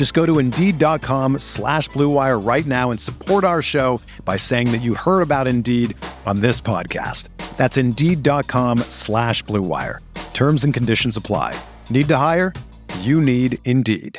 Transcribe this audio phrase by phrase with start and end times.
[0.00, 4.78] Just go to Indeed.com slash BlueWire right now and support our show by saying that
[4.78, 7.28] you heard about Indeed on this podcast.
[7.58, 9.98] That's Indeed.com slash BlueWire.
[10.32, 11.54] Terms and conditions apply.
[11.90, 12.54] Need to hire?
[13.00, 14.18] You need Indeed.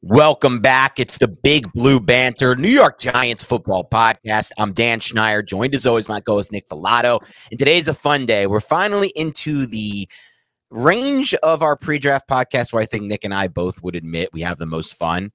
[0.00, 1.00] Welcome back.
[1.00, 4.52] It's the Big Blue Banter, New York Giants football podcast.
[4.58, 7.18] I'm Dan Schneider, joined as always my co-host Nick Falato.
[7.50, 8.46] And today's a fun day.
[8.46, 10.08] We're finally into the
[10.72, 14.40] range of our pre-draft podcast where I think Nick and I both would admit we
[14.40, 15.30] have the most fun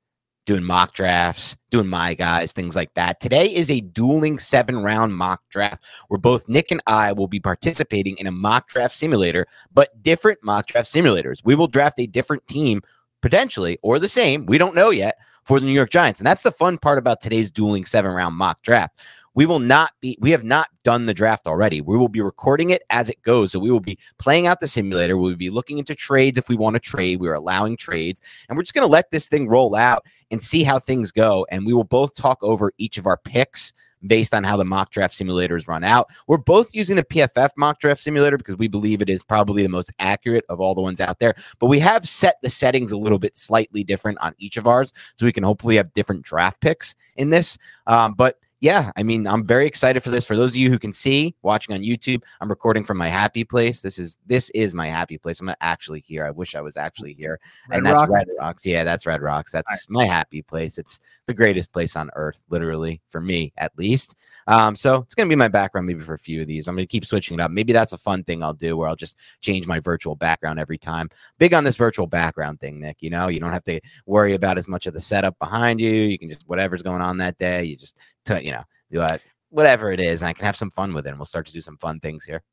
[0.48, 3.20] doing mock drafts, doing my guys, things like that.
[3.20, 7.40] Today is a dueling seven round mock draft where both Nick and I will be
[7.40, 11.42] participating in a mock draft simulator, but different mock draft simulators.
[11.44, 12.82] We will draft a different team
[13.22, 14.46] potentially or the same.
[14.46, 16.20] We don't know yet for the New York Giants.
[16.20, 19.00] And that's the fun part about today's dueling seven round mock draft.
[19.38, 21.80] We will not be, we have not done the draft already.
[21.80, 23.52] We will be recording it as it goes.
[23.52, 25.16] So we will be playing out the simulator.
[25.16, 27.20] We'll be looking into trades if we want to trade.
[27.20, 28.20] We're allowing trades.
[28.50, 31.46] And we're just going to let this thing roll out and see how things go.
[31.52, 33.74] And we will both talk over each of our picks
[34.08, 36.10] based on how the mock draft simulators run out.
[36.26, 39.70] We're both using the PFF mock draft simulator because we believe it is probably the
[39.70, 41.36] most accurate of all the ones out there.
[41.60, 44.94] But we have set the settings a little bit slightly different on each of ours,
[45.16, 47.56] so we can hopefully have different draft picks in this.
[47.86, 50.26] Um, but yeah, I mean, I'm very excited for this.
[50.26, 53.44] For those of you who can see watching on YouTube, I'm recording from my happy
[53.44, 53.82] place.
[53.82, 55.40] This is this is my happy place.
[55.40, 56.26] I'm not actually here.
[56.26, 57.40] I wish I was actually here.
[57.70, 58.10] Red and that's Rock?
[58.10, 58.66] Red Rocks.
[58.66, 59.52] Yeah, that's Red Rocks.
[59.52, 59.96] That's nice.
[59.96, 60.80] my happy place.
[60.80, 64.16] It's the greatest place on earth, literally, for me at least.
[64.48, 66.68] Um, so it's gonna be my background maybe for a few of these.
[66.68, 67.52] I'm gonna keep switching it up.
[67.52, 70.80] Maybe that's a fun thing I'll do where I'll just change my virtual background every
[70.80, 71.10] time.
[71.38, 72.98] Big on this virtual background thing, Nick.
[73.02, 75.92] You know, you don't have to worry about as much of the setup behind you.
[75.92, 79.92] You can just whatever's going on that day, you just t- you know but whatever
[79.92, 81.78] it is, I can have some fun with it, and we'll start to do some
[81.78, 82.44] fun things here.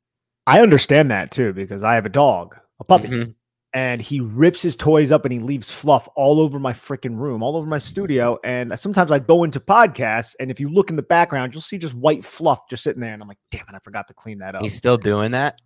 [0.47, 3.31] I understand that too because I have a dog, a puppy, mm-hmm.
[3.73, 7.41] and he rips his toys up and he leaves fluff all over my freaking room,
[7.41, 8.37] all over my studio.
[8.43, 11.77] And sometimes I go into podcasts, and if you look in the background, you'll see
[11.77, 14.39] just white fluff just sitting there, and I'm like, damn it, I forgot to clean
[14.39, 14.61] that up.
[14.61, 15.59] He's still doing that.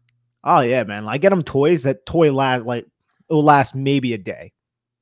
[0.43, 1.07] Oh yeah, man!
[1.07, 2.85] I get him toys that toy last like
[3.29, 4.53] it'll last maybe a day.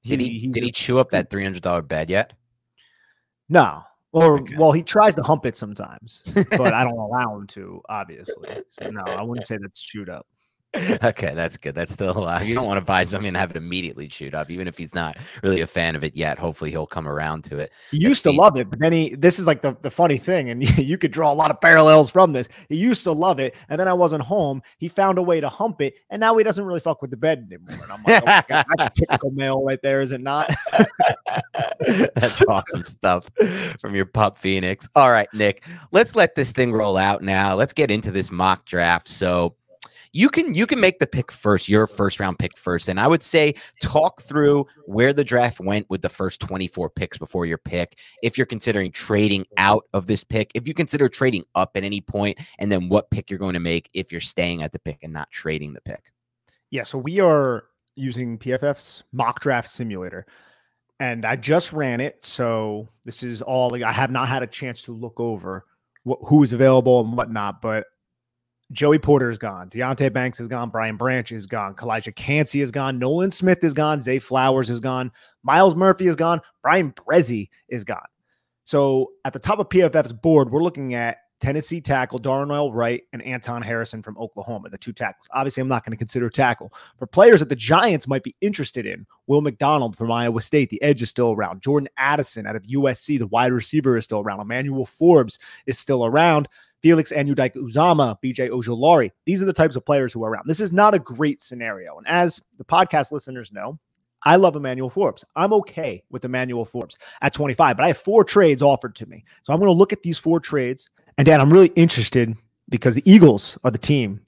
[0.04, 2.34] Did he, he did he chew up that three hundred dollar bed yet?
[3.50, 3.84] No,
[4.18, 4.56] or okay.
[4.58, 7.82] well, he tries to hump it sometimes, but I don't allow him to.
[7.90, 10.26] Obviously, so no, I wouldn't say that's chewed up.
[11.04, 11.74] okay, that's good.
[11.74, 12.48] That's still alive.
[12.48, 14.94] You don't want to buy something and have it immediately chewed up, even if he's
[14.94, 16.38] not really a fan of it yet.
[16.38, 17.72] Hopefully, he'll come around to it.
[17.90, 19.16] He used to love it, but then he.
[19.16, 22.12] This is like the, the funny thing, and you could draw a lot of parallels
[22.12, 22.50] from this.
[22.70, 24.62] He used to love it, and then I wasn't home.
[24.78, 27.18] He found a way to hump it, and now he doesn't really fuck with the
[27.18, 27.84] bed anymore.
[27.84, 30.54] And I'm like, oh God, typical male right there, is it not?
[32.16, 33.30] that's awesome stuff
[33.80, 34.88] from your pup Phoenix.
[34.96, 37.56] All right, Nick, let's let this thing roll out now.
[37.56, 39.08] Let's get into this mock draft.
[39.08, 39.56] So
[40.14, 42.88] you can you can make the pick first, your first round pick first.
[42.88, 47.18] And I would say talk through where the draft went with the first 24 picks
[47.18, 48.00] before your pick.
[48.24, 52.02] If you're considering trading out of this pick, if you consider trading up at any
[52.02, 55.04] point, and then what pick you're going to make if you're staying at the pick
[55.04, 56.12] and not trading the pick.
[56.72, 60.26] Yeah, so we are using PFF's mock draft simulator.
[61.00, 62.24] And I just ran it.
[62.24, 65.66] So this is all like I have not had a chance to look over
[66.04, 67.86] what, who is available and whatnot, but
[68.72, 69.70] Joey Porter is gone.
[69.70, 70.70] Deonte Banks is gone.
[70.70, 71.74] Brian Branch is gone.
[71.76, 73.00] Calijah Kancey is gone.
[73.00, 74.02] Nolan Smith is gone.
[74.02, 75.12] Zay Flowers is gone.
[75.44, 76.42] Myles Murphy is gone.
[76.62, 78.00] Bryan Bresee is gone.
[78.66, 83.22] So at the top of PFF's board, we're looking at Tennessee tackle Darnell Wright and
[83.22, 85.28] Anton Harrison from Oklahoma, the two tackles.
[85.32, 86.74] Obviously, I'm not going to consider tackle.
[86.98, 90.82] For players that the Giants might be interested in, Will McDonald from Iowa State, the
[90.82, 91.62] edge is still around.
[91.62, 94.40] Jordan Addison out of USC, the wide receiver is still around.
[94.40, 95.38] Emmanuel Forbes
[95.68, 96.48] is still around.
[96.82, 99.12] Felix Anudike-Uzomah, BJ Ojulari.
[99.26, 100.46] These are the types of players who are around.
[100.48, 101.98] This is not a great scenario.
[101.98, 103.80] And as the podcast listeners know,
[104.24, 105.24] I love Emmanuel Forbes.
[105.36, 109.24] I'm okay with Emmanuel Forbes at 25, but I have four trades offered to me.
[109.44, 110.90] So I'm going to look at these four trades.
[111.18, 112.36] And Dan, I'm really interested
[112.70, 114.22] because the Eagles are the team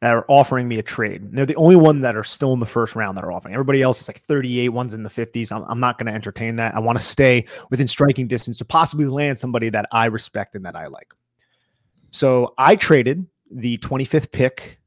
[0.00, 1.22] that are offering me a trade.
[1.22, 3.54] And they're the only one that are still in the first round that are offering.
[3.54, 5.50] Everybody else is like 38, one's in the 50s.
[5.50, 6.74] I'm, I'm not going to entertain that.
[6.74, 10.64] I want to stay within striking distance to possibly land somebody that I respect and
[10.66, 11.14] that I like.
[12.10, 14.78] So I traded the 25th pick,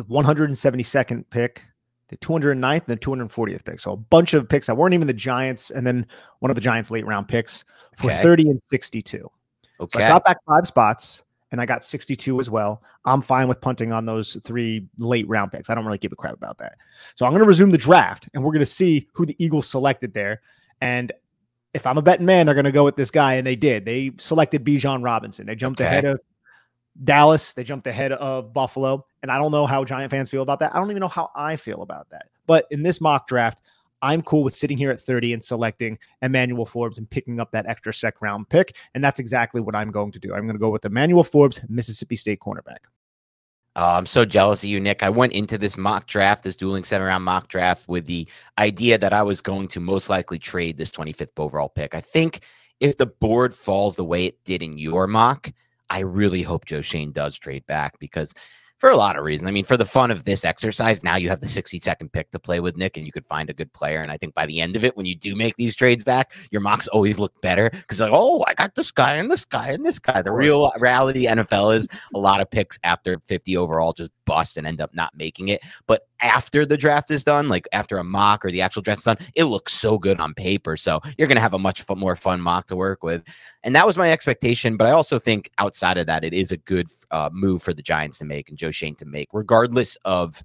[0.00, 1.62] 172nd pick,
[2.08, 3.78] the 209th and the 240th pick.
[3.78, 6.06] So a bunch of picks that weren't even the Giants, and then
[6.40, 7.64] one of the Giants' late round picks
[7.96, 8.20] for okay.
[8.20, 9.30] 30 and 62.
[9.80, 9.98] Okay.
[9.98, 12.82] So I got back five spots and I got 62 as well.
[13.04, 15.70] I'm fine with punting on those three late round picks.
[15.70, 16.76] I don't really give a crap about that.
[17.14, 19.68] So I'm going to resume the draft and we're going to see who the Eagles
[19.68, 20.42] selected there.
[20.80, 21.12] And
[21.74, 23.34] if I'm a betting man, they're going to go with this guy.
[23.34, 23.84] And they did.
[23.84, 25.46] They selected Bijan Robinson.
[25.46, 25.88] They jumped okay.
[25.88, 26.20] ahead of
[27.02, 27.54] Dallas.
[27.54, 29.06] They jumped ahead of Buffalo.
[29.22, 30.74] And I don't know how Giant fans feel about that.
[30.74, 32.26] I don't even know how I feel about that.
[32.46, 33.60] But in this mock draft,
[34.02, 37.66] I'm cool with sitting here at 30 and selecting Emmanuel Forbes and picking up that
[37.66, 38.76] extra second round pick.
[38.94, 40.34] And that's exactly what I'm going to do.
[40.34, 42.78] I'm going to go with Emmanuel Forbes, Mississippi State cornerback.
[43.76, 45.02] Oh, I'm so jealous of you, Nick.
[45.02, 48.98] I went into this mock draft, this dueling seven round mock draft, with the idea
[48.98, 51.94] that I was going to most likely trade this 25th overall pick.
[51.94, 52.40] I think
[52.80, 55.52] if the board falls the way it did in your mock,
[55.88, 58.34] I really hope Joe Schoen does trade back because
[58.80, 59.46] for a lot of reasons.
[59.46, 62.30] I mean, for the fun of this exercise, now you have the 60 second pick
[62.30, 64.00] to play with Nick, and you could find a good player.
[64.00, 66.32] And I think by the end of it, when you do make these trades back,
[66.50, 69.68] your mocks always look better because like, oh, I got this guy and this guy
[69.68, 70.22] and this guy.
[70.22, 74.66] The real reality NFL is a lot of picks after 50 overall just bust and
[74.66, 75.60] end up not making it.
[75.86, 79.04] But after the draft is done, like after a mock or the actual draft is
[79.04, 80.76] done, it looks so good on paper.
[80.76, 83.22] So you're going to have a much more fun mock to work with.
[83.62, 84.76] And that was my expectation.
[84.76, 87.82] But I also think outside of that, it is a good uh, move for the
[87.82, 90.42] Giants to make and Joe Schoen to make, regardless of,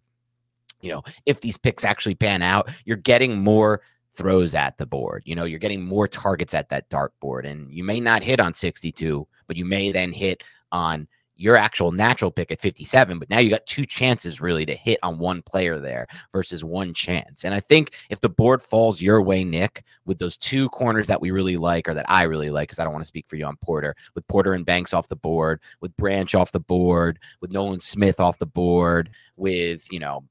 [0.82, 3.82] you know, if these picks actually pan out, you're getting more
[4.14, 5.24] throws at the board.
[5.26, 7.46] You know, you're getting more targets at that dartboard.
[7.46, 11.92] And you may not hit on 62, but you may then hit on your actual
[11.92, 15.42] natural pick at 57, but now you got two chances really to hit on one
[15.42, 17.44] player there versus one chance.
[17.44, 21.20] And I think if the board falls your way, Nick, with those two corners that
[21.20, 23.36] we really like or that I really like, because I don't want to speak for
[23.36, 27.20] you on Porter, with Porter and Banks off the board, with Branch off the board,
[27.42, 30.24] with Nolan Smith off the board, with, you know,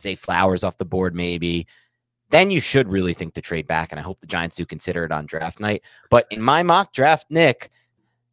[0.00, 1.66] Zay Flowers off the board, maybe
[2.30, 3.90] then you should really think to trade back.
[3.90, 5.82] And I hope the Giants do consider it on draft night.
[6.10, 7.70] But in my mock draft, Nick,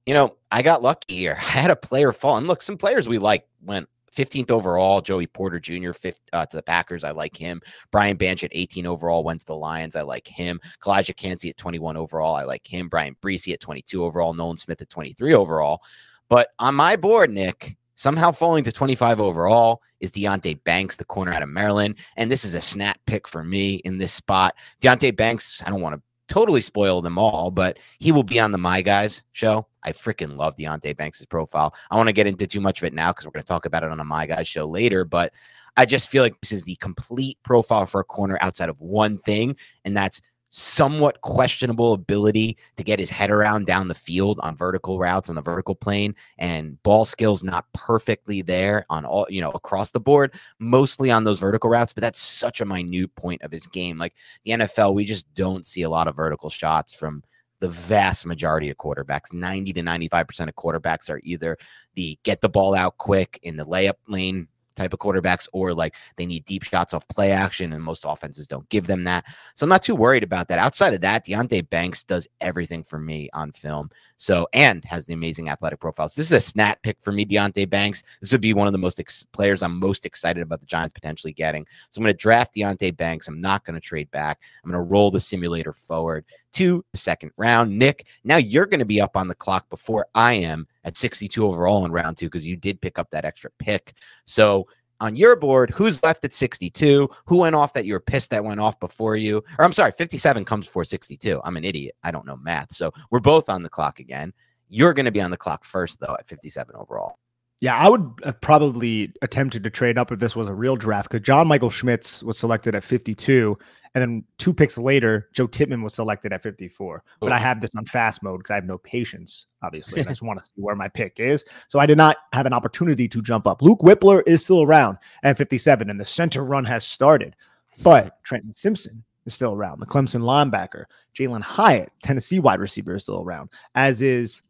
[0.07, 1.38] you know, I got lucky here.
[1.39, 2.38] I had a player fall.
[2.38, 5.01] And look, some players we like went 15th overall.
[5.01, 5.92] Joey Porter Jr.
[5.92, 7.04] Fifth, uh, to the Packers.
[7.04, 7.62] I like him.
[7.92, 9.95] Brian Branch at 18 overall went to the Lions.
[9.95, 10.59] I like him.
[10.81, 12.36] Calijah Kancey at 21 overall.
[12.36, 12.88] I like him.
[12.88, 14.33] Bryan Bresee at 22 overall.
[14.33, 15.81] Nolan Smith at 23 overall.
[16.30, 21.33] But on my board, Nick, somehow falling to 25 overall is Deonte Banks, the corner
[21.33, 21.95] out of Maryland.
[22.15, 24.56] And this is a snap pick for me in this spot.
[24.81, 28.51] Deonte Banks, I don't want to totally spoil them all, but he will be on
[28.51, 29.68] the My Guys show.
[29.83, 31.74] I freaking love Deonte Banks' profile.
[31.89, 33.65] I want to get into too much of it now because we're going to talk
[33.65, 35.33] about it on a My Guys show later, but
[35.77, 39.18] I just feel like this is the complete profile for a corner outside of one
[39.18, 40.21] thing, and that's
[40.57, 45.36] somewhat questionable ability to get his head around down the field on vertical routes on
[45.36, 50.00] the vertical plane and ball skills not perfectly there on all you know across the
[50.00, 54.00] board mostly on those vertical routes but that's such a minute point of his game.
[54.00, 54.15] Like
[54.45, 57.24] the NFL we just don't see a lot of vertical shots from
[57.59, 59.33] the vast majority of quarterbacks.
[59.33, 61.56] 90 to 95% of quarterbacks are either
[61.94, 65.95] the get the ball out quick in the layup lane type of quarterbacks, or like
[66.15, 69.25] they need deep shots off play action, and most offenses don't give them that.
[69.55, 70.59] So I'm not too worried about that.
[70.59, 73.89] Outside of that, Deonte Banks does everything for me on film.
[74.17, 76.15] So and has the amazing athletic profiles.
[76.15, 78.03] This is a snap pick for me, Deonte Banks.
[78.21, 80.93] This would be one of the most ex- players I'm most excited about the Giants
[80.93, 81.65] potentially getting.
[81.91, 83.27] So I'm going to draft Deonte Banks.
[83.27, 84.39] I'm not going to trade back.
[84.63, 87.77] I'm going to roll the simulator forward to the second round.
[87.77, 91.45] Nick, now you're going to be up on the clock before I am at 62
[91.45, 93.94] overall in round two because you did pick up that extra pick.
[94.25, 94.65] So
[94.99, 97.09] on your board, who's left at 62?
[97.25, 99.44] Who went off that you were pissed that went off before you?
[99.59, 101.41] Or I'm sorry, 57 comes before 62.
[101.44, 101.95] I'm an idiot.
[102.03, 102.73] I don't know math.
[102.73, 104.33] So we're both on the clock again.
[104.69, 107.19] You're going to be on the clock first, though, at 57 overall.
[107.59, 111.09] Yeah, I would have probably attempted to trade up if this was a real draft
[111.09, 113.57] because John Michael Schmitz was selected at 52.
[113.95, 117.04] And then two picks later, Joe Tippmann was selected at 54.
[117.19, 120.02] But I have this on fast mode because I have no patience, obviously.
[120.02, 121.45] I just want to see where my pick is.
[121.68, 123.64] So I did not have an opportunity to jump up.
[123.64, 127.35] Luke Wypler is still around at 57, and the center run has started.
[127.81, 128.16] But mm-hmm.
[128.23, 129.80] Trenton Simpson is still around.
[129.80, 130.85] The Clemson linebacker,
[131.16, 134.44] Jalen Hyatt, Tennessee wide receiver, is still around, as is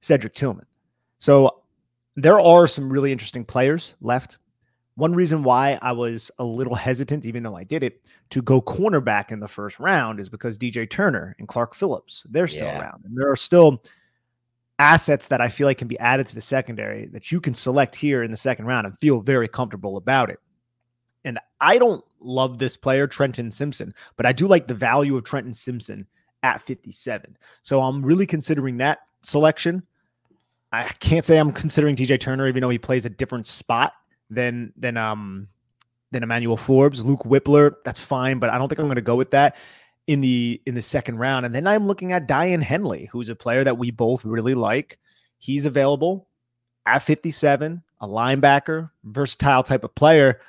[0.00, 0.66] Cedric Tillman.
[1.20, 1.59] So
[2.22, 4.38] there are some really interesting players left
[4.96, 8.60] One reason why I was a little hesitant, even though I did it, to go
[8.60, 12.80] cornerback in the first round is because DJ Turner and Clark Phillips, they're still yeah.
[12.80, 13.04] around.
[13.06, 13.82] And there are still
[14.78, 17.94] assets that I feel like can be added to the secondary that you can select
[17.94, 20.38] here in the second round and feel very comfortable about it.
[21.24, 25.24] And I don't love this player, Trenton Simpson, but I do like the value of
[25.24, 26.06] Trenton Simpson
[26.42, 27.36] at 57.
[27.62, 29.82] So I'm really considering that selection.
[30.72, 33.92] I can't say I'm considering DJ Turner, even though he plays a different spot
[34.28, 35.48] than than um
[36.12, 37.74] than Emmanuel Forbes, Luke Wypler.
[37.84, 39.56] That's fine, but I don't think I'm going to go with that
[40.06, 41.46] in the in the second round.
[41.46, 44.98] And then I'm looking at Daiyan Henley, who's a player that we both really like.
[45.38, 46.28] He's available
[46.86, 50.40] at 57, a linebacker, versatile type of player.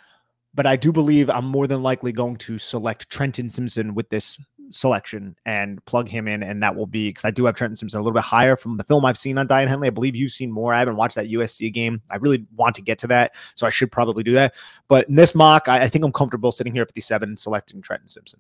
[0.54, 4.38] But I do believe I'm more than likely going to select Trenton Simpson with this
[4.72, 8.00] selection and plug him in, and that will be because I do have Trenton Simpson
[8.00, 9.88] a little bit higher from the film I've seen on Daiyan Henley.
[9.88, 10.74] I believe you've seen more.
[10.74, 12.02] I haven't watched that USC game.
[12.10, 14.56] I really want to get to that, so I should probably do that.
[14.88, 17.82] But in this mock, I, I think I'm comfortable sitting here at 57 and selecting
[17.82, 18.40] Trenton Simpson.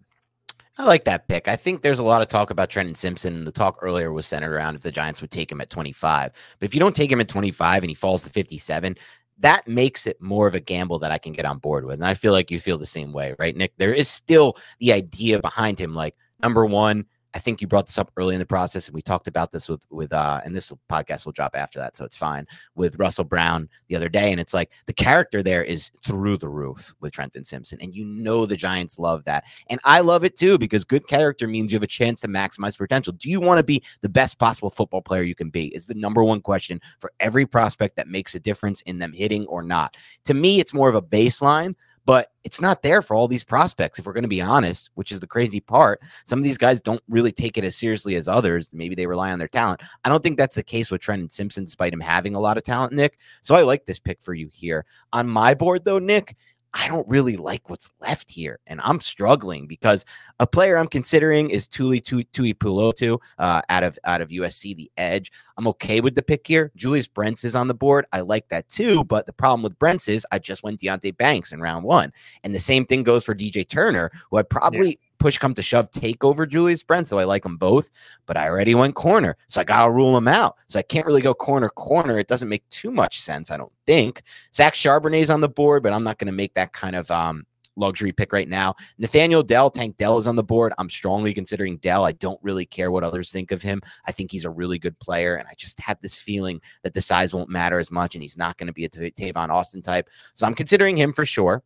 [0.77, 1.47] I like that pick.
[1.47, 3.43] I think there's a lot of talk about Trenton Simpson.
[3.43, 6.31] The talk earlier was centered around if the Giants would take him at 25.
[6.59, 8.95] But if you don't take him at 25 and he falls to 57,
[9.41, 11.95] that makes it more of a gamble that I can get on board with.
[11.95, 13.73] And I feel like you feel the same way, right, Nick?
[13.77, 17.97] There is still the idea behind him like, Number one, I think you brought this
[17.97, 20.71] up early in the process, and we talked about this with with uh, and this
[20.89, 22.45] podcast will drop after that, so it's fine.
[22.75, 26.49] With Russell Brown the other day, and it's like the character there is through the
[26.49, 30.37] roof with Trenton Simpson, and you know the Giants love that, and I love it
[30.37, 33.13] too because good character means you have a chance to maximize potential.
[33.13, 35.67] Do you want to be the best possible football player you can be?
[35.75, 39.45] Is the number one question for every prospect that makes a difference in them hitting
[39.47, 39.95] or not.
[40.25, 43.99] To me, it's more of a baseline but it's not there for all these prospects
[43.99, 46.01] if we're going to be honest which is the crazy part.
[46.25, 48.73] Some of these guys don't really take it as seriously as others.
[48.73, 49.81] Maybe they rely on their talent.
[50.03, 52.63] I don't think that's the case with trenton simpson despite him having a lot of
[52.63, 53.17] talent nick.
[53.41, 54.85] So i like this pick for you here.
[55.13, 56.35] On my board though nick
[56.73, 60.05] I don't really like what's left here, and I'm struggling because
[60.39, 65.31] a player I'm considering is Tuli Tuipulotu uh, out of out of USC, the edge.
[65.57, 66.71] I'm okay with the pick here.
[66.75, 68.05] Julius Brents is on the board.
[68.13, 71.51] I like that too, but the problem with Brents is I just went Deonte Banks
[71.51, 72.13] in round one,
[72.43, 74.89] and the same thing goes for DJ Turner, who I probably.
[74.89, 77.07] Yeah push come to shove take over Julius Brent.
[77.07, 77.91] So I like them both,
[78.25, 79.37] but I already went corner.
[79.47, 80.57] So I got to rule them out.
[80.67, 82.17] So I can't really go corner, corner.
[82.17, 84.23] It doesn't make too much sense, I don't think.
[84.53, 87.45] Zach Charbonnet's on the board, but I'm not going to make that kind of um,
[87.75, 88.75] luxury pick right now.
[88.97, 90.73] Nathaniel Dell, Tank Dell is on the board.
[90.79, 92.03] I'm strongly considering Dell.
[92.03, 93.79] I don't really care what others think of him.
[94.07, 97.01] I think he's a really good player, and I just have this feeling that the
[97.01, 100.09] size won't matter as much, and he's not going to be a Tavon Austin type.
[100.33, 101.61] So I'm considering him for sure.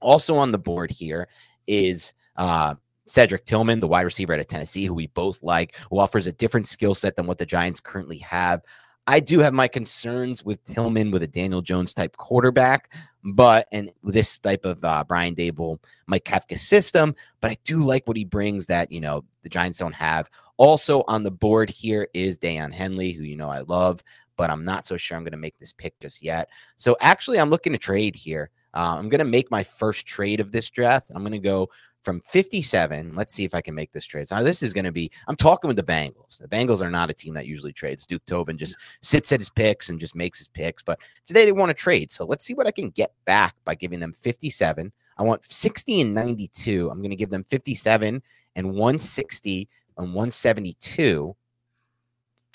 [0.00, 1.28] Also on the board here
[1.66, 2.74] is uh,
[3.06, 6.32] Cedric Tillman, the wide receiver out of Tennessee, who we both like, who offers a
[6.32, 8.62] different skill set than what the Giants currently have.
[9.06, 12.90] I do have my concerns with Tillman with a Daniel Jones type quarterback,
[13.22, 17.14] but and this type of uh, Brian Daboll, Mike Kafka system.
[17.40, 20.30] But I do like what he brings that you know the Giants don't have.
[20.56, 24.02] Also on the board here is Daiyan Henley, who you know I love,
[24.36, 26.48] but I'm not so sure I'm going to make this pick just yet.
[26.76, 28.50] So actually, I'm looking to trade here.
[28.72, 31.10] Uh, I'm going to make my first trade of this draft.
[31.14, 31.68] I'm going to go
[32.04, 33.14] from 57.
[33.16, 34.28] Let's see if I can make this trade.
[34.28, 36.38] So this is going to be, I'm talking with the Bengals.
[36.38, 38.06] The Bengals are not a team that usually trades.
[38.06, 40.82] Duke Tobin just sits at his picks and just makes his picks.
[40.82, 42.10] But today they want to trade.
[42.10, 44.92] So let's see what I can get back by giving them 57.
[45.16, 46.90] I want 60 and 92.
[46.90, 48.22] I'm going to give them 57
[48.54, 51.36] and 160 and 172.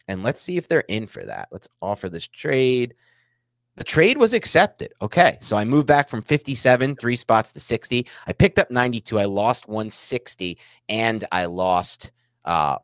[0.08, 1.50] And let's see if they're in for that.
[1.52, 2.94] Let's offer this trade.
[3.80, 4.94] The trade was accepted.
[5.02, 5.38] Okay.
[5.40, 8.06] So I moved back from 57, three spots to 60.
[8.28, 9.18] I picked up 92.
[9.18, 10.58] I lost 160
[10.90, 12.12] and I lost
[12.44, 12.76] uh,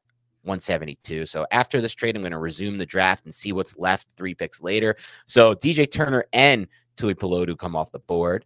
[0.44, 1.25] 172.
[1.25, 4.34] So after this trade, I'm going to resume the draft and see what's left three
[4.34, 4.96] picks later.
[5.25, 8.46] So DJ Turner and Tuipulotu come off the board.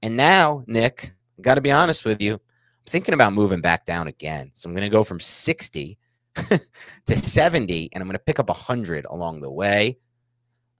[0.00, 2.40] And now, Nick, got to be honest with you, I'm
[2.86, 4.52] thinking about moving back down again.
[4.52, 5.98] So I'm going to go from 60
[7.06, 9.98] to 70, and I'm going to pick up 100 along the way.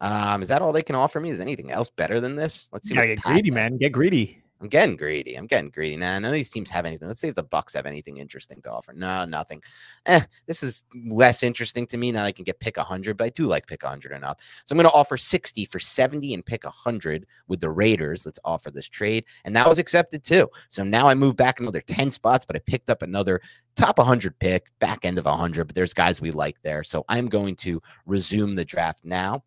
[0.00, 1.30] Um, is that all they can offer me?
[1.30, 2.68] Is anything else better than this?
[2.72, 2.94] Let's see.
[2.94, 3.76] Yeah, get greedy, man.
[3.78, 4.42] Get greedy.
[4.60, 5.36] I'm getting greedy.
[5.36, 5.96] I'm getting greedy.
[5.96, 7.06] Nah, none of these teams have anything.
[7.06, 8.92] Let's see if the Bucks have anything interesting to offer.
[8.92, 9.62] No, nothing.
[10.06, 12.10] Eh, this is less interesting to me.
[12.10, 14.38] Now I can get pick 100, but I do like pick 100 enough.
[14.64, 18.26] So I'm going to offer 60 for 70 and pick 100 with the Raiders.
[18.26, 19.24] Let's offer this trade.
[19.44, 20.48] And that was accepted too.
[20.68, 23.40] So now I move back another 10 spots, but I picked up another
[23.76, 25.68] top 100 pick, back end of 100.
[25.68, 26.82] But there's guys we like there.
[26.82, 29.44] So I'm going to resume the draft now.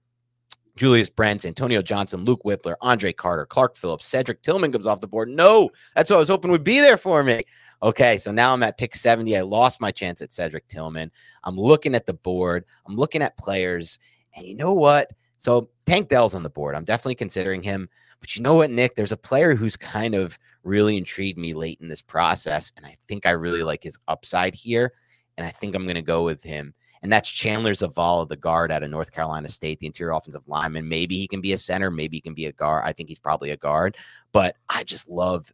[0.75, 5.07] Julius Brents, Antonio Johnson, Luke Wypler, Andre Carter, Clark Phillips, Cedric Tillman comes off the
[5.07, 5.29] board.
[5.29, 7.43] No, that's what I was hoping would be there for me.
[7.83, 9.35] Okay, so now I'm at pick 70.
[9.35, 11.11] I lost my chance at Cedric Tillman.
[11.43, 13.99] I'm looking at the board, I'm looking at players,
[14.35, 15.11] and you know what?
[15.37, 16.75] So Tank Dell's on the board.
[16.75, 17.89] I'm definitely considering him,
[18.21, 18.95] But you know what, Nick?
[18.95, 22.95] There's a player who's kind of really intrigued me late in this process, and I
[23.07, 24.93] think I really like his upside here,
[25.37, 26.73] and I think I'm going to go with him.
[27.03, 30.87] And that's Chandler Zavala, the guard out of North Carolina State, the interior offensive lineman.
[30.87, 32.83] Maybe he can be a center, maybe he can be a guard.
[32.85, 33.97] I think he's probably a guard,
[34.31, 35.51] but I just love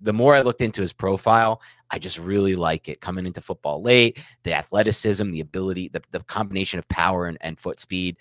[0.00, 1.60] the more I looked into his profile,
[1.90, 6.20] I just really like it coming into football late, the athleticism, the ability, the, the
[6.20, 8.16] combination of power and, and foot speed.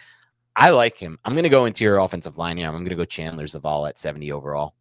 [0.56, 1.20] I like him.
[1.24, 2.68] I'm going to go interior offensive line here.
[2.68, 4.75] I'm going to go Chandler Zavala at 70 overall.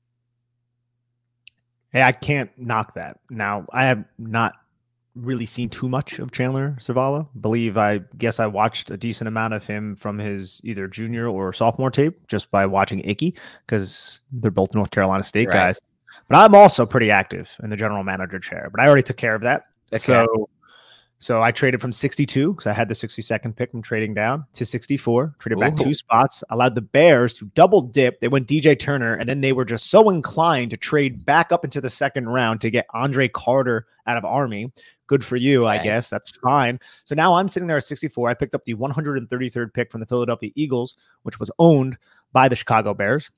[1.91, 3.21] Hey, I can't knock that.
[3.31, 4.55] Now, I have not
[5.21, 7.29] really seen too much of Chandler Zavala.
[7.41, 11.53] Believe I guess I watched a decent amount of him from his either junior or
[11.53, 13.35] sophomore tape just by watching Ickey
[13.67, 15.55] because they're both North Carolina State right.
[15.55, 15.81] guys.
[16.29, 18.69] But I'm also pretty active in the general manager chair.
[18.71, 19.65] But I already took care of that.
[19.93, 19.99] Okay.
[19.99, 20.49] So
[21.21, 24.65] so I traded from 62 because I had the 62nd pick from trading down to
[24.65, 25.61] 64, traded Ooh.
[25.61, 28.21] back two spots, allowed the Bears to double dip.
[28.21, 31.65] They went DJ Turner, and then they were just so inclined to trade back up
[31.65, 34.73] into the second round to get Andre Carter out of Army.
[35.09, 35.71] Good for you, okay.
[35.71, 36.09] I guess.
[36.09, 36.79] That's fine.
[37.05, 38.29] So now I'm sitting there at 64.
[38.29, 41.99] I picked up the 133rd pick from the Philadelphia Eagles, which was owned
[42.33, 43.31] by the Chicago Bears.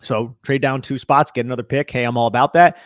[0.00, 1.88] So trade down two spots, get another pick.
[1.88, 2.78] Hey, I'm all about that.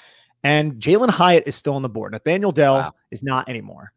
[0.44, 2.12] And Jalen Hyatt is still on the board.
[2.12, 2.94] Nathaniel Dell wow.
[3.10, 3.92] is not anymore.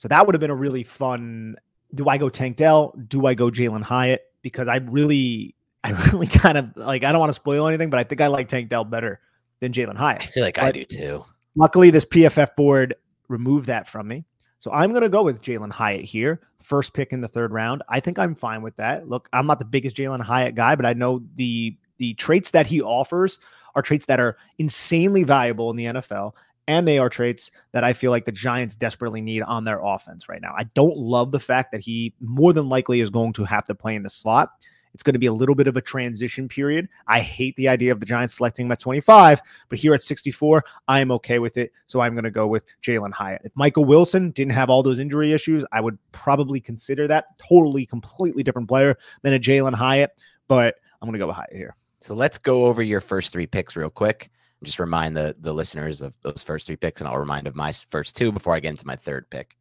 [0.00, 1.56] So that would have been a really fun.
[1.94, 2.94] Do I go Tank Dell?
[3.06, 4.22] Do I go Jalen Hyatt?
[4.40, 5.54] Because I really,
[5.84, 7.04] I really kind of like.
[7.04, 9.20] I don't want to spoil anything, but I think I like Tank Dell better
[9.60, 10.22] than Jalen Hyatt.
[10.22, 11.22] I feel like but I do too.
[11.54, 12.94] Luckily, this PFF board
[13.28, 14.24] removed that from me.
[14.58, 17.82] So I'm going to go with Jalen Hyatt here, first pick in the third round.
[17.86, 19.06] I think I'm fine with that.
[19.06, 22.66] Look, I'm not the biggest Jalen Hyatt guy, but I know the the traits that
[22.66, 23.38] he offers
[23.74, 26.32] are traits that are insanely valuable in the NFL
[26.70, 30.28] and they are traits that I feel like the Giants desperately need on their offense
[30.28, 30.54] right now.
[30.56, 33.74] I don't love the fact that he more than likely is going to have to
[33.74, 34.52] play in the slot.
[34.94, 36.88] It's going to be a little bit of a transition period.
[37.08, 40.64] I hate the idea of the Giants selecting him at 25, but here at 64,
[40.86, 41.72] I am okay with it.
[41.88, 43.42] So I'm going to go with Jalen Hyatt.
[43.44, 47.84] If Michael Wilson didn't have all those injury issues, I would probably consider that totally,
[47.84, 50.12] completely different player than a Jalen Hyatt,
[50.46, 51.74] but I'm going to go with Hyatt here.
[52.00, 54.30] So let's go over your first three picks real quick
[54.64, 57.72] just remind the the listeners of those first three picks, and I'll remind of my
[57.90, 59.56] first two before I get into my third pick.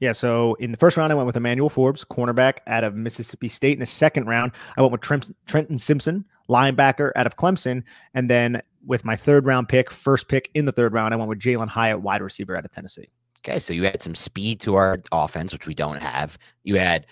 [0.00, 3.46] Yeah, so in the first round, I went with Emmanuel Forbes, cornerback out of Mississippi
[3.46, 3.74] State.
[3.74, 7.84] In the second round, I went with Trent, Trenton Simpson, linebacker out of Clemson.
[8.12, 11.28] And then with my third round pick, first pick in the third round, I went
[11.28, 13.10] with Jalen Hyatt, wide receiver out of Tennessee.
[13.46, 16.36] Okay, so you had some speed to our offense, which we don't have.
[16.64, 17.06] You had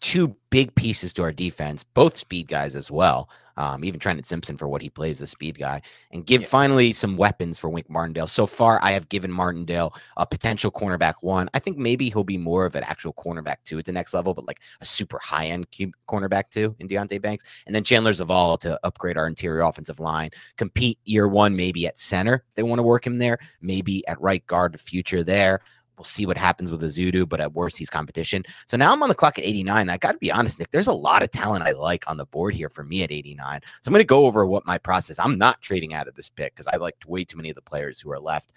[0.00, 3.30] two big pieces to our defense, both speed guys as well.
[3.56, 6.48] Um, even Trenton Simpson for what he plays, the speed guy, and give yeah.
[6.48, 8.26] finally some weapons for Wink Martindale.
[8.26, 11.48] So far, I have given Martindale a potential cornerback one.
[11.54, 14.34] I think maybe he'll be more of an actual cornerback two at the next level,
[14.34, 15.66] but like a super high end
[16.08, 20.30] cornerback two in Deonte Banks, and then Chandler Zavala to upgrade our interior offensive line,
[20.56, 22.44] compete year one maybe at center.
[22.54, 25.60] They want to work him there, maybe at right guard, the future there.
[25.96, 28.44] We'll see what happens with Ezeudu, but at worst, he's competition.
[28.66, 29.88] So now I'm on the clock at 89.
[29.88, 32.26] I got to be honest, Nick, there's a lot of talent I like on the
[32.26, 33.60] board here for me at 89.
[33.64, 35.18] So I'm going to go over what my process.
[35.18, 37.62] I'm not trading out of this pick because I liked way too many of the
[37.62, 38.52] players who are left.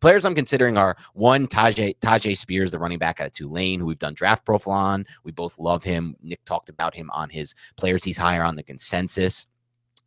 [0.00, 3.86] Players I'm considering are one Tyjae Tyjae Spears, the running back out of Tulane, who
[3.86, 5.06] we've done draft profile on.
[5.24, 6.16] We both love him.
[6.22, 9.46] Nick talked about him on his players he's higher on the consensus.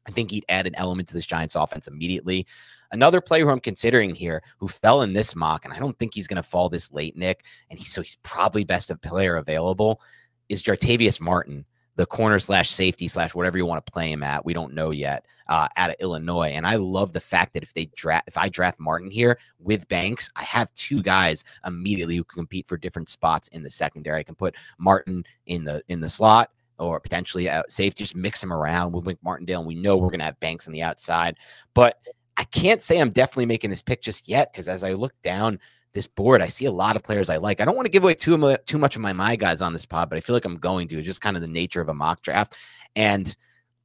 [0.08, 2.48] I think he'd add an element to this Giants offense immediately.
[2.94, 6.14] Another player who I'm considering here who fell in this mock, and I don't think
[6.14, 10.00] he's going to fall this late, Nick, and so he's probably best of player available,
[10.48, 14.46] is Jartavius Martin, the corner slash safety slash whatever you want to play him at.
[14.46, 17.74] We don't know yet uh, out of Illinois, and I love the fact that if
[17.74, 22.24] they draft, if I draft Martin here with Banks, I have two guys immediately who
[22.24, 24.20] can compete for different spots in the secondary.
[24.20, 28.44] I can put Martin in the in the slot or potentially out safety, just mix
[28.44, 29.60] him around with Wink Martindale.
[29.60, 31.38] And we know we're going to have Banks on the outside.
[31.74, 31.98] But
[32.44, 35.60] I can't say I'm definitely making this pick just yet because as I look down
[35.94, 37.62] this board, I see a lot of players I like.
[37.62, 39.86] I don't want to give away too, too much of my my guys on this
[39.86, 40.98] pod, but I feel like I'm going to.
[40.98, 42.58] It's just kind of the nature of a mock draft.
[42.98, 43.34] And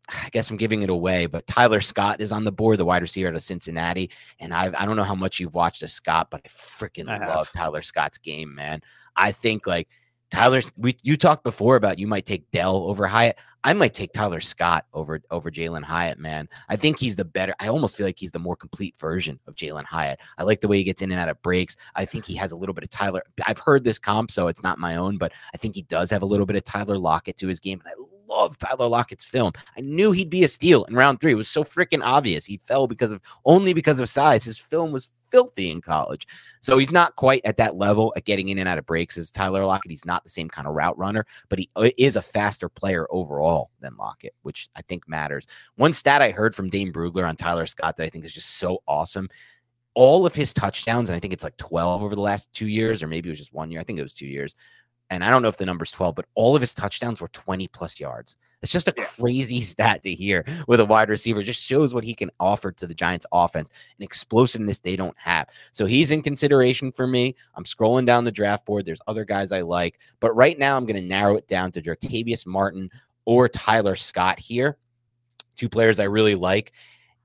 [0.09, 3.03] I guess I'm giving it away, but Tyler Scott is on the board, the wide
[3.03, 4.11] receiver out of Cincinnati.
[4.41, 7.29] And I I don't know how much you've watched of Scott, but I freaking I
[7.29, 8.83] love Tyler Scott's game, man.
[9.15, 9.87] I think like
[10.33, 13.39] Tyler's we you talked before about you might take Dell over Hyatt.
[13.65, 16.49] I might take Tyler Scott over over Jalen Hyatt, man.
[16.69, 17.55] I think he's the better.
[17.61, 20.21] I almost feel like he's the more complete version of Jalen Hyatt.
[20.39, 21.77] I like the way he gets in and out of breaks.
[21.95, 23.23] I think he has a little bit of Tyler.
[23.47, 26.23] I've heard this comp, so it's not my own, but I think he does have
[26.23, 27.81] a little bit of Tyler Lockett to his game.
[27.85, 29.53] And I love Tyler Lockett's film.
[29.77, 31.33] I knew he'd be a steal in round three.
[31.33, 32.45] It was so freaking obvious.
[32.45, 34.45] He fell because of only because of size.
[34.45, 36.27] His film was filthy in college.
[36.61, 39.31] So he's not quite at that level at getting in and out of breaks as
[39.31, 39.91] Tyler Lockett.
[39.91, 43.07] He's not the same kind of route runner, but he uh, is a faster player
[43.11, 45.47] overall than Lockett, which I think matters.
[45.77, 48.57] One stat I heard from Dane Brugler on Tyler Scott that I think is just
[48.57, 49.29] so awesome.
[49.95, 53.03] All of his touchdowns, and I think it's like 12 over the last two years,
[53.03, 53.81] or maybe it was just one year.
[53.81, 54.55] I think it was two years.
[55.11, 57.67] And I don't know if the number's 12, but all of his touchdowns were 20
[57.69, 58.37] plus yards.
[58.61, 61.41] It's just a crazy stat to hear with a wide receiver.
[61.41, 65.17] It just shows what he can offer to the Giants offense and explosiveness they don't
[65.19, 65.49] have.
[65.73, 67.35] So he's in consideration for me.
[67.55, 68.85] I'm scrolling down the draft board.
[68.85, 71.83] There's other guys I like, but right now I'm going to narrow it down to
[71.83, 72.91] Jartavius Martin
[73.25, 74.77] or Tyler Scott here.
[75.57, 76.73] Two players I really like.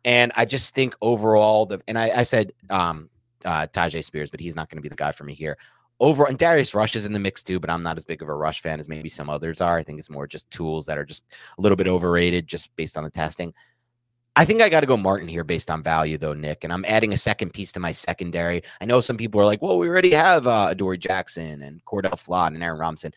[0.06, 3.10] And I just think overall, the and I, I said um
[3.46, 5.58] uh Tyjae Spears, but he's not going to be the guy for me here
[6.00, 8.30] over and Darius Rush is in the mix too, but I'm not as big of
[8.30, 9.78] a Rush fan as maybe some others are.
[9.78, 11.24] I think it's more just tools that are just
[11.58, 13.54] a little bit overrated just based on the testing.
[14.36, 16.64] I think I got to go Martin here based on value, though, Nick.
[16.64, 18.64] And I'm adding a second piece to my secondary.
[18.82, 22.14] I know some people are like, well, we already have uh, Adoree Jackson and Cordell
[22.14, 23.14] Flott and Aaron Robinson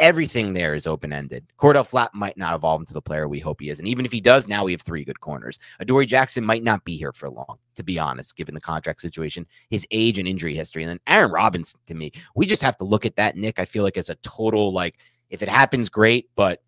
[0.00, 1.46] everything there is open ended.
[1.58, 3.78] Cordell Flott might not evolve into the player we hope he is.
[3.78, 5.58] And even if he does, now we have three good corners.
[5.78, 9.46] Adoree Jackson might not be here for long, to be honest, given the contract situation,
[9.68, 10.82] his age and injury history.
[10.82, 13.58] And then Aaron Robinson, to me, we just have to look at that, Nick.
[13.58, 14.96] I feel like as a total, like,
[15.28, 16.62] if it happens, great, but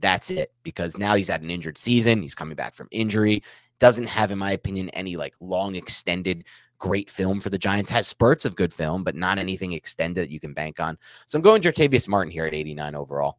[0.00, 2.22] that's it because now he's had an injured season.
[2.22, 3.42] He's coming back from injury.
[3.80, 6.44] Doesn't have, in my opinion, any like long extended
[6.78, 7.90] great film for the Giants.
[7.90, 10.98] Has spurts of good film, but not anything extended that you can bank on.
[11.26, 13.38] So I'm going Jartavius Martin here at 89 overall.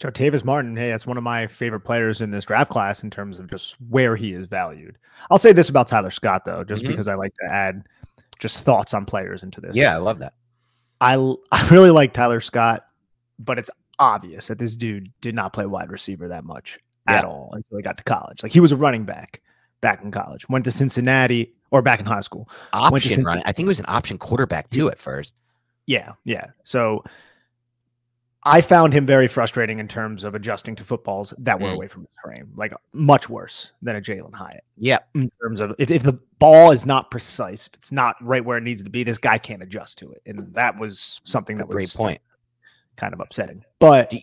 [0.00, 3.40] Jartavius Martin, hey, that's one of my favorite players in this draft class in terms
[3.40, 4.96] of just where he is valued.
[5.30, 6.92] I'll say this about Tyler Scott though, just mm-hmm.
[6.92, 7.84] because I like to add
[8.38, 9.74] just thoughts on players into this.
[9.74, 10.34] Yeah, I love that.
[11.00, 11.14] I
[11.52, 12.84] I really like Tyler Scott,
[13.40, 17.50] but it's obvious that this dude did not play wide receiver that much at all
[17.52, 18.42] until he got to college.
[18.42, 19.40] Like he was a running back
[19.80, 20.48] back in college.
[20.48, 22.48] Went to Cincinnati or back in high school.
[22.72, 23.26] Option.
[23.26, 25.34] I think it was an option quarterback too at first.
[25.86, 26.48] Yeah, yeah.
[26.64, 27.02] So
[28.44, 31.74] I found him very frustrating in terms of adjusting to footballs that were mm.
[31.74, 34.64] away from his frame, like much worse than a Jalen Hyatt.
[34.76, 35.00] Yeah.
[35.14, 38.56] In terms of if, if the ball is not precise, if it's not right where
[38.56, 40.22] it needs to be, this guy can't adjust to it.
[40.24, 42.20] And that was something That's that was great point.
[42.96, 43.64] Kind of upsetting.
[43.80, 44.14] But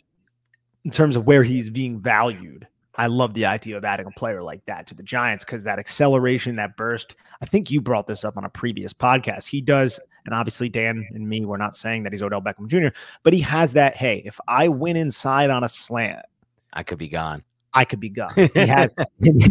[0.84, 4.42] in terms of where he's being valued, I love the idea of adding a player
[4.42, 7.16] like that to the Giants because that acceleration, that burst.
[7.42, 9.48] I think you brought this up on a previous podcast.
[9.48, 12.96] He does, and obviously Dan and me, we're not saying that he's Odell Beckham Jr.,
[13.24, 13.96] but he has that.
[13.96, 16.26] Hey, if I win inside on a slant,
[16.74, 17.44] I could be gone.
[17.76, 18.10] I could be
[18.56, 18.94] had,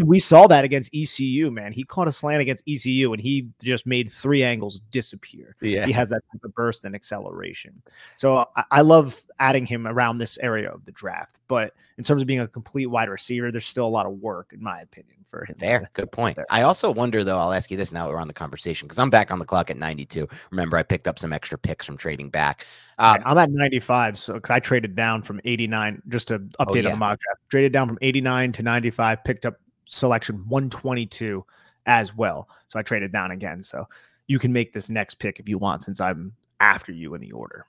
[0.02, 1.72] we saw that against ECU, man.
[1.72, 5.54] He caught a slant against ECU and he just made three angles disappear.
[5.60, 5.84] Yeah.
[5.84, 7.82] He has that type of burst and acceleration.
[8.16, 11.38] So I, I love adding him around this area of the draft.
[11.48, 14.52] But in terms of being a complete wide receiver, there's still a lot of work,
[14.54, 15.56] in my opinion, for him.
[15.58, 16.36] There, good point.
[16.36, 16.46] There.
[16.50, 19.10] I also wonder, though, I'll ask you this now we're on the conversation because I'm
[19.10, 20.28] back on the clock at 92.
[20.50, 22.66] Remember, I picked up some extra picks from trading back.
[22.98, 26.74] Um, I'm at 95, so because I traded down from 89, just to update oh,
[26.74, 26.84] yeah.
[26.86, 31.44] on the mock draft, traded down from 89 to 95, picked up selection 122
[31.86, 32.48] as well.
[32.68, 33.62] So I traded down again.
[33.62, 33.86] So
[34.26, 37.32] you can make this next pick if you want, since I'm after you in the
[37.32, 37.66] order.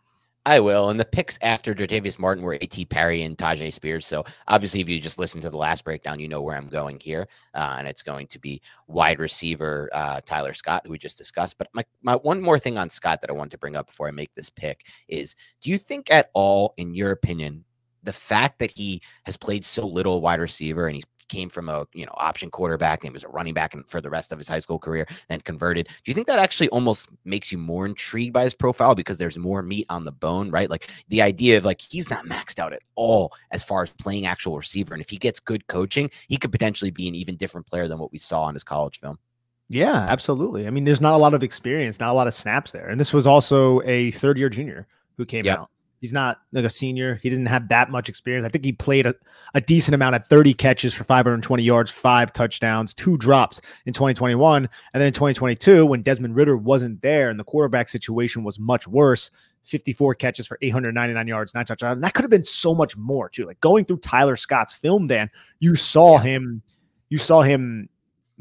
[0.48, 0.92] I will.
[0.92, 2.86] And the picks after Jartavius Martin were A.T.
[2.86, 4.06] Perry and Tyjae Spears.
[4.06, 7.00] So obviously, if you just listen to the last breakdown, you know where I'm going
[7.00, 7.28] here.
[7.56, 11.58] Uh, and it's going to be wide receiver uh, Tyler Scott, who we just discussed.
[11.58, 14.08] But my, my one more thing on Scott that I want to bring up before
[14.08, 17.66] I make this pick is do you think at all, in your opinion,
[18.04, 21.86] the fact that he has played so little wide receiver and he's came from a
[21.94, 24.48] you know option quarterback and was a running back and for the rest of his
[24.48, 25.88] high school career, then converted.
[25.88, 29.38] Do you think that actually almost makes you more intrigued by his profile because there's
[29.38, 30.70] more meat on the bone, right?
[30.70, 34.26] Like the idea of like he's not maxed out at all as far as playing
[34.26, 37.68] actual receiver, and if he gets good coaching, he could potentially be an even different
[37.68, 39.18] player than what we saw on his college film.
[39.68, 40.68] Yeah, absolutely.
[40.68, 43.00] I mean, there's not a lot of experience, not a lot of snaps there, and
[43.00, 45.60] this was also a third year junior who came yep.
[45.60, 45.70] out.
[46.02, 47.16] He's not like a senior.
[47.16, 48.46] He didn't have that much experience.
[48.46, 49.16] I think he played a,
[49.54, 54.64] a decent amount at 30 catches for 520 yards, five touchdowns, two drops in 2021.
[54.66, 54.70] And
[55.02, 59.32] then in 2022, when Desmond Ridder wasn't there and the quarterback situation was much worse,
[59.64, 61.98] 54 catches for 899 yards, nine touchdowns.
[61.98, 63.46] And that could have been so much more too.
[63.46, 65.30] Like going through Tyler Scott's film, Dan,
[65.60, 66.62] you saw him,
[67.10, 67.90] you saw him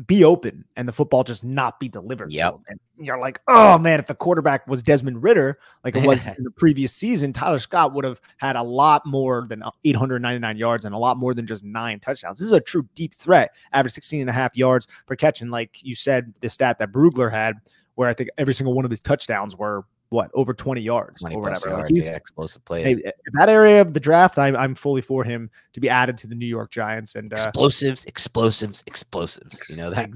[0.07, 2.33] be open and the football just not be delivered.
[2.33, 2.59] Yep.
[2.69, 6.43] And you're like, oh man, if the quarterback was Desmond Ridder, like it was in
[6.43, 10.85] the previous season, Tyler Scott would have had a lot more than uh, 899 yards
[10.85, 12.39] and a lot more than just nine touchdowns.
[12.39, 15.41] This is a true deep threat, average 16 and a half yards per catch.
[15.41, 17.57] And like you said, the stat that Brugler had,
[17.95, 21.37] where I think every single one of his touchdowns were what over 20 yards 20
[21.37, 21.71] or whatever.
[21.75, 22.97] Like, he's yeah, explosive plays.
[23.03, 26.27] hey, that area of the draft, I'm I'm fully for him to be added to
[26.27, 27.15] the New York Giants.
[27.17, 29.71] And uh, explosives, explosives, explosives.
[29.71, 30.11] You know that?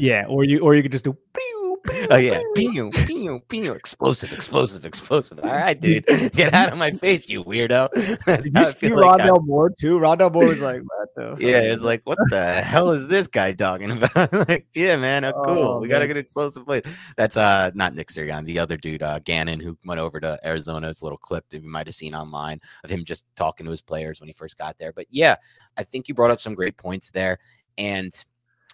[0.00, 1.12] yeah, or you or you could just do.
[1.34, 2.90] pew, pew, Oh yeah, pew.
[2.90, 5.38] pew, pew, explosive, explosive, explosive.
[5.40, 7.88] All right, dude, get out of my face, you weirdo.
[8.26, 9.98] That's Did you see like I- Rondale Moore too?
[9.98, 11.30] Rondale Moore was like, what the?
[11.30, 14.48] fuck yeah, it's like, what the hell is this guy talking about?
[14.48, 15.58] like, yeah, man, oh, cool.
[15.58, 16.08] Oh, we got a man.
[16.08, 16.82] good explosive play.
[17.16, 20.88] That's uh not Nick Sirianni, the other dude, uh Gannon, who went over to Arizona.
[20.88, 23.70] It's a little clip that you might have seen online of him just talking to
[23.70, 24.92] his players when he first got there.
[24.92, 25.36] But yeah,
[25.76, 27.38] I think you brought up some great points there.
[27.76, 28.12] And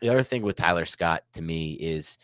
[0.01, 2.19] the other thing with Tyler Scott to me is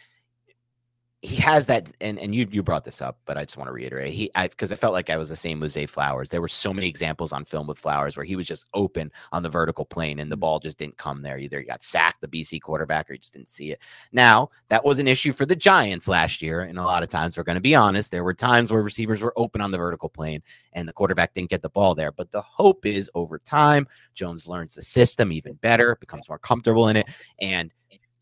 [1.22, 3.72] he has that and and you you brought this up but i just want to
[3.72, 6.30] reiterate he i because i felt like i was the same with zay flowers.
[6.30, 9.42] There were so many examples on film with flowers where he was just open on
[9.42, 10.40] the vertical plane and the mm-hmm.
[10.40, 11.38] ball just didn't come there.
[11.38, 13.82] Either he got sacked the bc quarterback or he just didn't see it.
[14.12, 17.36] Now that was an issue for the giants last year and a lot of times
[17.36, 20.08] we're going to be honest there were times where receivers were open on the vertical
[20.08, 22.12] plane and the quarterback didn't get the ball there.
[22.12, 26.88] But the hope is over time jones learns the system even better becomes more comfortable
[26.88, 27.06] in it
[27.40, 27.70] and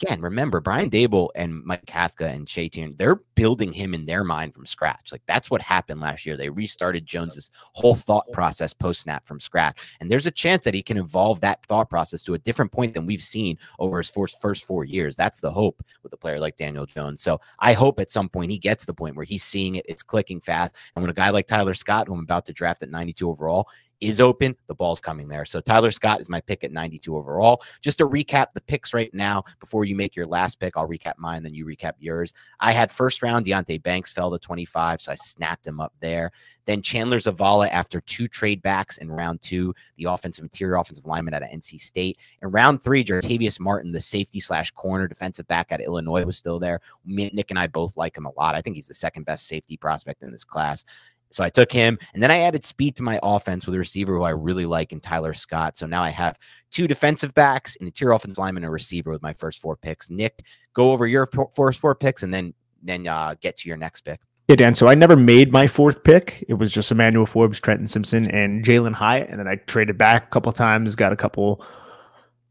[0.00, 4.24] again, remember Brian Daboll and Mike Kafka and Shea Tierney, they're building him in their
[4.24, 5.10] mind from scratch.
[5.12, 6.36] Like that's what happened last year.
[6.36, 9.96] They restarted Jones's whole thought process post snap from scratch.
[10.00, 12.94] And there's a chance that he can evolve that thought process to a different point
[12.94, 15.16] than we've seen over his first, first four years.
[15.16, 17.22] That's the hope with a player like Daniel Jones.
[17.22, 20.02] So I hope at some point he gets the point where he's seeing it, it's
[20.02, 20.76] clicking fast.
[20.94, 23.68] And when a guy like Tyler Scott, who I'm about to draft at 92 overall,
[24.00, 25.44] is open, the ball's coming there.
[25.44, 27.62] So Tyler Scott is my pick at 92 overall.
[27.80, 31.14] Just to recap the picks right now before you make your last pick, I'll recap
[31.18, 32.32] mine, then you recap yours.
[32.60, 36.30] I had first round Deonte Banks fell to 25, so I snapped him up there.
[36.66, 41.34] Then Chandler Zavala after two trade backs in round two, the offensive interior offensive lineman
[41.34, 42.18] out of NC State.
[42.42, 46.58] In round three, Jartavius Martin, the safety slash corner defensive back of Illinois, was still
[46.58, 46.80] there.
[47.06, 48.54] Nick and I both like him a lot.
[48.54, 50.84] I think he's the second best safety prospect in this class.
[51.30, 54.16] So I took him, and then I added speed to my offense with a receiver
[54.16, 55.76] who I really like in Tyler Scott.
[55.76, 56.38] So now I have
[56.70, 60.10] two defensive backs, an interior offensive lineman, and a receiver with my first four picks.
[60.10, 64.02] Nick, go over your first four picks, and then then uh, get to your next
[64.02, 64.20] pick.
[64.48, 64.72] Yeah, Dan.
[64.72, 66.42] So I never made my fourth pick.
[66.48, 69.28] It was just Emmanuel Forbes, Trenton Simpson, and Jalen Hyatt.
[69.28, 71.62] And then I traded back a couple times, got a couple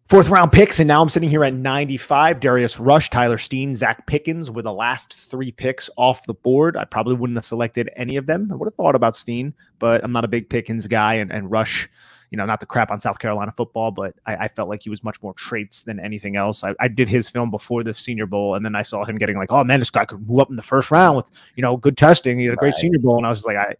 [0.08, 0.80] fourth round picks.
[0.80, 2.40] And now I'm sitting here at 95.
[2.40, 6.78] Darius Rush, Tyler Steen, Zach Pickens with the last three picks off the board.
[6.78, 8.50] I probably wouldn't have selected any of them.
[8.52, 11.16] I would have thought about Steen, but I'm not a big Pickens guy.
[11.16, 11.90] And, and Rush,
[12.32, 14.90] you know, not the crap on South Carolina football, but I, I felt like he
[14.90, 16.64] was much more traits than anything else.
[16.64, 19.38] I, I did his film before the Senior Bowl, and then I saw him getting
[19.38, 21.78] like, oh man, this guy could move up in the first round with you know
[21.78, 22.38] good testing.
[22.38, 22.76] He had a great Right.
[22.76, 23.76] Senior Bowl, and I was just like, I.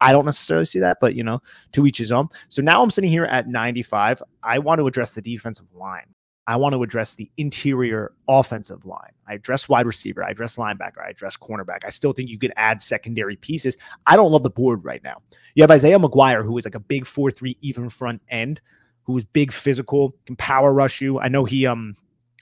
[0.00, 1.40] I don't necessarily see that, but you know,
[1.72, 2.28] to each his own.
[2.48, 4.22] So now I'm sitting here at 95.
[4.42, 6.14] I want to address the defensive line.
[6.46, 9.12] I want to address the interior offensive line.
[9.28, 10.24] I address wide receiver.
[10.24, 11.04] I address linebacker.
[11.04, 11.84] I address cornerback.
[11.84, 13.76] I still think you could add secondary pieces.
[14.06, 15.22] I don't love the board right now.
[15.54, 18.60] You have Isaiah McGuire, who is like a big 4 3 even front end,
[19.04, 21.20] who is big physical, can power rush you.
[21.20, 21.94] I know he, um,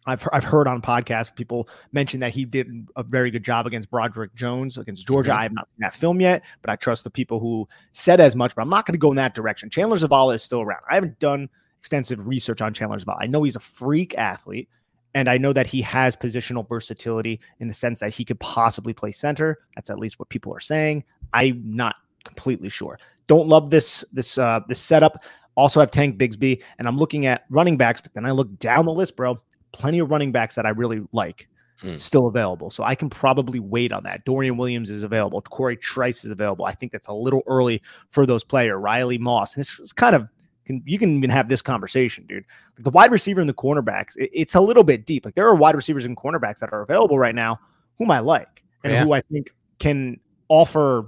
[0.08, 3.90] I've, I've heard on podcasts people mention that he did a very good job against
[3.90, 5.30] Broderick Jones against Georgia.
[5.32, 5.36] Mhm.
[5.36, 8.34] I have not seen that film yet, but I trust the people who said as
[8.34, 8.54] much.
[8.54, 9.70] But I'm not going to go in that direction.
[9.70, 10.80] Chandler Zavala is still around.
[10.90, 13.18] I haven't done extensive research on Chandler Zavala.
[13.20, 14.68] I know he's a freak athlete,
[15.14, 18.92] and I know that he has positional versatility in the sense that he could possibly
[18.92, 19.58] play center.
[19.74, 21.04] That's at least what people are saying.
[21.32, 22.98] I'm not completely sure.
[23.26, 25.22] Don't love this this uh this setup.
[25.54, 28.86] Also have Tank Bigsby, and I'm looking at running backs, but then I look down
[28.86, 29.38] the list, bro.
[29.72, 31.48] Plenty of running backs that I really like
[31.80, 31.94] Hmm.
[31.96, 32.70] still available.
[32.70, 34.24] So I can probably wait on that.
[34.24, 35.40] Dorian Williams is available.
[35.42, 36.64] Corey Trice is available.
[36.64, 38.76] I think that's a little early for those players.
[38.80, 39.54] Riley Moss.
[39.54, 40.28] And this is kind of
[40.64, 42.44] can you can even have this conversation, dude.
[42.76, 45.24] Like the wide receiver and the cornerbacks, it- it's a little bit deep.
[45.24, 47.60] Like there are wide receivers and cornerbacks that are available right now
[47.98, 49.04] whom I like and Yeah.
[49.04, 51.06] who I think can offer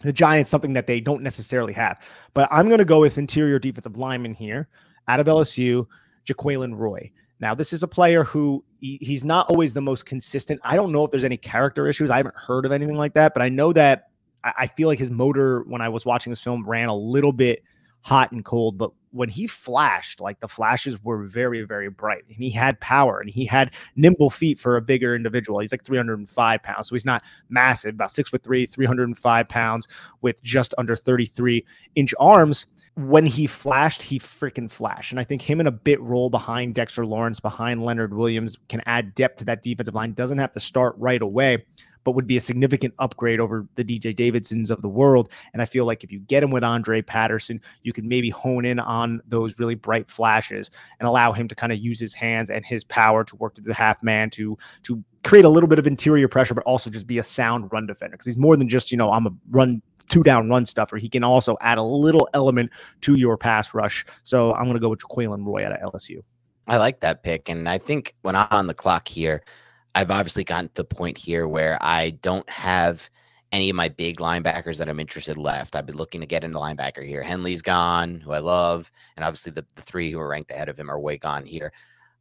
[0.00, 1.98] the Giants something that they don't necessarily have.
[2.34, 4.68] But I'm going to go with interior defensive lineman here
[5.08, 5.86] out of LSU,
[6.26, 7.10] Jaquelin Roy.
[7.40, 10.60] Now, this is a player who he- he's not always the most consistent.
[10.62, 12.10] I don't know if there's any character issues.
[12.10, 14.08] I haven't heard of anything like that, but I know that
[14.42, 17.32] I, I feel like his motor when I was watching this film ran a little
[17.32, 17.62] bit
[18.02, 18.78] hot and cold.
[18.78, 23.20] But when he flashed, like the flashes were very, very bright, and he had power
[23.20, 25.60] and he had nimble feet for a bigger individual.
[25.60, 29.86] He's like 305 pounds, so he's not massive, about six foot three, 305 pounds
[30.20, 32.66] with just under 33 inch arms.
[32.96, 35.12] When he flashed, he freaking flashed.
[35.12, 38.82] And I think him in a bit role behind Dexter Lawrence, behind Leonard Williams, can
[38.86, 40.12] add depth to that defensive line.
[40.12, 41.64] Doesn't have to start right away.
[42.04, 45.28] But would be a significant upgrade over the DJ Davidsons of the world.
[45.52, 48.64] And I feel like if you get him with Andre Patterson, you can maybe hone
[48.64, 52.50] in on those really bright flashes and allow him to kind of use his hands
[52.50, 55.78] and his power to work to the half man to to create a little bit
[55.78, 58.68] of interior pressure, but also just be a sound run defender because he's more than
[58.68, 60.96] just you know I'm a run two down run stuffer.
[60.96, 62.70] He can also add a little element
[63.02, 64.04] to your pass rush.
[64.22, 66.22] So I'm going to go with Jaquelin Roy out of LSU.
[66.66, 67.48] I like that pick.
[67.48, 69.44] And I think when I'm on the clock here,
[69.94, 73.08] I've obviously gotten to the point here where I don't have
[73.52, 75.76] any of my big linebackers that I'm interested left.
[75.76, 77.22] I've been looking to get into linebacker here.
[77.22, 80.78] Henley's gone, who I love, and obviously the, the three who are ranked ahead of
[80.78, 81.72] him are way gone here.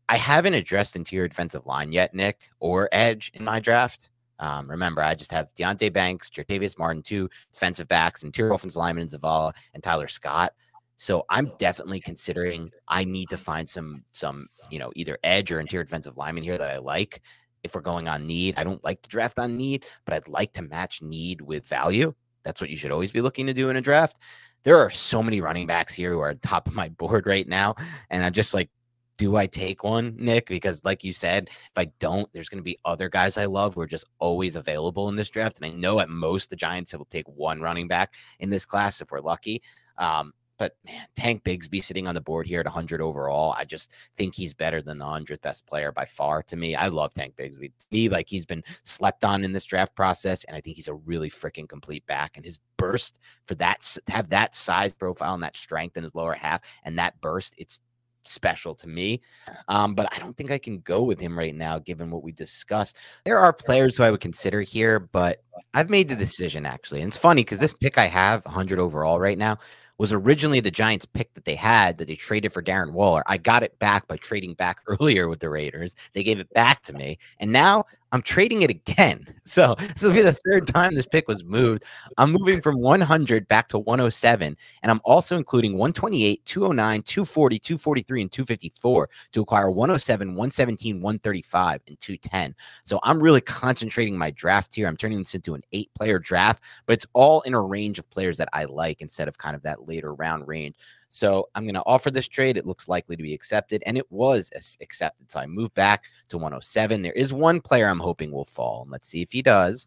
[0.09, 4.11] I haven't addressed interior defensive line yet, Nick, or edge in my draft.
[4.37, 9.07] Um, remember, I just have Deonte Banks, Jartavius Martin, two defensive backs, interior offensive lineman
[9.07, 10.53] Zavala, and Tyler Scott.
[10.97, 15.59] So I'm definitely considering I need to find some some you know either edge or
[15.59, 17.21] interior defensive lineman here that I like.
[17.63, 20.53] If we're going on need, I don't like to draft on need, but I'd like
[20.53, 22.13] to match need with value.
[22.43, 24.17] That's what you should always be looking to do in a draft.
[24.63, 27.75] There are so many running backs here who are top of my board right now,
[28.09, 28.69] and I'm just like,
[29.17, 30.47] do I take one, Nick?
[30.47, 33.75] Because, like you said, if I don't, there's going to be other guys I love
[33.75, 35.57] who are just always available in this draft.
[35.57, 39.01] And I know at most the Giants will take one running back in this class
[39.01, 39.61] if we're lucky.
[39.97, 43.91] Um, but man, Tank Bigsby sitting on the board here at 100 overall, I just
[44.15, 46.73] think he's better than the 100th best player by far to me.
[46.73, 47.73] I love Tank Bigsby.
[47.77, 50.87] To me, like he's been slept on in this draft process, and I think he's
[50.87, 52.37] a really freaking complete back.
[52.37, 56.15] And his burst for that to have that size profile and that strength in his
[56.15, 57.81] lower half and that burst, it's
[58.25, 59.19] special to me.
[59.67, 62.31] Um, but I don't think I can go with him right now, given what we
[62.31, 62.95] discussed.
[63.25, 67.01] There are players who I would consider here, but I've made the decision actually.
[67.01, 69.57] And it's funny because this pick I have 100 overall right now
[69.97, 73.23] was originally the Giants pick that they had that they traded for Darren Waller.
[73.27, 75.95] I got it back by trading back earlier with the Raiders.
[76.13, 77.19] They gave it back to me.
[77.39, 79.25] And now I'm trading it again.
[79.45, 81.83] So this will be the third time this pick was moved.
[82.17, 84.55] I'm moving from 100 back to 107.
[84.81, 91.81] And I'm also including 128, 209, 240, 243, and 254 to acquire 107, 117, 135,
[91.87, 92.55] and 210.
[92.85, 94.87] So I'm really concentrating my draft here.
[94.87, 98.09] I'm turning this into an eight player draft, but it's all in a range of
[98.09, 100.75] players that I like instead of kind of that later round range.
[101.13, 102.57] So I'm going to offer this trade.
[102.57, 105.29] It looks likely to be accepted, and it was accepted.
[105.29, 107.03] So I move back to 107.
[107.03, 108.81] There is one player I'm hoping will fall.
[108.81, 109.85] and Let's see if he does.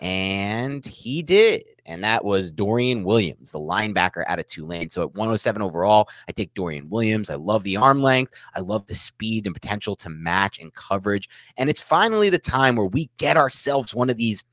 [0.00, 1.64] And he did.
[1.86, 4.90] And that was Dorian Williams, the linebacker out of Tulane.
[4.90, 7.30] So at 107 overall, I take Dorian Williams.
[7.30, 8.32] I love the arm length.
[8.54, 11.28] I love the speed and potential to match and coverage.
[11.56, 14.44] And it's finally the time where we get ourselves one of these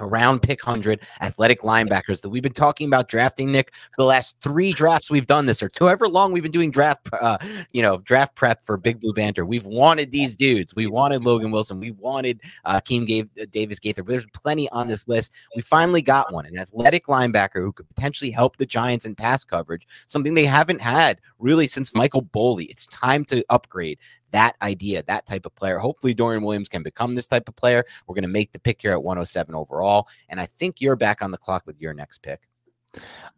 [0.00, 4.36] around pick 100 athletic linebackers that we've been talking about drafting nick for the last
[4.42, 7.38] three drafts we've done this or however long we've been doing draft uh,
[7.72, 9.44] you know draft prep for big blue banter.
[9.44, 10.74] We've wanted these dudes.
[10.74, 11.80] We wanted logan wilson.
[11.80, 14.02] We wanted uh Keem gave uh, davis gaither.
[14.02, 15.32] But there's plenty on this list.
[15.54, 19.44] We finally got one an athletic linebacker who could potentially help the giants in pass
[19.44, 22.68] coverage something they haven't had really since michael boley.
[22.68, 23.98] It's time to upgrade
[24.32, 25.78] that idea, that type of player.
[25.78, 27.84] Hopefully, Dorian Williams can become this type of player.
[28.06, 30.08] We're going to make the pick here at 107 overall.
[30.28, 32.40] And I think you're back on the clock with your next pick.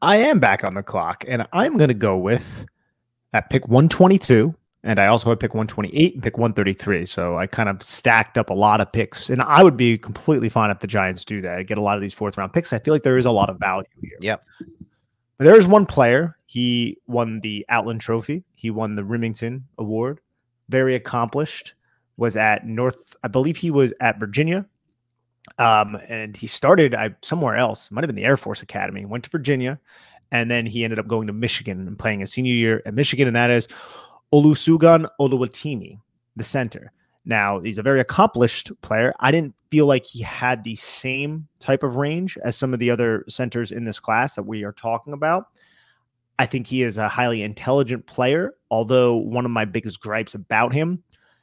[0.00, 2.66] I am back on the clock, and I'm going to go with
[3.32, 4.54] at pick 122.
[4.84, 7.06] And I also had pick 128 and pick 133.
[7.06, 9.30] So I kind of stacked up a lot of picks.
[9.30, 11.56] And I would be completely fine if the Giants do that.
[11.56, 12.72] I get a lot of these fourth round picks.
[12.72, 14.18] I feel like there is a lot of value here.
[14.20, 14.44] Yep.
[15.38, 16.36] There's one player.
[16.46, 18.42] He won the Outland Trophy.
[18.54, 20.20] He won the Rimington Award
[20.72, 21.74] very accomplished.
[22.18, 24.66] Was at North, I believe he was at Virginia,
[25.58, 27.90] um, and he started I, somewhere else.
[27.90, 29.06] Might have been the Air Force Academy.
[29.06, 29.80] Went to Virginia,
[30.30, 33.28] and then he ended up going to Michigan and playing his senior year at Michigan,
[33.28, 33.66] and that is
[34.32, 35.98] Olusegun Oluwatimi,
[36.36, 36.92] the center.
[37.24, 39.14] Now, he's a very accomplished player.
[39.20, 42.90] I didn't feel like he had the same type of range as some of the
[42.90, 45.46] other centers in this class that we are talking about.
[46.42, 50.72] I think he is a highly intelligent player, although one of my biggest gripes about
[50.72, 51.00] him,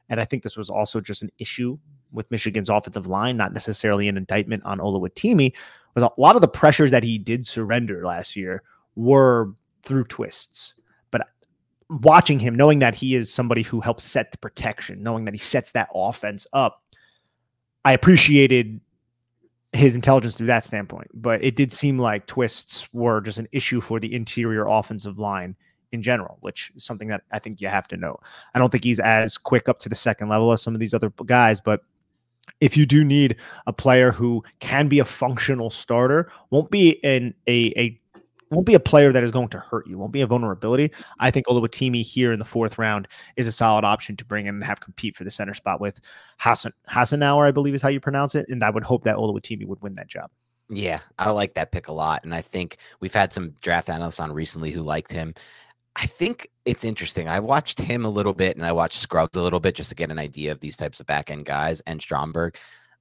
[0.09, 1.79] and I think this was also just an issue
[2.11, 5.55] with Michigan's offensive line, not necessarily an indictment on Oluwatimi,
[5.95, 8.61] was a lot of the pressures that he did surrender last year
[8.97, 10.73] were through twists.
[11.11, 11.29] But
[11.89, 15.39] watching him, knowing that he is somebody who helps set the protection, knowing that he
[15.39, 16.83] sets that offense up,
[17.85, 18.81] I appreciated
[19.73, 21.09] his intelligence through that standpoint.
[21.13, 25.55] But it did seem like twists were just an issue for the interior offensive line
[25.91, 28.19] in general, which is something that I think you have to know.
[28.53, 30.93] I don't think he's as quick up to the second level as some of these
[30.93, 31.81] other guys, but
[32.61, 37.33] if you do need a player who can be a functional starter, won't be in
[37.47, 37.99] a, a
[38.49, 39.97] won't be a player that is going to hurt you.
[39.97, 40.91] Won't be a vulnerability.
[41.19, 44.55] I think Oluwatimi here in the fourth round is a solid option to bring in
[44.55, 45.99] and have compete for the center spot with
[46.39, 48.47] Hassan Hassenauer, I believe is how you pronounce it.
[48.49, 50.31] And I would hope that Oluwatimi would win that job.
[50.69, 52.23] Yeah, I like that pick a lot.
[52.23, 55.33] And I think we've had some draft analysts on recently who liked him.
[55.95, 57.27] I think it's interesting.
[57.27, 59.95] I watched him a little bit and I watched Scruggs a little bit just to
[59.95, 62.55] get an idea of these types of back end guys and Stromberg.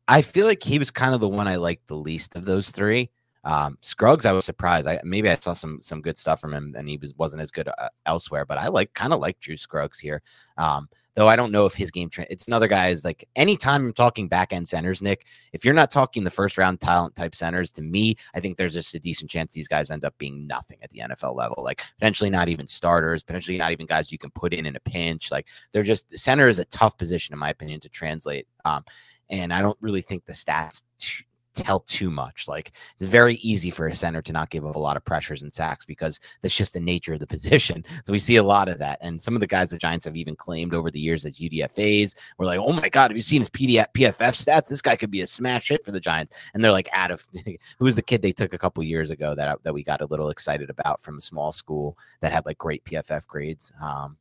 [0.09, 2.70] I feel like he was kind of the one I liked the least of those
[2.70, 3.11] three.
[3.45, 4.86] Um, Scruggs, I was surprised.
[4.86, 7.51] I maybe I saw some some good stuff from him, and he was wasn't as
[7.51, 8.45] good uh, elsewhere.
[8.45, 10.22] But I like kind of like Drew Scruggs here.
[10.57, 12.09] Um, though I don't know if his game.
[12.09, 15.26] Tra- it's another guy is like anytime I'm talking back end centers, Nick.
[15.53, 18.74] If you're not talking the first round talent type centers, to me, I think there's
[18.74, 21.62] just a decent chance these guys end up being nothing at the NFL level.
[21.64, 24.80] Like potentially not even starters, potentially not even guys you can put in in a
[24.80, 25.32] pinch.
[25.32, 28.47] Like they're just the center is a tough position in my opinion to translate.
[28.64, 28.84] Um,
[29.30, 31.24] and I don't really think the stats t-
[31.59, 32.49] tell too much.
[32.49, 35.43] Like it's very easy for a center to not give up a lot of pressures
[35.43, 37.85] and sacks because that's just the nature of the position.
[38.05, 38.99] So we see a lot of that.
[39.01, 42.15] And some of the guys the Giants have even claimed over the years as UDFAs
[42.39, 44.69] were like, oh my God, have you seen his PDF, PFF stats?
[44.69, 46.33] This guy could be a smash hit for the Giants.
[46.55, 49.35] And they're like, out of who was the kid they took a couple years ago
[49.35, 52.59] that, that we got a little excited about from a small school that had like
[52.59, 53.73] great PFF grades?
[53.83, 54.17] Um,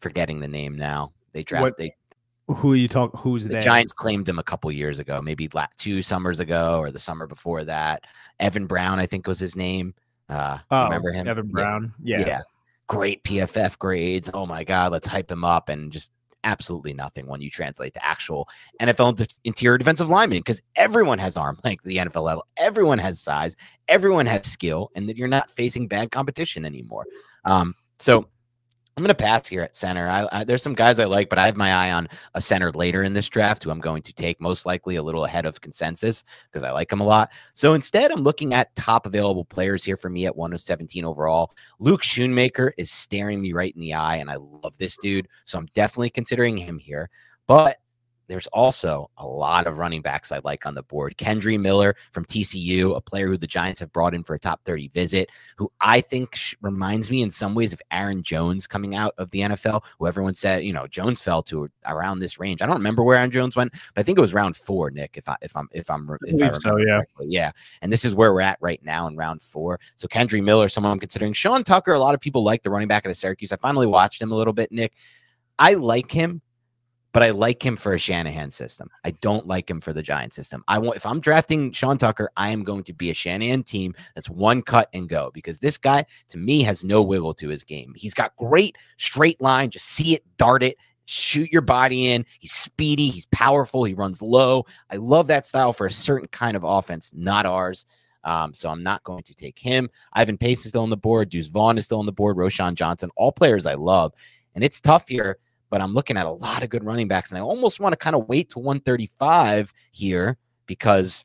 [0.00, 1.12] forgetting the name now.
[1.32, 1.76] They draft what?
[1.78, 1.94] they
[2.48, 3.18] who are you talking?
[3.20, 3.60] Who's the there?
[3.60, 7.64] Giants claimed him a couple years ago, maybe two summers ago or the summer before
[7.64, 8.04] that.
[8.40, 9.94] Evan Brown, I think was his name.
[10.28, 11.28] Uh, oh, remember him?
[11.28, 11.94] Evan Brown.
[12.02, 12.20] Yeah.
[12.20, 12.26] yeah.
[12.26, 12.40] yeah.
[12.88, 14.28] Great PFF grades.
[14.34, 16.10] Oh my God, let's hype him up and just
[16.44, 18.48] absolutely nothing when you translate to actual
[18.80, 22.44] NFL interior defensive lineman because everyone has arm length the NFL level.
[22.56, 23.56] Everyone has size.
[23.88, 27.06] Everyone has skill, and that you're not facing bad competition anymore.
[27.44, 28.28] Um, so
[28.96, 30.06] I'm going to pass here at center.
[30.06, 32.70] I, I, there's some guys I like, but I have my eye on a center
[32.72, 35.62] later in this draft who I'm going to take most likely a little ahead of
[35.62, 37.32] consensus because I like him a lot.
[37.54, 41.06] So instead, I'm looking at top available players here for me at 1 of 17
[41.06, 41.52] overall.
[41.78, 45.26] Luke Schoonmaker is staring me right in the eye, and I love this dude.
[45.44, 47.08] So I'm definitely considering him here.
[47.46, 47.78] But
[48.32, 51.18] there's also a lot of running backs I like on the board.
[51.18, 54.64] Kendre Miller from TCU, a player who the Giants have brought in for a top
[54.64, 55.28] 30 visit,
[55.58, 59.40] who I think reminds me in some ways of Aaron Jones coming out of the
[59.40, 62.62] NFL, who everyone said, you know, Jones fell to around this range.
[62.62, 65.18] I don't remember where Aaron Jones went, but I think it was round four, Nick,
[65.18, 66.96] if I if I'm if I'm if I, I so, yeah.
[66.96, 67.26] Correctly.
[67.28, 67.52] Yeah.
[67.82, 69.78] And this is where we're at right now in round four.
[69.96, 71.34] So Kendre Miller, someone I'm considering.
[71.34, 73.52] Sean Tucker, a lot of people like the running back out of Syracuse.
[73.52, 74.94] I finally watched him a little bit, Nick.
[75.58, 76.40] I like him
[77.12, 78.88] but I like him for a Shanahan system.
[79.04, 80.64] I don't like him for the Giant system.
[80.66, 83.94] I want if I'm drafting Sean Tucker, I am going to be a Shanahan team
[84.14, 87.64] that's one cut and go because this guy to me has no wiggle to his
[87.64, 87.92] game.
[87.96, 92.24] He's got great straight line, just see it, dart it, shoot your body in.
[92.40, 94.64] He's speedy, he's powerful, he runs low.
[94.90, 97.86] I love that style for a certain kind of offense, not ours.
[98.24, 99.90] Um, so I'm not going to take him.
[100.12, 101.28] Ivan Pace is still on the board.
[101.28, 102.36] Deuce Vaughn is still on the board.
[102.36, 104.12] Roschon Johnson, all players I love.
[104.54, 105.38] And it's tough here
[105.72, 107.96] but I'm looking at a lot of good running backs, and I almost want to
[107.96, 111.24] kind of wait to 135 here because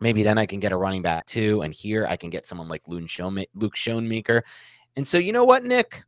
[0.00, 2.68] maybe then I can get a running back too, and here I can get someone
[2.68, 4.42] like Luke Schoonmaker.
[4.96, 6.02] And so, you know what, Nick?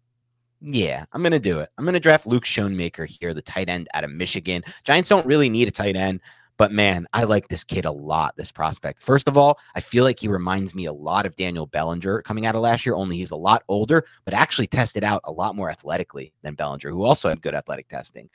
[0.63, 1.69] Yeah, I'm to do it.
[1.79, 4.65] I'm to draft Luke Schoonmaker here, the tight end out of Michigan.
[4.83, 6.23] Giants don't really need a tight end.
[6.57, 9.01] But man, I like this kid a lot, this prospect.
[9.01, 12.47] First of all, I feel like he reminds me a lot of Daniel Bellinger coming
[12.47, 15.57] out of last year, only he's a lot older, but actually tested out a lot
[15.57, 18.31] more athletically than Bellinger, who also had good athletic testing.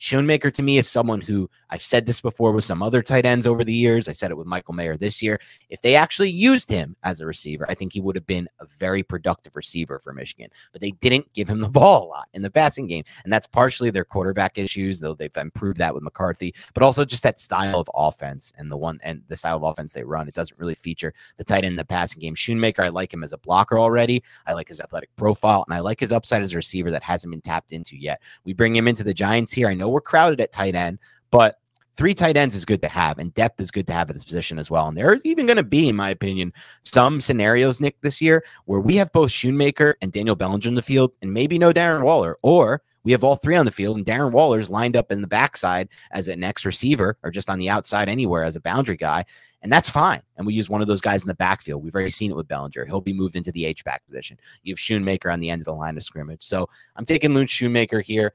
[0.00, 3.46] Schoonmaker to me is someone who I've said this before with some other tight ends
[3.46, 4.08] over the years.
[4.08, 5.40] I said it with Michael Mayer this year.
[5.70, 8.66] If they actually used him as a receiver, I think he would have been a
[8.66, 10.50] very productive receiver for Michigan.
[10.72, 13.04] But they didn't give him the ball a lot in the passing game.
[13.24, 17.22] And that's partially their quarterback issues, though they've improved that with McCarthy, but also just
[17.22, 20.28] that style of offense and the one and the style of offense they run.
[20.28, 22.34] It doesn't really feature the tight end in the passing game.
[22.34, 24.22] Schoonmaker, I like him as a blocker already.
[24.46, 27.30] I like his athletic profile, and I like his upside as a receiver that hasn't
[27.30, 28.20] been tapped into yet.
[28.44, 29.68] We bring him into the Giants here.
[29.68, 30.98] I know we're crowded at tight end,
[31.30, 31.56] but
[31.96, 34.24] three tight ends is good to have, and depth is good to have at this
[34.24, 34.88] position as well.
[34.88, 38.80] And there's even going to be, in my opinion, some scenarios, Nick, this year where
[38.80, 42.36] we have both Schoonmaker and Daniel Bellinger in the field, and maybe no Darren Waller,
[42.42, 45.28] or we have all three on the field, and Darren Waller's lined up in the
[45.28, 49.24] backside as an X receiver or just on the outside anywhere as a boundary guy.
[49.60, 50.20] And that's fine.
[50.36, 51.82] And we use one of those guys in the backfield.
[51.82, 52.84] We've already seen it with Bellinger.
[52.84, 54.38] He'll be moved into the H back position.
[54.62, 56.42] You have Schoonmaker on the end of the line of scrimmage.
[56.42, 58.34] So I'm taking Luke Schoonmaker here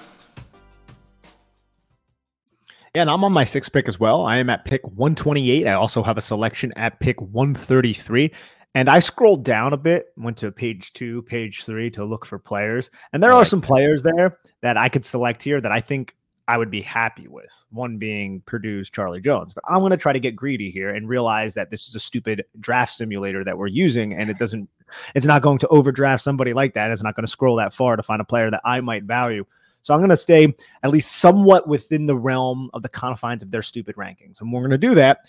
[2.95, 4.25] Yeah, and I'm on my sixth pick as well.
[4.25, 5.65] I am at pick 128.
[5.65, 8.31] I also have a selection at pick 133.
[8.75, 12.37] And I scrolled down a bit, went to page two, page three to look for
[12.39, 12.89] players.
[13.13, 16.15] And there are some players there that I could select here that I think
[16.47, 17.51] I would be happy with.
[17.69, 19.53] One being Purdue's Charlie Jones.
[19.53, 21.99] But I'm going to try to get greedy here and realize that this is a
[21.99, 24.69] stupid draft simulator that we're using and it doesn't,
[25.15, 26.91] it's not going to overdraft somebody like that.
[26.91, 29.45] It's not going to scroll that far to find a player that I might value.
[29.83, 30.53] So I'm going to stay
[30.83, 34.41] at least somewhat within the realm of the confines of their stupid rankings.
[34.41, 35.19] And we're going to do that.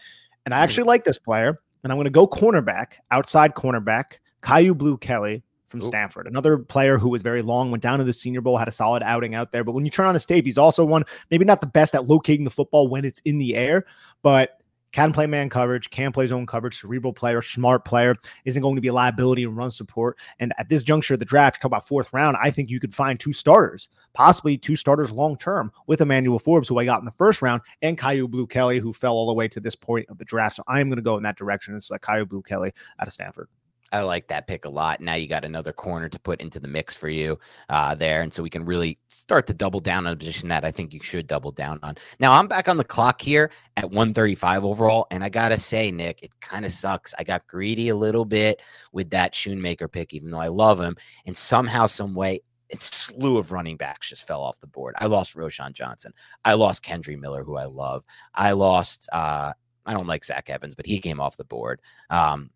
[0.44, 0.64] And I Hmm.
[0.64, 1.58] actually like this player.
[1.84, 5.86] And I'm going to go cornerback, outside cornerback, Kyu Blu Kelly from Ooh.
[5.86, 6.26] Stanford.
[6.28, 9.02] Another player who was very long, went down to the Senior Bowl, had a solid
[9.02, 9.64] outing out there.
[9.64, 12.06] But when you turn on his tape, he's also one, maybe not the best at
[12.06, 13.84] locating the football when it's in the air,
[14.22, 14.61] but
[14.92, 18.80] can play man coverage, can play zone coverage, cerebral player, smart player, isn't going to
[18.80, 20.18] be a liability in run support.
[20.38, 22.94] And at this juncture of the draft, talk about fourth round, I think you could
[22.94, 27.06] find two starters, possibly two starters long term with Emmanuel Forbes, who I got in
[27.06, 30.08] the first round, and Kyu Blu Kelly, who fell all the way to this point
[30.08, 30.56] of the draft.
[30.56, 31.74] So I'm going to go in that direction.
[31.74, 33.48] It's like Kyu Blu Kelly out of Stanford.
[33.92, 35.00] I like that pick a lot.
[35.00, 37.38] Now you got another corner to put into the mix for you
[37.68, 38.22] uh, there.
[38.22, 40.94] And so we can really start to double down on a position that I think
[40.94, 41.96] you should double down on.
[42.18, 45.06] Now I'm back on the clock here at 135 overall.
[45.10, 47.14] And I got to say, Nick, it kind of sucks.
[47.18, 48.62] I got greedy a little bit
[48.92, 50.96] with that Schoonmaker pick, even though I love him.
[51.26, 52.40] And somehow, some way,
[52.72, 54.94] a slew of running backs just fell off the board.
[54.98, 56.12] I lost Roschon Johnson.
[56.44, 58.04] I lost Kendre Miller, who I love.
[58.34, 59.52] I lost, uh,
[59.84, 61.80] I don't like Zach Evans, but he came off the board.
[62.08, 62.50] Um,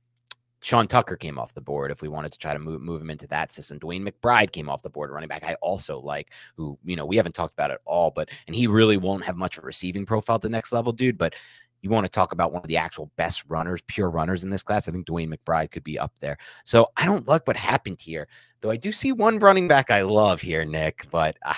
[0.66, 3.08] Sean Tucker came off the board if we wanted to try to move, move him
[3.08, 3.78] into that system.
[3.78, 5.44] DeWayne McBride came off the board, running back.
[5.44, 8.66] I also like who, you know, we haven't talked about at all, but and he
[8.66, 11.18] really won't have much of a receiving profile at the next level, dude.
[11.18, 11.36] But
[11.82, 14.64] you want to talk about one of the actual best runners, pure runners in this
[14.64, 14.88] class.
[14.88, 16.36] I think DeWayne McBride could be up there.
[16.64, 18.26] So I don't like what happened here,
[18.60, 18.72] though.
[18.72, 21.54] I do see one running back I love here, Nick, but uh,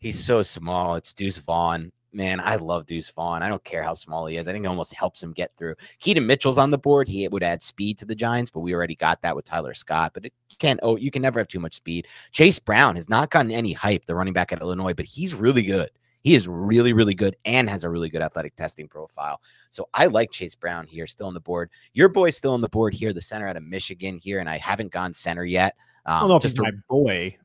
[0.00, 0.96] he's so small.
[0.96, 1.92] It's Deuce Vaughn.
[2.14, 3.42] Man, I love Deuce Vaughn.
[3.42, 4.46] I don't care how small he is.
[4.46, 5.74] I think it almost helps him get through.
[5.98, 7.08] Keaton Mitchell's on the board.
[7.08, 10.12] He would add speed to the Giants, but we already got that with Tyler Scott.
[10.14, 10.78] But it can't.
[10.84, 12.06] Oh, you can never have too much speed.
[12.30, 15.64] Chase Brown has not gotten any hype, the running back at Illinois, but he's really
[15.64, 15.90] good.
[16.24, 19.40] He is really, really good and has a really good athletic testing profile.
[19.70, 21.70] So I like Chase Brown here, still on the board.
[21.92, 24.56] Your boy's still on the board here, the center out of Michigan here, and I
[24.56, 25.76] haven't gone center yet.
[26.06, 27.36] I Um, don't know if just he's to- my boy.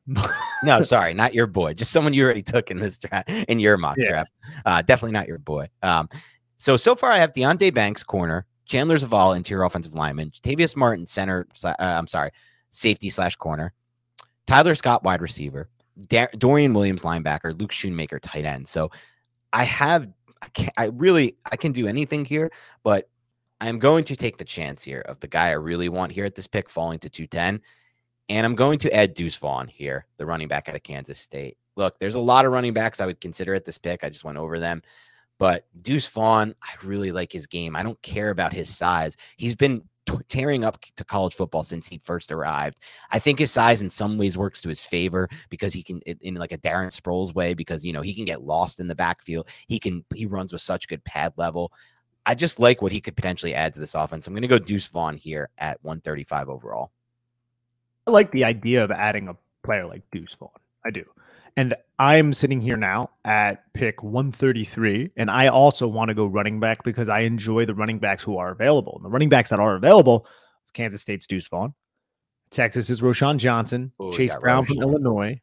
[0.64, 1.74] no, sorry, not your boy.
[1.74, 4.08] Just someone you already took in this draft in your mock Yeah.
[4.08, 4.32] draft.
[4.64, 5.68] Uh, definitely not your boy.
[5.82, 6.08] Um,
[6.56, 11.04] so so far I have Deonte Banks corner, Chandler Zavala interior offensive lineman, Tavius Martin
[11.04, 11.46] center.
[11.62, 12.30] Uh, I'm sorry,
[12.70, 13.74] safety slash corner,
[14.46, 15.68] Tyler Scott wide receiver,
[16.08, 18.68] Dar- Dorian Williams linebacker, Luke Schoonmaker tight end.
[18.68, 18.90] So
[19.52, 20.08] I have
[20.42, 22.50] I can I really I can do anything here,
[22.82, 23.08] but
[23.60, 26.34] I'm going to take the chance here of the guy I really want here at
[26.34, 27.60] this pick falling to 210.
[28.30, 31.58] And I'm going to add Deuce Vaughn here, the running back out of Kansas State.
[31.76, 34.04] Look, there's a lot of running backs I would consider at this pick.
[34.04, 34.82] I just went over them.
[35.38, 37.74] But Deuce Vaughn, I really like his game.
[37.74, 39.16] I don't care about his size.
[39.36, 39.82] He's been
[40.28, 42.80] tearing up to college football since he first arrived.
[43.10, 46.34] I think his size in some ways works to his favor because he can, in,
[46.34, 49.48] like a Darren Sproles way, because you know he can get lost in the backfield.
[49.66, 51.72] He can he runs with such good pad level.
[52.26, 54.26] I just like what he could potentially add to this offense.
[54.26, 56.92] I'm going to go Deuce Vaughn here at 135 overall.
[58.06, 60.50] I like the idea of adding a player like Deuce Vaughn.
[60.84, 61.04] I do.
[61.56, 65.10] And I'm sitting here now at pick 133.
[65.16, 68.36] And I also want to go running back because I enjoy the running backs who
[68.38, 68.94] are available.
[68.96, 70.26] And the running backs that are available,
[70.62, 71.74] it's Kansas State's Deuce Vaughn.
[72.50, 75.40] Texas is Roschon Johnson, Ooh, Chase Brown from Illinois,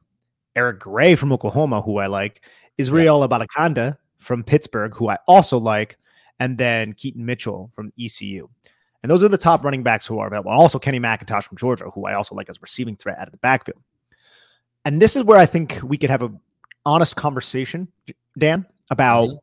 [0.55, 2.43] Eric Gray from Oklahoma, who I like,
[2.77, 5.97] Israel Abanikanda from Pittsburgh, who I also like,
[6.39, 8.49] and then Keaton Mitchell from ECU.
[9.03, 10.51] And those are the top running backs who are available.
[10.51, 13.37] Also, Kenny McIntosh from Georgia, who I also like as receiving threat out of the
[13.37, 13.81] backfield.
[14.87, 16.31] And this is where I think we could have a
[16.85, 17.89] honest conversation,
[18.37, 19.39] Dan, about Mhm.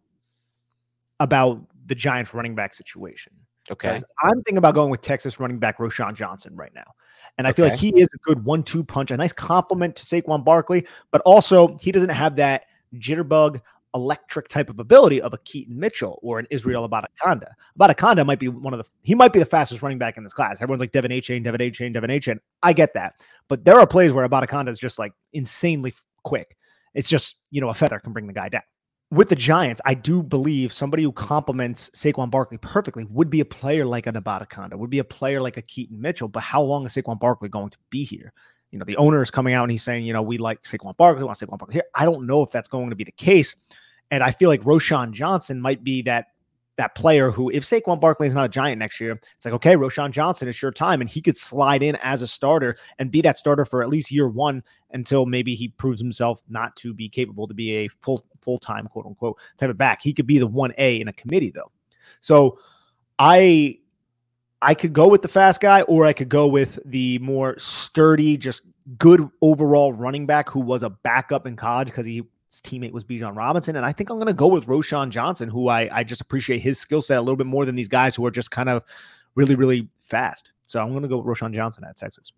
[1.21, 3.35] about the Giants running back situation.
[3.71, 4.01] Okay.
[4.23, 6.95] I'm thinking about going with Texas running back Roschon Johnson right now.
[7.37, 10.05] And I feel like he is a good one two punch, a nice compliment to
[10.05, 12.65] Saquon Barkley, but also he doesn't have that
[12.95, 13.61] jitterbug
[13.95, 16.95] electric type of ability of a Keaton Mitchell or an Israel mm-hmm.
[16.95, 17.53] Abanikanda.
[17.79, 20.33] Abanikanda might be one of the he might be the fastest running back in this
[20.33, 20.61] class.
[20.61, 22.39] Everyone's like Devin Achane, De'Von Achane, De'Von Achane.
[22.63, 23.15] I get that.
[23.49, 26.57] But there are plays where Abanikanda is just like insanely quick.
[26.95, 28.63] It's just, you know, a feather can bring the guy down.
[29.11, 33.45] With the Giants, I do believe somebody who complements Saquon Barkley perfectly would be a
[33.45, 36.27] player like an Abanikanda, would be a player like a Keaton Mitchell.
[36.27, 38.33] But how long is Saquon Barkley going to be here?
[38.73, 40.97] You know, the owner is coming out and he's saying, you know, we like Saquon
[40.97, 41.85] Barkley, we want Saquon Barkley here.
[41.95, 43.55] I don't know if that's going to be the case.
[44.15, 46.27] And I feel like Roschon Johnson might be that
[46.77, 49.75] that player who, if Saquon Barkley is not a giant next year, it's like, okay,
[49.75, 51.01] Roschon Johnson, it's your time.
[51.01, 54.13] And he could slide in as a starter and be that starter for at least
[54.13, 54.63] year one
[54.93, 58.87] until maybe he proves himself not to be capable to be a full full time
[58.87, 60.01] quote unquote type of back.
[60.01, 61.73] He could be the one A in a committee though.
[62.21, 62.61] So
[63.19, 63.79] I
[64.63, 68.37] I could go with the fast guy, or I could go with the more sturdy,
[68.37, 68.63] just
[68.97, 72.23] good overall running back who was a backup in college because he
[72.55, 73.77] his teammate was Bijan Robinson.
[73.77, 76.61] And I think I'm going to go with Roschon Johnson, who I, I just appreciate
[76.61, 78.85] his skill set a little bit more than these guys who are just kind of
[79.35, 80.53] really, really fast.
[80.65, 82.33] So I'm going to go with Roschon Johnson at Texas.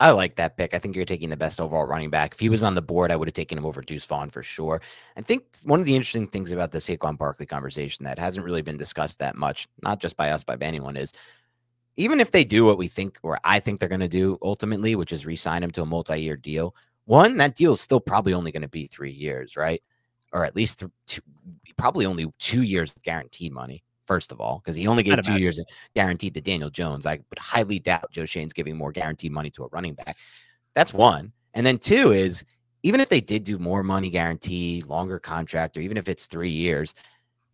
[0.00, 0.72] I like that pick.
[0.72, 2.32] I think you're taking the best overall running back.
[2.32, 4.42] If he was on the board, I would have taken him over Deuce Vaughn for
[4.42, 4.80] sure.
[5.18, 8.62] I think one of the interesting things about the Saquon Barkley conversation that hasn't really
[8.62, 11.12] been discussed that much, not just by us, by anyone, is
[11.96, 14.96] even if they do what we think or I think they're going to do ultimately,
[14.96, 16.74] which is re-sign him to a multi-year deal,
[17.10, 19.82] one, that deal is still probably only going to be three years, right?
[20.32, 21.20] Or at least two,
[21.76, 25.40] probably only two years of guaranteed money, first of all, because he only gave two
[25.40, 25.58] years
[25.96, 27.06] guaranteed to Daniel Jones.
[27.06, 30.16] I would highly doubt Joe Schoen's giving more guaranteed money to a running back.
[30.74, 31.32] That's one.
[31.54, 32.44] And then two is
[32.84, 36.50] even if they did do more money guarantee, longer contract, or even if it's three
[36.50, 36.94] years,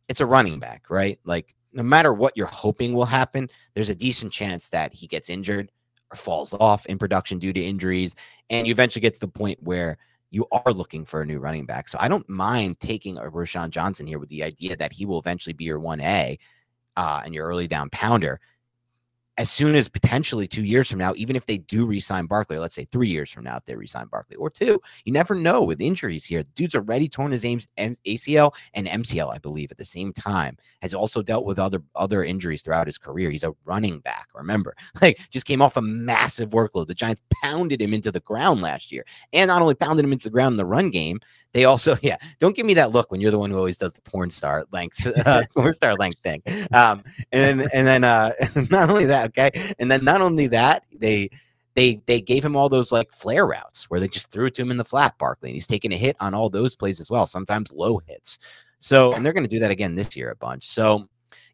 [0.08, 1.18] it's a running back, right?
[1.24, 5.30] Like no matter what you're hoping will happen, there's a decent chance that he gets
[5.30, 5.72] injured
[6.14, 8.14] falls off in production due to injuries,
[8.50, 9.98] and you eventually get to the point where
[10.30, 11.88] you are looking for a new running back.
[11.88, 15.18] So I don't mind taking a Roschon Johnson here with the idea that he will
[15.18, 16.38] eventually be your 1A
[16.96, 18.40] uh, and your early down pounder
[19.38, 22.74] as soon as potentially two years from now, even if they do resign Barkley, let's
[22.74, 25.80] say three years from now, if they resign Barkley or two, you never know with
[25.80, 26.42] injuries here.
[26.54, 30.56] Dude's already torn his ACL and MCL, I believe, at the same time.
[30.80, 33.30] Has also dealt with other other injuries throughout his career.
[33.30, 34.28] He's a running back.
[34.34, 36.86] Remember, like just came off a massive workload.
[36.86, 40.24] The Giants pounded him into the ground last year, and not only pounded him into
[40.24, 41.20] the ground in the run game,
[41.52, 43.92] they also, yeah, don't give me that look when you're the one who always does
[43.92, 46.42] the porn star length, uh, porn star length thing.
[46.72, 48.32] Um, and then, and then, uh,
[48.70, 51.30] not only that, okay, and then not only that, they
[51.74, 54.62] they they gave him all those like flare routes where they just threw it to
[54.62, 57.10] him in the flat, Barkley, and he's taking a hit on all those plays as
[57.10, 58.38] well, sometimes low hits.
[58.78, 60.68] So, and they're going to do that again this year a bunch.
[60.68, 61.06] So,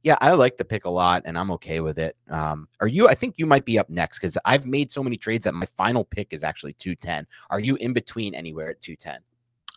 [0.03, 2.17] yeah, I like the pick a lot, and I'm okay with it.
[2.31, 3.09] Um, are you?
[3.09, 5.67] I think you might be up next because I've made so many trades that my
[5.67, 7.27] final pick is actually 210.
[7.51, 9.21] Are you in between anywhere at 210?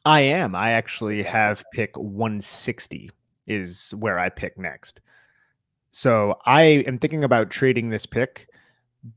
[0.06, 0.56] I am.
[0.56, 3.10] I actually have pick 160
[3.47, 5.01] is where I pick next.
[5.91, 8.49] So I am thinking about trading this pick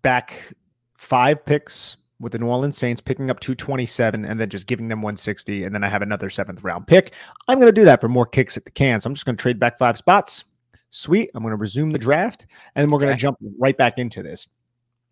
[0.03, 0.55] back
[0.97, 5.03] five picks with the New Orleans Saints, picking up 227 and then just giving them
[5.03, 5.65] 160.
[5.65, 7.13] And then I have another seventh round pick.
[7.47, 9.01] I'm going to do that for more kicks at the can.
[9.01, 10.45] So I'm just going to trade back five spots.
[10.91, 11.31] Sweet.
[11.35, 13.07] I'm going to resume the draft and then we're okay.
[13.07, 14.49] going to jump right back into this.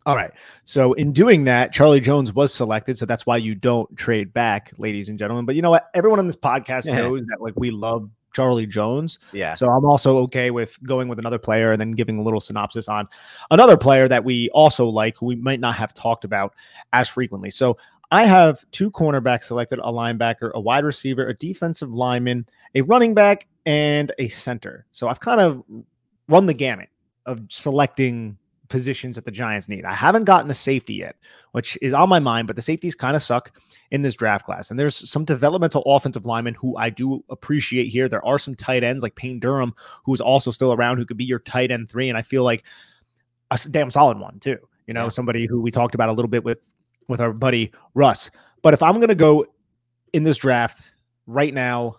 [0.07, 0.31] All right.
[0.65, 2.97] So in doing that, Charlie Jones was selected.
[2.97, 5.45] So that's why you don't trade back, ladies and gentlemen.
[5.45, 5.91] But you know what?
[5.95, 6.97] Everyone on this podcast yeah.
[7.03, 9.19] knows that like we love Charlie Jones.
[9.33, 9.55] Yeah.
[9.55, 12.87] So I'm also okay with going with another player and then giving a little synopsis
[12.87, 13.09] on
[13.51, 16.55] another player that we also like, who we might not have talked about
[16.93, 17.51] as frequently.
[17.51, 17.77] So
[18.13, 22.47] I have two cornerbacks selected, a linebacker, a wide receiver, a defensive lineman,
[22.77, 24.87] a running back, and a center.
[24.93, 25.65] So I've kind of
[26.29, 26.91] run the gamut
[27.25, 28.39] of selecting
[28.69, 29.85] positions that the Giants need.
[29.85, 31.17] I haven't gotten a safety yet,
[31.53, 33.53] which is on my mind, but the safeties kind of suck
[33.91, 34.71] in this draft class.
[34.71, 38.09] And there's some developmental offensive linemen who I do appreciate here.
[38.09, 41.25] There are some tight ends like Payne Durham, who's also still around, who could be
[41.25, 42.09] your tight end three.
[42.09, 42.65] And I feel like
[43.51, 44.59] a damn solid one, too.
[44.87, 45.09] You know, yeah.
[45.09, 46.71] somebody who we talked about a little bit with
[47.09, 48.31] with our buddy Russ.
[48.63, 49.47] But if I'm going to go
[50.13, 50.93] in this draft
[51.27, 51.97] right now,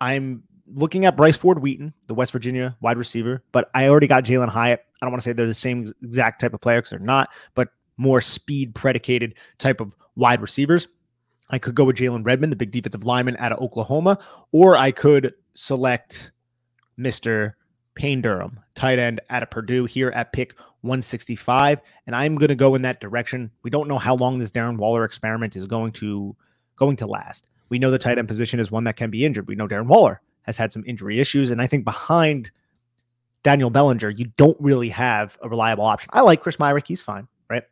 [0.00, 0.42] I'm
[0.74, 4.48] looking at Bryce Ford Wheaton, the West Virginia wide receiver, but I already got Jalen
[4.48, 4.84] Hyatt.
[5.00, 7.30] I don't want to say they're the same exact type of player because they're not,
[7.54, 10.88] but more speed predicated type of wide receivers.
[11.50, 14.18] I could go with Jalen Redmond, the big defensive lineman out of Oklahoma,
[14.52, 16.32] or I could select
[16.98, 17.54] Mr.
[17.94, 21.80] Payne Durham, tight end out of Purdue here at pick 165.
[22.06, 23.50] And I'm going to go in that direction.
[23.62, 26.36] We don't know how long this Darren Waller experiment is going to
[26.76, 27.46] going to last.
[27.68, 29.48] We know the tight end position is one that can be injured.
[29.48, 31.50] We know Darren Waller has had some injury issues.
[31.50, 32.50] And I think behind
[33.42, 36.10] Daniel Bellinger, you don't really have a reliable option.
[36.12, 36.86] I like Chris Myarick.
[36.86, 37.62] He's fine, right?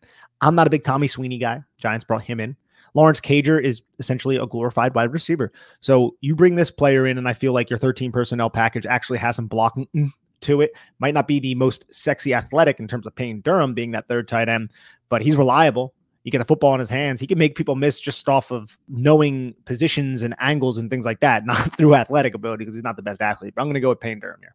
[0.41, 1.63] I'm not a big Tommy Sweeney guy.
[1.81, 2.57] Giants brought him in.
[2.95, 5.53] Lawrence Cager is essentially a glorified wide receiver.
[5.81, 9.19] So you bring this player in, and I feel like your 13 personnel package actually
[9.19, 10.73] has some blocking to it.
[10.99, 14.29] Might not be the most sexy athletic in terms of Payne Durham being that third
[14.29, 14.73] tight end,
[15.09, 15.95] but he's reliable.
[16.25, 17.21] You get the football in his hands.
[17.21, 21.21] He can make people miss just off of knowing positions and angles and things like
[21.21, 23.55] that, not through athletic ability because he's not the best athlete.
[23.55, 24.55] But I'm going to go with Payne Durham here.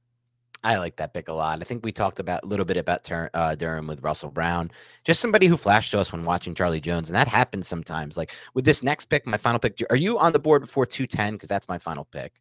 [0.63, 1.59] I like that pick a lot.
[1.61, 4.71] I think we talked about a little bit about uh, Durham with Russell Brown,
[5.03, 8.15] just somebody who flashed to us when watching Charlie Jones, and that happens sometimes.
[8.15, 9.77] Like with this next pick, my final pick.
[9.89, 11.33] Are you on the board before two ten?
[11.33, 12.33] Because that's my final pick.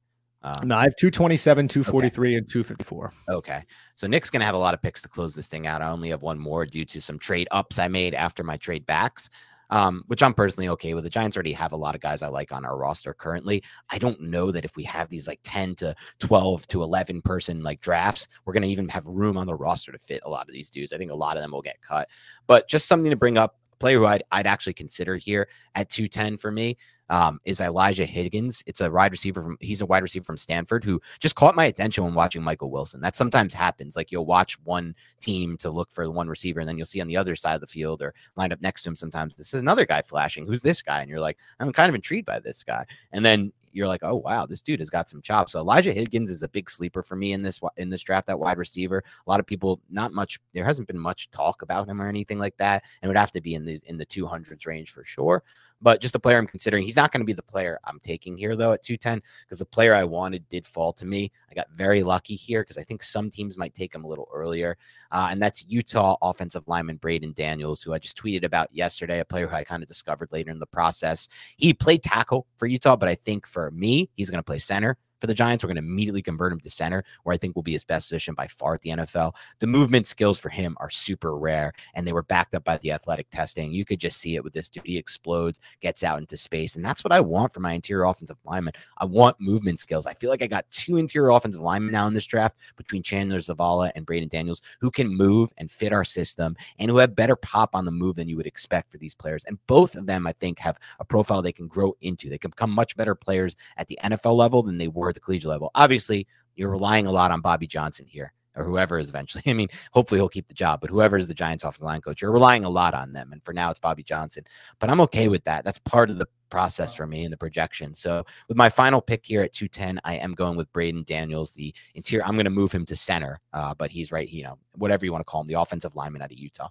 [0.45, 2.37] Um, no, I have 227, 243, okay.
[2.37, 3.13] and 254.
[3.29, 3.63] Okay.
[3.95, 5.83] So Nick's going to have a lot of picks to close this thing out.
[5.83, 8.85] I only have one more due to some trade ups I made after my trade
[8.85, 9.31] backs
[9.73, 11.03] um, which I'm personally okay with.
[11.03, 13.65] The Giants already have a lot of guys I like on our roster currently.
[13.91, 17.63] I don't know that if we have these like 10 to 12 to 11 person
[17.63, 20.47] like drafts, we're going to even have room on the roster to fit a lot
[20.47, 20.93] of these dudes.
[20.93, 22.09] I think a lot of them will get cut,
[22.47, 23.57] but just something to bring up.
[23.79, 26.77] Player who I'd, I'd actually consider here at 210 for me
[27.13, 28.65] um, is Elijah Higgins.
[28.67, 31.67] It's a wide receiver from he's a wide receiver from Stanford who just caught my
[31.67, 33.03] attention when watching Michael Wilson.
[33.03, 33.97] That sometimes happens.
[33.97, 37.09] Like you'll watch one team to look for one receiver, and then you'll see on
[37.09, 39.61] the other side of the field or lined up next to him sometimes this is
[39.61, 40.47] another guy flashing.
[40.47, 41.03] Who's this guy?
[41.03, 42.87] And you're like, I'm kind of intrigued by this guy.
[43.13, 45.53] And then you're like, oh wow, this dude has got some chops.
[45.53, 48.27] So Elijah Higgins is a big sleeper for me in this in this draft.
[48.27, 50.41] That wide receiver, a lot of people, not much.
[50.55, 53.41] There hasn't been much talk about him or anything like that, and would have to
[53.41, 55.43] be in the in the 200s range for sure.
[55.83, 56.85] But just a player I'm considering.
[56.85, 59.67] He's not going to be the player I'm taking here though at 210 because the
[59.67, 61.33] player I wanted did fall to me.
[61.51, 64.29] I got very lucky here because I think some teams might take him a little
[64.33, 64.79] earlier,
[65.11, 69.21] uh, and that's Utah offensive lineman Braeden Daniels, who I just tweeted about yesterday.
[69.21, 71.29] A player who I kind of discovered later in the process.
[71.57, 74.97] He played tackle for Utah, but I think for me, he's going to play center
[75.23, 75.63] for the Giants.
[75.63, 78.07] We're going to immediately convert him to center, where I think will be his best
[78.09, 79.35] position by far at the NFL.
[79.61, 82.91] The movement skills for him are super rare, and they were backed up by the
[82.91, 83.73] athletic testing.
[83.73, 84.83] You could just see it with this dude.
[84.85, 88.37] He explodes, gets out into space, and that's what I want for my interior offensive
[88.45, 88.75] lineman.
[88.99, 90.07] I want movement skills.
[90.07, 93.39] I feel like I got two interior offensive linemen now in this draft between Chandler
[93.39, 97.37] Zavala and Braeden Daniels, who can move and fit our system and who have better
[97.37, 99.45] pop on the move than you would expect for these players.
[99.45, 102.29] And both of them, I think, have a profile they can grow into.
[102.29, 105.21] They can become much better players at the NFL level than they were at the
[105.21, 105.71] collegiate level.
[105.75, 109.43] Obviously, you're relying a lot on Bobby Johnson here or whoever is eventually.
[109.47, 112.23] I mean, hopefully he'll keep the job, but whoever is the Giants offensive line coach,
[112.23, 113.33] you're relying a lot on them.
[113.33, 114.45] And for now, it's Bobby Johnson.
[114.79, 115.65] But I'm okay with that.
[115.65, 117.95] That's part of the process for me in the projection.
[117.95, 121.75] So with my final pick here at 210, I am going with Braeden Daniels, the
[121.95, 122.25] interior.
[122.25, 125.13] I'm going to move him to center, uh, but he's right, you know, whatever you
[125.13, 126.69] want to call him, the offensive lineman out of Utah.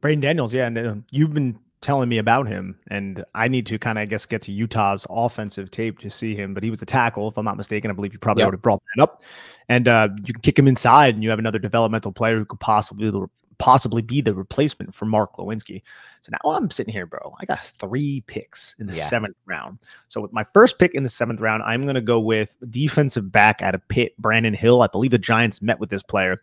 [0.00, 3.78] Braeden Daniels, yeah, and uh, you've been telling me about him, and I need to
[3.78, 6.54] kind of, I guess, get to Utah's offensive tape to see him.
[6.54, 7.90] But he was a tackle, if I'm not mistaken.
[7.90, 8.48] I believe you probably yep.
[8.48, 9.22] would have brought that up.
[9.68, 12.60] And uh, you can kick him inside, and you have another developmental player who could
[12.60, 13.12] possibly
[13.58, 15.82] possibly be the replacement for Mark Glowinski.
[16.22, 17.34] So now I'm sitting here, bro.
[17.40, 19.08] I got three picks in the yeah.
[19.08, 19.78] seventh round.
[20.08, 23.30] So with my first pick in the seventh round, I'm going to go with defensive
[23.30, 24.82] back out of Pitt, Brandon Hill.
[24.82, 26.42] I believe the Giants met with this player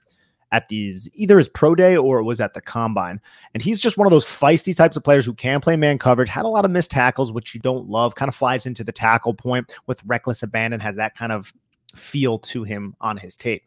[0.52, 3.20] at these either his pro day or it was at the combine.
[3.54, 6.30] And he's just one of those feisty types of players who can play man coverage,
[6.30, 8.92] had a lot of missed tackles, which you don't love, kind of flies into the
[8.92, 11.54] tackle point with reckless abandon, has that kind of
[11.96, 13.64] feel to him on his tape.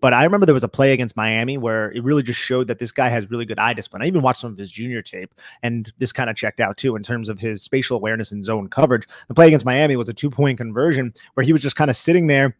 [0.00, 2.78] But I remember there was a play against Miami where it really just showed that
[2.78, 4.02] this guy has really good eye discipline.
[4.02, 6.96] I even watched some of his junior tape, and this kind of checked out too
[6.96, 9.06] in terms of his spatial awareness and zone coverage.
[9.28, 11.96] The play against Miami was a two point conversion where he was just kind of
[11.96, 12.54] sitting there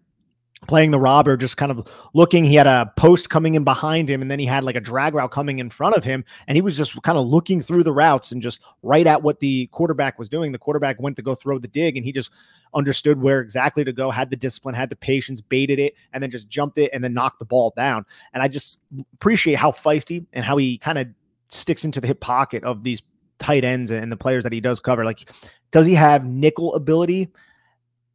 [0.67, 2.45] playing the robber, just kind of looking.
[2.45, 5.15] He had a post coming in behind him, and then he had like a drag
[5.15, 7.93] route coming in front of him, and he was just kind of looking through the
[7.93, 10.53] routes and just right at what the quarterback was doing.
[10.53, 12.31] The quarterback went to go throw the dig, and he just
[12.75, 16.31] understood where exactly to go, had the discipline, had the patience, baited it, and then
[16.31, 18.05] just jumped it and then knocked the ball down.
[18.35, 18.79] And I just
[19.15, 21.09] appreciate how feisty and how he kind of
[21.49, 23.03] sticks into the hip pocket of these
[23.39, 25.05] tight ends and the players that he does cover.
[25.05, 25.31] Like,
[25.71, 27.29] does he have nickel ability?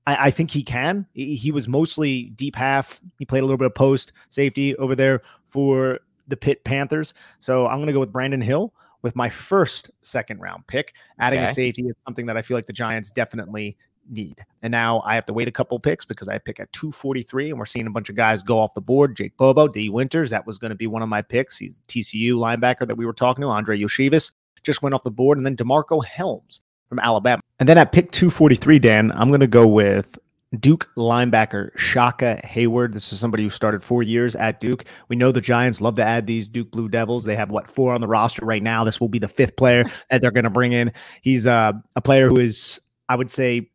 [0.08, 1.06] I, I, think he can.
[1.14, 3.00] He, was mostly deep half.
[3.20, 7.14] He played a little bit of post safety over there for the Pitt Panthers.
[7.40, 10.94] So I'm going to go with Brandon Hill with my first second round pick.
[11.20, 11.50] Adding okay.
[11.50, 13.78] a safety is something that I feel like the Giants definitely
[14.10, 14.40] need.
[14.62, 17.60] And now I have to wait a couple picks because I pick at 243 and
[17.60, 19.16] we're seeing a bunch of guys go off the board.
[19.16, 21.58] Jake Bobo, Dee Winters, that was going to be one of my picks.
[21.58, 23.50] He's TCU linebacker that we were talking to.
[23.50, 24.32] Andrei Iosivas
[24.64, 25.38] just went off the board.
[25.38, 26.62] And then DeMarco Hellams
[26.92, 27.42] from Alabama.
[27.58, 30.20] And then at pick 243, Dan, I'm going to go with
[30.60, 32.92] Duke linebacker Shaka Heyward.
[32.92, 34.84] This is somebody who started four years at Duke.
[35.08, 37.24] We know the Giants love to add these Duke Blue Devils.
[37.24, 38.84] They have what four on the roster right now.
[38.84, 40.92] This will be the fifth player that they're going to bring in.
[41.22, 43.72] He's uh, a player who is, I would say,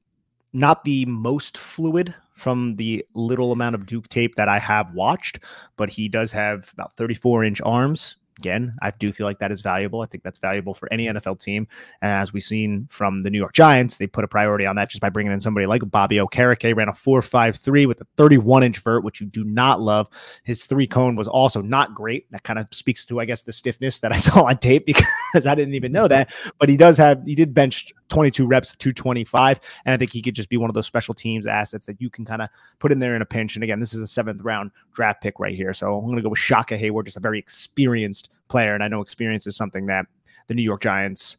[0.53, 5.39] not the most fluid from the little amount of Duke tape that I have watched,
[5.79, 9.63] but he does have about 34 inch arms, Again, I do feel like that is
[9.63, 10.03] valuable.
[10.03, 11.67] I think that's valuable for any NFL team.
[12.03, 14.91] And as we've seen from the New York Giants, they put a priority on that
[14.91, 18.79] just by bringing in somebody like Bobby Okereke, ran a 4.53 with a 31 inch
[18.81, 20.09] vert, which you do not love.
[20.43, 22.31] His three cone was also not great.
[22.31, 25.07] That kind of speaks to, I guess, the stiffness that I saw on tape because
[25.45, 26.33] I didn't even know that.
[26.59, 29.61] But he does have, he did bench 22 reps of 225.
[29.85, 32.09] And I think he could just be one of those special teams assets that you
[32.09, 33.57] can kind of put in there in a pinch.
[33.57, 35.73] And again, this is a seventh round draft pick right here.
[35.73, 38.75] So I'm going to go with Shaka Heyward, just a very experienced player.
[38.75, 40.07] And I know experience is something that
[40.47, 41.37] the New York Giants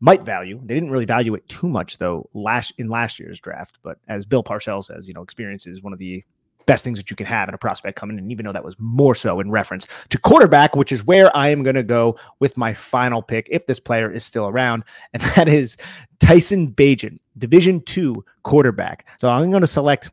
[0.00, 0.60] might value.
[0.64, 3.78] They didn't really value it too much though last in last year's draft.
[3.82, 6.24] But as Bill Parcells says, you know, experience is one of the
[6.66, 8.76] best things that you can have in a prospect coming in, even though that was
[8.78, 12.56] more so in reference to quarterback, which is where I am going to go with
[12.56, 15.76] my final pick if this player is still around, and that is
[16.20, 19.06] Tyson Bagent, Division two quarterback.
[19.18, 20.10] So I'm going to select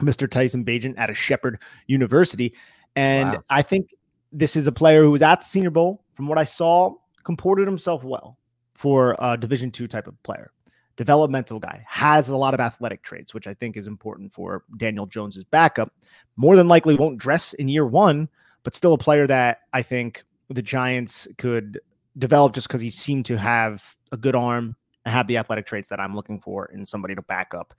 [0.00, 0.28] Mr.
[0.28, 2.54] Tyson Bagent out of Shepherd University,
[2.96, 3.44] and wow.
[3.50, 3.94] I think
[4.32, 6.04] this is a player who was at the Senior Bowl.
[6.14, 8.38] From what I saw, comported himself well
[8.74, 10.50] for a Division two type of player.
[10.96, 15.06] Developmental guy has a lot of athletic traits, which I think is important for Daniel
[15.06, 15.92] Jones's backup.
[16.36, 18.28] More than likely won't dress in year one,
[18.62, 21.80] but still a player that I think the Giants could
[22.18, 25.88] develop just because he seemed to have a good arm and have the athletic traits
[25.88, 27.74] that I'm looking for in somebody to back up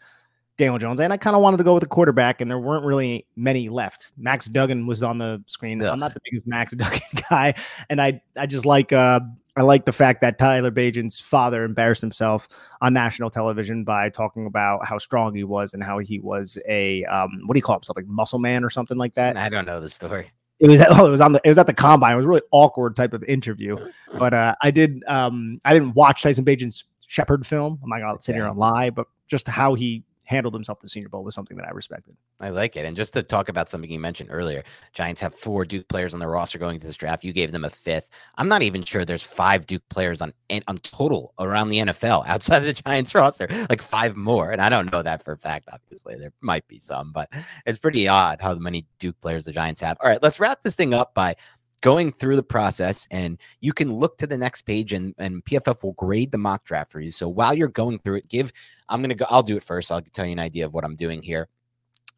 [0.57, 0.99] Daniel Jones.
[0.99, 3.70] And I kind of wanted to go with a quarterback, and there weren't really many
[3.70, 4.11] left.
[4.18, 5.82] Max Duggan was on the screen.
[5.82, 5.91] Yes.
[5.91, 7.55] I'm not the biggest Max Duggan guy,
[7.89, 9.22] and I I just like uh
[9.56, 12.49] I like the fact that Tyler Bagent's father embarrassed himself
[12.82, 17.04] on national television by talking about how strong he was and how he was a
[17.06, 19.38] um what do you call himself like muscle man or something like that.
[19.38, 20.32] I don't know the story.
[20.60, 22.14] It was oh, it was on the it was at the combine.
[22.14, 23.78] It was a really awkward type of interview.
[24.18, 27.80] But uh I did um I didn't watch Tyson Bagent's Shepherd film.
[27.84, 31.09] I'm not gonna sit here and lie, but just how he handled himself the Senior
[31.09, 32.15] Bowl was something that I respected.
[32.39, 32.86] I like it.
[32.86, 34.63] And just to talk about something you mentioned earlier,
[34.93, 37.23] Giants have four Duke players on their roster going to this draft.
[37.23, 38.09] You gave them a fifth.
[38.38, 40.34] I'm not even sure there's five Duke players on
[40.67, 44.51] on total around the NFL outside of the Giants roster, like five more.
[44.51, 45.69] And I don't know that for a fact.
[45.71, 47.29] Obviously, there might be some, but
[47.65, 49.97] it's pretty odd how many Duke players the Giants have.
[50.01, 51.36] All right, let's wrap this thing up by
[51.84, 55.84] going through the process and you can look to the next page and, and PFF
[55.84, 57.11] will grade the mock draft for you.
[57.11, 58.53] So while you're going through it, give,
[58.88, 59.91] I'm going to go, I'll do it first.
[59.91, 61.49] I'll tell you an idea of what I'm doing here.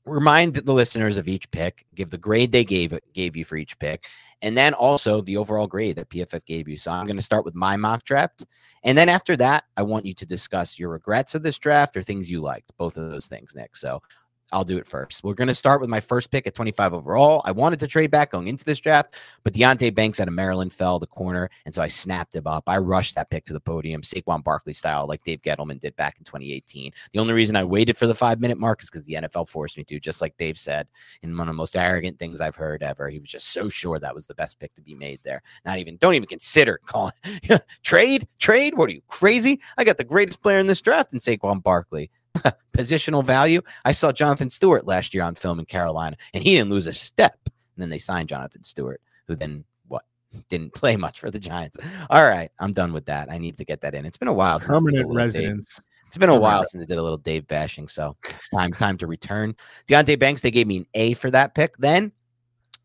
[0.05, 3.79] Remind the listeners of each pick, give the grade they gave gave you for each
[3.79, 4.05] pick,
[4.43, 6.77] and then also the overall grade that PFF gave you.
[6.77, 8.45] So I'm going to start with my mock draft.
[8.83, 12.03] And then after that, I want you to discuss your regrets of this draft or
[12.03, 13.75] things you liked, both of those things, Nick.
[13.75, 14.03] So
[14.51, 15.23] I'll do it first.
[15.23, 17.41] We're going to start with my first pick at 25 overall.
[17.45, 20.71] I wanted to trade back going into this draft, but Deonte Banks out of Maryland
[20.71, 22.63] fell the corner, and so I snapped him up.
[22.67, 26.17] I rushed that pick to the podium, Saquon Barkley style, like Dave Gettleman did back
[26.19, 26.91] in 2018.
[27.11, 29.77] The only reason I waited for the five minute mark is because the NFL forced
[29.77, 30.87] me to, just like Dave said,
[31.23, 33.09] in one of the most arrogant things I've heard ever.
[33.09, 35.41] He was just so sure that was the best pick to be made there.
[35.65, 37.13] Not even, don't even consider calling
[37.83, 38.77] trade, trade.
[38.77, 39.59] What are you crazy?
[39.77, 42.11] I got the greatest player in this draft in Saquon Barkley.
[42.73, 43.61] positional value.
[43.83, 46.93] I saw Jonathan Stewart last year on film in Carolina, and he didn't lose a
[46.93, 47.37] step.
[47.45, 50.03] And then they signed Jonathan Stewart, who then what
[50.49, 51.77] didn't play much for the Giants.
[52.09, 53.31] All right, I'm done with that.
[53.31, 54.05] I need to get that in.
[54.05, 54.59] It's been a while.
[54.59, 55.75] Permanent residence.
[55.75, 55.85] Dave.
[56.07, 58.15] It's been a while since I did a little Dave bashing, so
[58.53, 59.53] time time to return.
[59.87, 61.75] Deonte Banks, they gave me an A for that pick.
[61.77, 62.13] Then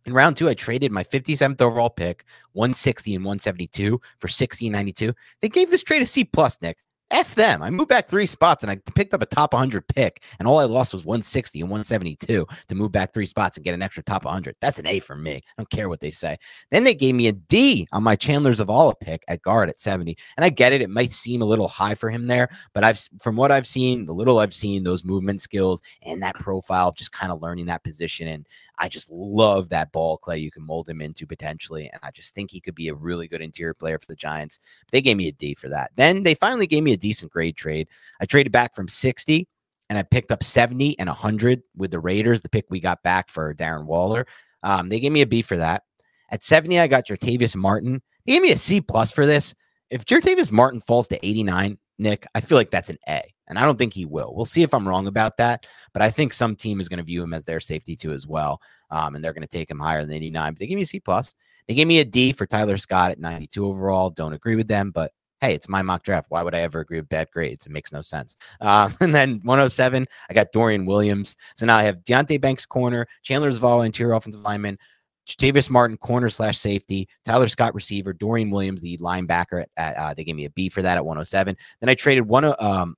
[0.07, 4.73] in round two, I traded my 57th overall pick, 160 and 172 for 60 and
[4.73, 5.15] 92.
[5.41, 6.79] They gave this trade a C plus, Nick.
[7.11, 7.63] F them.
[7.63, 10.59] I moved back three spots and I picked up a top 100 pick, and all
[10.59, 14.03] I lost was 160 and 172 to move back three spots and get an extra
[14.03, 14.57] top 100.
[14.61, 15.37] That's an A for me.
[15.37, 16.39] I don't care what they say.
[16.71, 20.17] Then they gave me a D on my Chandler Zavala pick at guard at 70.
[20.37, 20.83] And I get it.
[20.83, 24.07] It might seem a little high for him there, but I've, from what I've seen,
[24.07, 27.85] the little I've seen, those movement skills and that profile, just kind of learning that
[27.85, 28.29] position.
[28.29, 28.47] And
[28.81, 31.91] I just love that ball clay you can mold him into potentially.
[31.93, 34.59] And I just think he could be a really good interior player for the Giants.
[34.91, 35.93] They gave me a D for that.
[35.97, 37.89] Then they finally gave me a decent grade trade.
[38.21, 39.47] I traded back from 60
[39.91, 43.29] and I picked up 70 and 100 with the Raiders, the pick we got back
[43.29, 44.27] for Darren Waller.
[44.63, 45.83] Um, they gave me a B for that.
[46.31, 48.01] At 70, I got Jartavius Martin.
[48.25, 49.55] They gave me a C plus for this.
[49.91, 53.35] If Jartavius Martin falls to 89, Nick, I feel like that's an A.
[53.51, 54.33] And I don't think he will.
[54.35, 55.67] We'll see if I'm wrong about that.
[55.93, 58.27] But I think some team is going to view him as their safety too as
[58.27, 58.63] well.
[58.91, 60.55] Um, and they're going to take him higher than 89.
[60.55, 61.35] But they give me a C plus.
[61.69, 64.09] They gave me a D for Tyler Scott at 92 overall.
[64.11, 66.27] Don't agree with them, but hey, it's my mock draft.
[66.31, 67.67] Why would I ever agree with bad grades?
[67.67, 68.37] It makes no sense.
[68.61, 71.35] Um, and then 107, I got Dorian Williams.
[71.57, 74.79] So now I have Deonte Banks corner, Chandler Zavala interior offensive lineman,
[75.27, 79.65] Jartavius Martin, corner slash safety, Tyler Scott, receiver, Dorian Williams, the linebacker.
[79.77, 81.57] At, uh, they gave me a B for that at 107.
[81.81, 82.97] Then I traded one, um,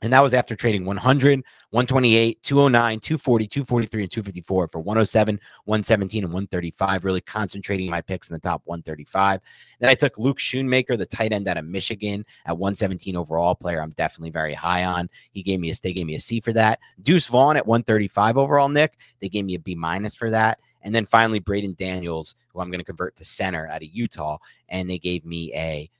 [0.00, 6.24] And that was after trading 100, 128, 209, 240, 243, and 254 for 107, 117,
[6.24, 7.04] and 135.
[7.04, 9.40] Really concentrating my picks in the top 135.
[9.80, 13.82] Then I took Luke Schoonmaker, the tight end out of Michigan, at 117 overall player.
[13.82, 15.10] I'm definitely very high on.
[15.32, 16.78] He gave me a they gave me a C for that.
[17.02, 18.98] Deuce Vaughn at 135 overall, Nick.
[19.20, 20.60] They gave me a B minus for that.
[20.82, 24.38] And then finally, Braeden Daniels, who I'm going to convert to center out of Utah,
[24.68, 25.90] and they gave me a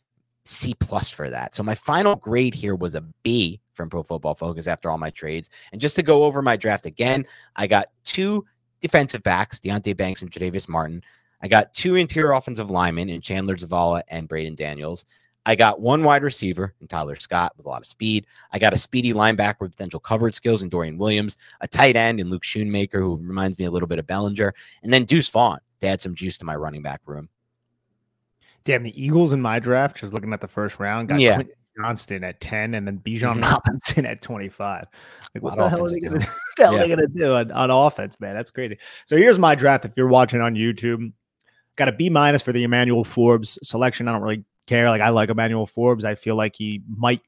[0.45, 1.55] C plus for that.
[1.55, 5.09] So my final grade here was a B from Pro Football Focus after all my
[5.09, 5.49] trades.
[5.73, 7.25] And just to go over my draft again,
[7.57, 8.45] I got two
[8.81, 11.03] defensive backs, Deonte Banks and Jartavius Martin.
[11.41, 15.07] I got two interior offensive linemen in Chandler Zavala and Braeden Daniels.
[15.47, 18.27] I got one wide receiver in Tyler Scott with a lot of speed.
[18.53, 22.21] I got a speedy linebacker with potential coverage skills in Dorian Williams, a tight end
[22.21, 24.53] in Luke Schoonmaker, who reminds me a little bit of Bellinger,
[24.83, 27.29] and then Deuce Vaughn to add some juice to my running back room.
[28.65, 31.37] Damn, the Eagles in my draft, just looking at the first round, got Yeah.
[31.37, 33.51] Quentin Johnston at 10 and then Bijan Mhm.
[33.53, 34.87] Robinson at 25.
[35.35, 36.27] Like, what the hell are they going to
[36.57, 36.97] the hell are Yeah.
[36.97, 38.35] gonna do on, on offense, man?
[38.35, 38.79] That's crazy.
[39.07, 39.85] So here's my draft.
[39.85, 41.13] If you're watching on YouTube,
[41.77, 44.09] got a B minus for the Emmanuel Forbes selection.
[44.09, 44.89] I don't really care.
[44.91, 46.05] Like I like Emmanuel Forbes.
[46.05, 47.21] I feel like he might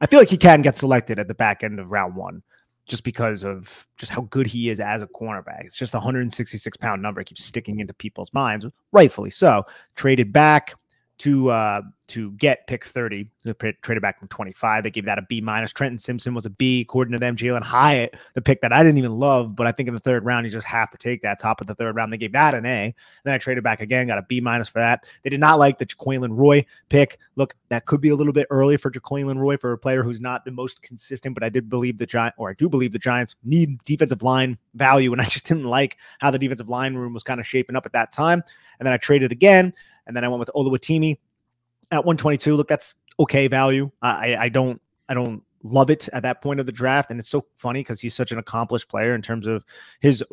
[0.00, 2.42] I feel like he can get selected at the back end of round one
[2.86, 5.64] just because of just how good he is as a cornerback.
[5.64, 7.20] It's just a 166 pound number.
[7.20, 9.64] It keeps sticking into people's minds, rightfully so.
[9.96, 10.72] Traded back
[11.20, 13.30] to uh to get pick 30.
[13.44, 14.82] They pa- traded back from 25.
[14.82, 15.70] They gave that a B minus.
[15.70, 17.36] Trenton Simpson was a B according to them.
[17.36, 20.24] Jalen Hyatt, the pick that I didn't even love, but I think in the third
[20.24, 22.12] round you just have to take that top of the third round.
[22.12, 22.92] They gave that an A.
[23.24, 25.04] Then I traded back again, got a B minus for that.
[25.22, 27.18] They did not like the Jaquelin Roy pick.
[27.36, 30.20] Look, that could be a little bit early for Jaquelin Roy for a player who's
[30.20, 32.98] not the most consistent, but I did believe the Giant, or I do believe the
[32.98, 37.12] Giants need defensive line value, and I just didn't like how the defensive line room
[37.12, 38.42] was kind of shaping up at that time.
[38.80, 39.74] And then I traded again,
[40.10, 41.16] and then I went with Oluwatimi
[41.92, 42.56] at 122.
[42.56, 43.92] Look, that's okay value.
[44.02, 47.28] I I don't I don't love it at that point of the draft, and it's
[47.28, 49.64] so funny because he's such an accomplished player in terms of
[50.00, 50.24] his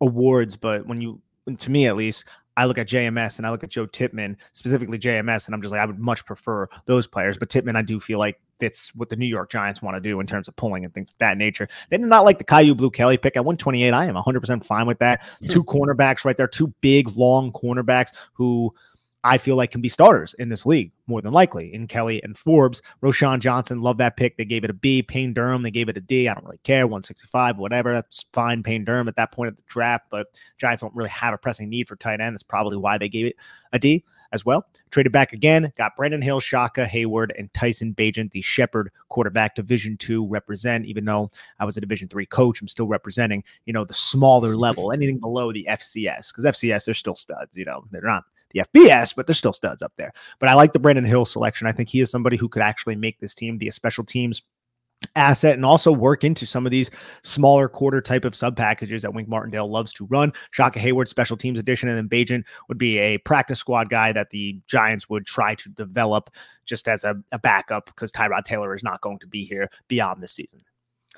[0.00, 0.56] awards.
[0.56, 1.20] But when you,
[1.56, 2.24] to me at least,
[2.56, 5.70] I look at JMS and I look at Joe Tippmann, specifically JMS, and I'm just
[5.70, 7.38] like, I would much prefer those players.
[7.38, 10.20] But Tippmann, I do feel like fits what the New York Giants want to do
[10.20, 11.68] in terms of pulling and things of that nature.
[11.88, 13.92] They did not like the Kyu Blu Kelly pick at 128.
[13.92, 15.22] I am 100% fine with that.
[15.48, 18.74] Two cornerbacks right there, two big, long cornerbacks who
[19.22, 22.36] I feel like can be starters in this league more than likely in Kelly and
[22.36, 22.80] Forbes.
[23.02, 24.36] Roschon Johnson, love that pick.
[24.36, 25.02] They gave it a B.
[25.02, 26.28] Payne Durham, they gave it a D.
[26.28, 26.86] I don't really care.
[26.86, 27.92] 165, whatever.
[27.92, 28.62] That's fine.
[28.62, 31.68] Payne Durham at that point of the draft, but Giants don't really have a pressing
[31.68, 32.34] need for tight end.
[32.34, 33.36] That's probably why they gave it
[33.72, 34.66] a D as well.
[34.90, 39.96] Traded back again, got Brandon Hill, Shaka Heyward, and Tyson Bagent, the Shepherd quarterback, Division
[39.96, 40.86] two represent.
[40.86, 44.56] Even though I was a Division three coach, I'm still representing, you know, the smaller
[44.56, 47.56] level, anything below the FCS, because FCS they're still studs.
[47.56, 50.12] You know, they're not the FBS, but they're still studs up there.
[50.38, 51.66] But I like the Brandon Hill selection.
[51.66, 54.42] I think he is somebody who could actually make this team be a special teams
[55.16, 56.90] asset and also work into some of these
[57.22, 60.32] smaller quarter type of sub packages that Wink Martindale loves to run.
[60.50, 64.30] Shaka Heyward, special teams edition, and then Bagent would be a practice squad guy that
[64.30, 66.30] the Giants would try to develop
[66.66, 70.22] just as a, a backup because Tyrod Taylor is not going to be here beyond
[70.22, 70.62] this season.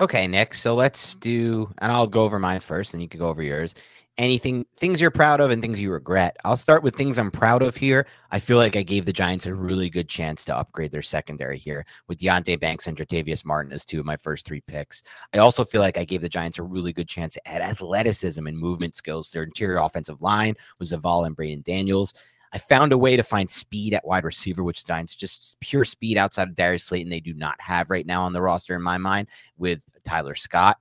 [0.00, 0.54] Okay, Nick.
[0.54, 3.74] So let's do, and I'll go over mine first, and you can go over yours.
[4.18, 6.36] Anything, things you're proud of, and things you regret.
[6.44, 8.06] I'll start with things I'm proud of here.
[8.30, 11.56] I feel like I gave the Giants a really good chance to upgrade their secondary
[11.56, 15.02] here with Deonte Banks and Jartavius Martin as two of my first three picks.
[15.32, 18.46] I also feel like I gave the Giants a really good chance to add athleticism
[18.46, 19.30] and movement skills.
[19.30, 22.12] Their interior offensive line was Zavala and Braeden Daniels.
[22.52, 26.18] I found a way to find speed at wide receiver, which Giants just pure speed
[26.18, 28.98] outside of Darius Slayton they do not have right now on the roster in my
[28.98, 30.76] mind with Tyler Scott.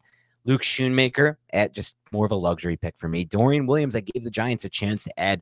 [0.46, 3.24] Luke Schoonmaker at just more of a luxury pick for me.
[3.24, 5.42] Dorian Williams, I gave the Giants a chance to add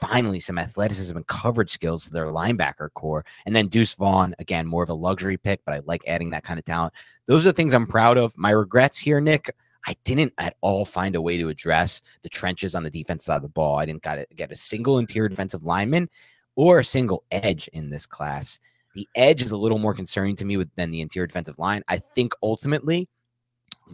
[0.00, 3.24] finally some athleticism and coverage skills to their linebacker corps.
[3.46, 6.44] And then Deuce Vaughn, again, more of a luxury pick, but I like adding that
[6.44, 6.94] kind of talent.
[7.26, 8.36] Those are the things I'm proud of.
[8.38, 9.54] My regrets here, Nick,
[9.86, 13.36] I didn't at all find a way to address the trenches on the defense side
[13.36, 13.78] of the ball.
[13.78, 16.08] I didn't got get a single interior defensive lineman
[16.56, 18.58] or a single edge in this class.
[18.94, 21.82] The edge is a little more concerning to me with, than the interior defensive line.
[21.88, 23.08] I think ultimately,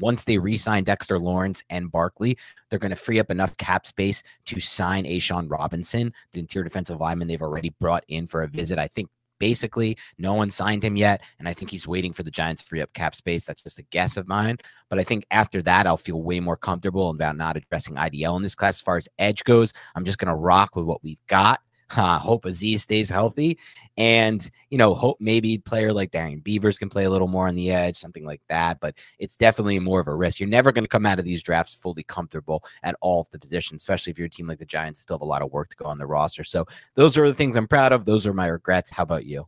[0.00, 2.36] once they re-sign Dexter Lawrence and Barkley,
[2.68, 7.00] they're going to free up enough cap space to sign A'Shawn Robinson, the interior defensive
[7.00, 8.78] lineman they've already brought in for a visit.
[8.78, 12.30] I think basically no one signed him yet, and I think he's waiting for the
[12.30, 13.44] Giants to free up cap space.
[13.44, 14.58] That's just a guess of mine.
[14.88, 18.42] But I think after that, I'll feel way more comfortable about not addressing IDL in
[18.42, 18.76] this class.
[18.76, 21.60] As far as edge goes, I'm just going to rock with what we've got.
[21.96, 23.58] Uh, hope Azeez stays healthy,
[23.96, 27.54] and you know, hope maybe player like Darrian Beavers can play a little more on
[27.54, 28.80] the edge, something like that.
[28.80, 30.40] But it's definitely more of a risk.
[30.40, 33.38] You're never going to come out of these drafts fully comfortable at all of the
[33.38, 35.70] positions, especially if you're a team like the Giants still have a lot of work
[35.70, 36.42] to go on the roster.
[36.42, 38.04] So those are the things I'm proud of.
[38.04, 38.90] Those are my regrets.
[38.90, 39.46] How about you?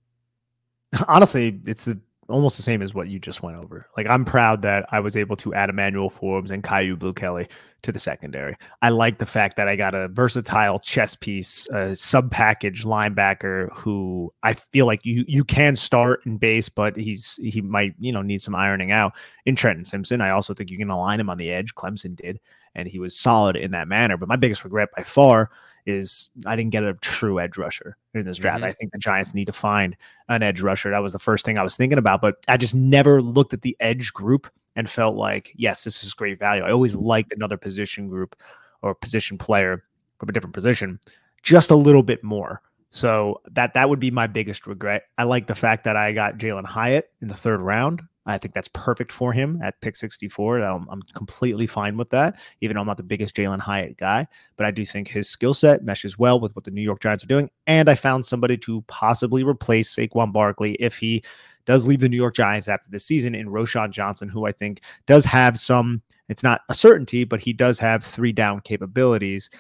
[1.09, 3.87] Honestly, it's the almost the same as what you just went over.
[3.97, 7.49] Like I'm proud that I was able to add Emmanuel Forbes and Kyu Blu Kelly
[7.83, 8.57] to the secondary.
[8.83, 13.73] I like the fact that I got a versatile chess piece, a sub package linebacker
[13.73, 18.13] who I feel like you you can start in base, but he's he might you
[18.13, 19.15] know need some ironing out
[19.45, 20.21] in Trenton Simpson.
[20.21, 21.75] I also think you can align him on the edge.
[21.75, 22.41] Clemson did,
[22.75, 24.17] and he was solid in that manner.
[24.17, 25.51] But my biggest regret by far
[25.87, 28.59] is I didn't get a true edge rusher in this draft.
[28.59, 28.69] Mm-hmm.
[28.69, 29.97] I think the Giants need to find
[30.29, 30.91] an edge rusher.
[30.91, 33.63] That was the first thing I was thinking about, but I just never looked at
[33.63, 36.63] the edge group and felt like, yes, this is great value.
[36.63, 38.37] I always liked another position group
[38.83, 39.83] or position player
[40.19, 41.01] from a different position
[41.43, 42.61] just a little bit more.
[42.91, 45.05] So that that would be my biggest regret.
[45.17, 48.03] I like the fact that I got Jalen Hyatt in the third round.
[48.27, 50.59] I think that's perfect for him at pick 64.
[50.59, 54.27] I'm, I'm completely fine with that, even though I'm not the biggest Jalen Hyatt guy.
[54.57, 57.23] But I do think his skill set meshes well with what the New York Giants
[57.23, 57.51] are doing.
[57.67, 61.23] And I found somebody to possibly replace Saquon Barkley if he
[61.67, 64.81] does leave the New York Giants after the season in Roschon Johnson, who I think
[65.07, 69.51] does have some, it's not a certainty, but he does have three down capabilities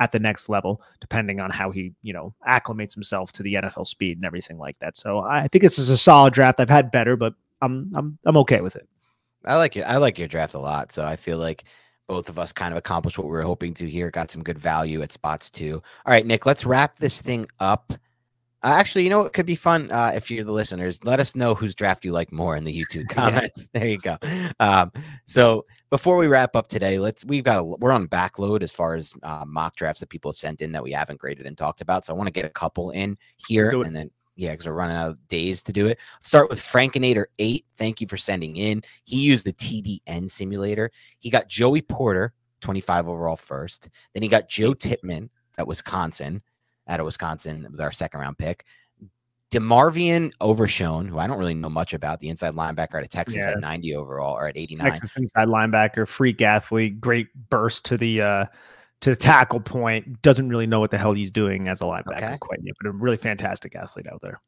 [0.00, 3.86] at the next level, depending on how he, you know, acclimates himself to the NFL
[3.86, 4.96] speed and everything like that.
[4.96, 6.60] So I think this is a solid draft.
[6.60, 7.34] I've had better, but
[7.64, 8.88] I'm I'm I'm okay with it.
[9.44, 9.82] I like it.
[9.82, 10.92] I like your draft a lot.
[10.92, 11.64] So I feel like
[12.06, 14.10] both of us kind of accomplished what we were hoping to here.
[14.10, 15.82] Got some good value at spots too.
[16.06, 17.92] All right, Nick, let's wrap this thing up.
[18.62, 21.04] Uh, actually, you know what could be fun uh, if you're the listeners.
[21.04, 23.68] Let us know whose draft you like more in the YouTube comments.
[23.74, 24.16] there you go.
[24.58, 24.90] Um,
[25.26, 28.94] so before we wrap up today, let's we've got a, we're on backload as far
[28.94, 31.82] as uh, mock drafts that people have sent in that we haven't graded and talked
[31.82, 32.06] about.
[32.06, 34.96] So I want to get a couple in here, and then yeah, because we're running
[34.96, 35.98] out of days to do it.
[36.20, 37.64] Start with Frankinator 8.
[37.76, 38.82] Thank you for sending in.
[39.04, 40.90] He used the TDN simulator.
[41.20, 43.90] He got Joey Porter, 25 overall first.
[44.12, 46.42] Then he got Joe Tippmann at Wisconsin,
[46.88, 48.64] out of Wisconsin with our second round pick.
[49.52, 53.38] DeMarvion Overshown, who I don't really know much about, the inside linebacker out of Texas
[53.38, 53.52] yeah.
[53.52, 54.84] at 90 overall or at 89.
[54.84, 58.46] Texas inside linebacker, freak athlete, great burst to the uh
[59.04, 62.16] to the tackle point, doesn't really know what the hell he's doing as a linebacker
[62.16, 62.38] okay.
[62.40, 64.40] quite yet, but a really fantastic athlete out there.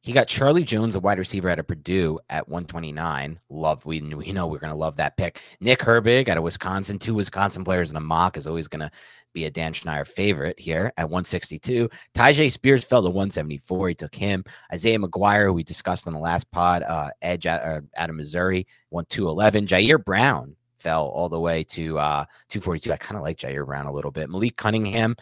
[0.00, 3.38] He got Charlie Jones, a wide receiver out of Purdue, at 129.
[3.50, 5.40] Love, we, we know we're going to love that pick.
[5.60, 8.90] Nick Herbig out of Wisconsin, two Wisconsin players in a mock is always going to
[9.34, 11.90] be a Dan Schneider favorite here at 162.
[12.14, 13.90] Tyjae Spears fell to 174.
[13.90, 14.42] He took him.
[14.72, 18.16] Isaiah McGuire, who we discussed on the last pod, uh, edge out, uh, out of
[18.16, 19.66] Missouri, went 211.
[19.66, 22.92] Ji'Ayir Brown fell all the way to uh, 242.
[22.92, 24.28] I kind of like Ji'Ayir Brown a little bit.
[24.28, 25.16] Malik Cunningham,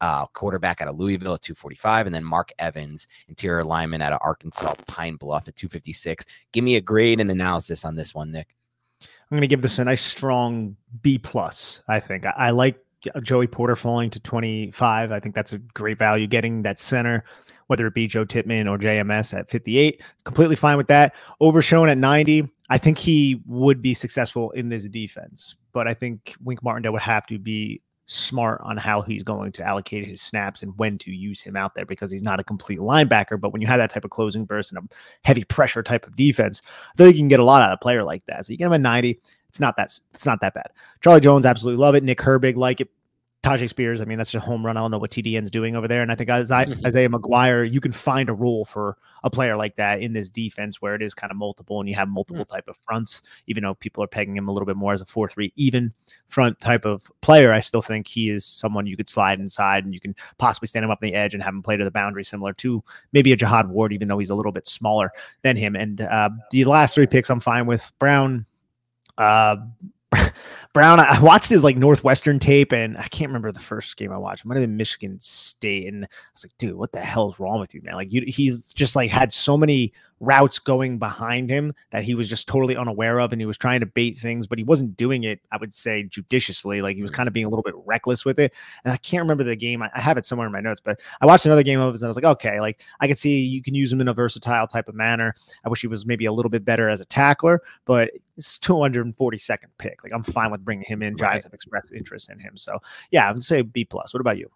[0.00, 4.20] uh, quarterback out of Louisville at 245, and then Mark Evans, interior lineman out of
[4.22, 6.24] Arkansas Pine Bluff at 256.
[6.52, 8.54] Give me a grade and analysis on this one, Nick.
[9.02, 11.82] I'm going to give this a nice strong B plus.
[11.88, 12.78] I think I, I like
[13.22, 15.12] Joey Porter falling to 25.
[15.12, 17.24] I think that's a great value getting that center
[17.70, 20.02] whether it be Joe Tippmann or JMS at 58.
[20.24, 21.14] Completely fine with that.
[21.40, 22.48] Overshown at 90.
[22.70, 27.02] I think he would be successful in this defense, but I think Wink Martindale would
[27.02, 31.12] have to be smart on how he's going to allocate his snaps and when to
[31.12, 33.40] use him out there because he's not a complete linebacker.
[33.40, 34.94] But when you have that type of closing burst and a
[35.24, 36.62] heavy pressure type of defense,
[36.94, 38.46] I think you can get a lot out of a player like that.
[38.46, 39.20] So you get him at 90.
[39.48, 40.70] It's not that it's not that bad.
[41.00, 42.04] Charlie Jones absolutely love it.
[42.04, 42.88] Nick Herbig like it.
[43.42, 44.76] Tyjae Spears, I mean, that's a home run.
[44.76, 46.02] I don't know what TDN's doing over there.
[46.02, 46.86] And I think Isaiah, mm-hmm.
[46.86, 50.82] Isaiah McGuire, you can find a role for a player like that in this defense
[50.82, 52.54] where it is kind of multiple and you have multiple mm-hmm.
[52.54, 55.06] type of fronts, even though people are pegging him a little bit more as a
[55.06, 55.90] 4 3 even
[56.28, 57.50] front type of player.
[57.50, 60.84] I still think he is someone you could slide inside and you can possibly stand
[60.84, 63.32] him up on the edge and have him play to the boundary, similar to maybe
[63.32, 65.10] a Jihad Ward, even though he's a little bit smaller
[65.40, 65.76] than him.
[65.76, 67.90] And uh, the last three picks I'm fine with.
[67.98, 68.44] Brown,
[69.16, 69.56] uh,
[70.72, 74.18] Brown, I watched his like Northwestern tape, and I can't remember the first game I
[74.18, 74.44] watched.
[74.44, 77.40] It might have been Michigan State, and I was like, "Dude, what the hell is
[77.40, 81.48] wrong with you, man?" Like, you, he's just like had so many routes going behind
[81.48, 84.46] him that he was just totally unaware of and he was trying to bait things
[84.46, 87.14] but he wasn't doing it i would say judiciously like he was mm.
[87.14, 88.52] kind of being a little bit reckless with it
[88.84, 91.00] and i can't remember the game i, I have it somewhere in my notes but
[91.22, 93.38] i watched another game of his and i was like okay like i could see
[93.38, 96.26] you can use him in a versatile type of manner i wish he was maybe
[96.26, 100.64] a little bit better as a tackler but it's 242nd pick like i'm fine with
[100.64, 101.50] bringing him in giants right.
[101.50, 102.78] have expressed interest in him so
[103.10, 104.50] yeah i would say b plus what about you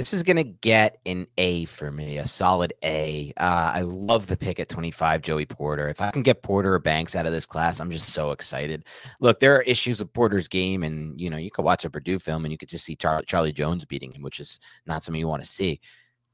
[0.00, 3.34] this is going to get an A for me, a solid A.
[3.36, 5.90] Uh, I love the pick at 25, Joey Porter.
[5.90, 8.86] If I can get Porter or Banks out of this class, I'm just so excited.
[9.20, 12.18] Look, there are issues with Porter's game, and you know, you could watch a Purdue
[12.18, 15.20] film and you could just see Char- Charlie Jones beating him, which is not something
[15.20, 15.80] you want to see.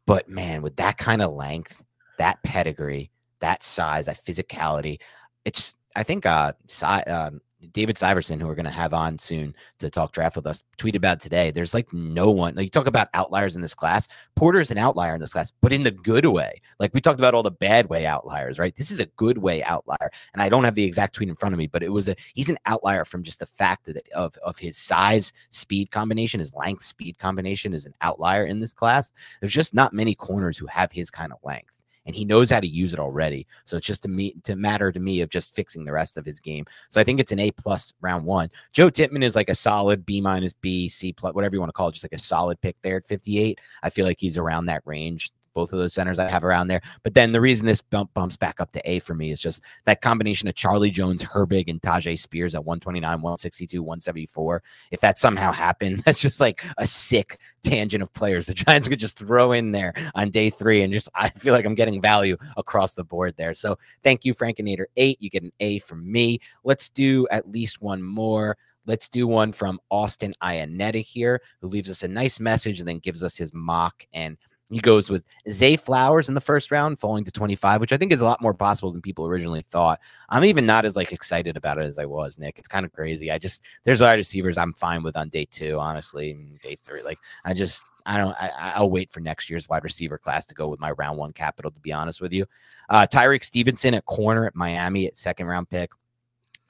[0.06, 1.82] But man, with that kind of length,
[2.18, 5.00] that pedigree, that size, that physicality,
[5.44, 7.30] it's I think uh, si- uh
[7.72, 10.96] David Syvertsen, who we're going to have on soon to talk draft with us, tweeted
[10.96, 11.50] about today.
[11.50, 12.54] There's like no one.
[12.54, 14.08] Like you talk about outliers in this class.
[14.34, 16.60] Porter is an outlier in this class, but in the good way.
[16.78, 18.74] Like we talked about all the bad way outliers, right?
[18.74, 21.54] This is a good way outlier, and I don't have the exact tweet in front
[21.54, 24.36] of me, but it was a he's an outlier from just the fact that of
[24.38, 29.12] of his size speed combination, his length speed combination is an outlier in this class.
[29.40, 31.75] There's just not many corners who have his kind of length
[32.06, 33.46] and he knows how to use it already.
[33.64, 36.24] So it's just to me to matter to me of just fixing the rest of
[36.24, 36.64] his game.
[36.88, 38.50] So I think it's an A plus round one.
[38.72, 41.74] Joe Tippmann is like a solid B minus B C plus whatever you want to
[41.74, 43.60] call it, just like a solid pick there at 58.
[43.82, 46.82] I feel like he's around that range both of those centers I have around there.
[47.02, 49.62] But then the reason this bump bumps back up to A for me is just
[49.86, 54.62] that combination of Charlie Jones, Herbig, and Tyjae Spears at 129, 162, 174.
[54.90, 58.98] If that somehow happened, that's just like a sick tangent of players the Giants could
[58.98, 60.82] just throw in there on day three.
[60.82, 63.54] And just I feel like I'm getting value across the board there.
[63.54, 64.84] So thank you, Frankinator.
[64.98, 65.16] Eight.
[65.22, 66.40] You get an A from me.
[66.64, 68.58] Let's do at least one more.
[68.86, 72.98] Let's do one from Austin Ianetta here, who leaves us a nice message and then
[72.98, 74.06] gives us his mock.
[74.12, 74.36] And
[74.70, 78.12] he goes with Zay Flowers in the first round, falling to 25, which I think
[78.12, 80.00] is a lot more possible than people originally thought.
[80.28, 82.58] I'm even not as like excited about it as I was, Nick.
[82.58, 83.30] It's kind of crazy.
[83.30, 86.36] I just there's wide receivers I'm fine with on day two, honestly.
[86.62, 90.18] Day three, like I just I don't I, I'll wait for next year's wide receiver
[90.18, 91.70] class to go with my round one capital.
[91.70, 92.44] To be honest with you,
[92.88, 95.90] uh, Tyrique Stevenson at corner at Miami at second round pick.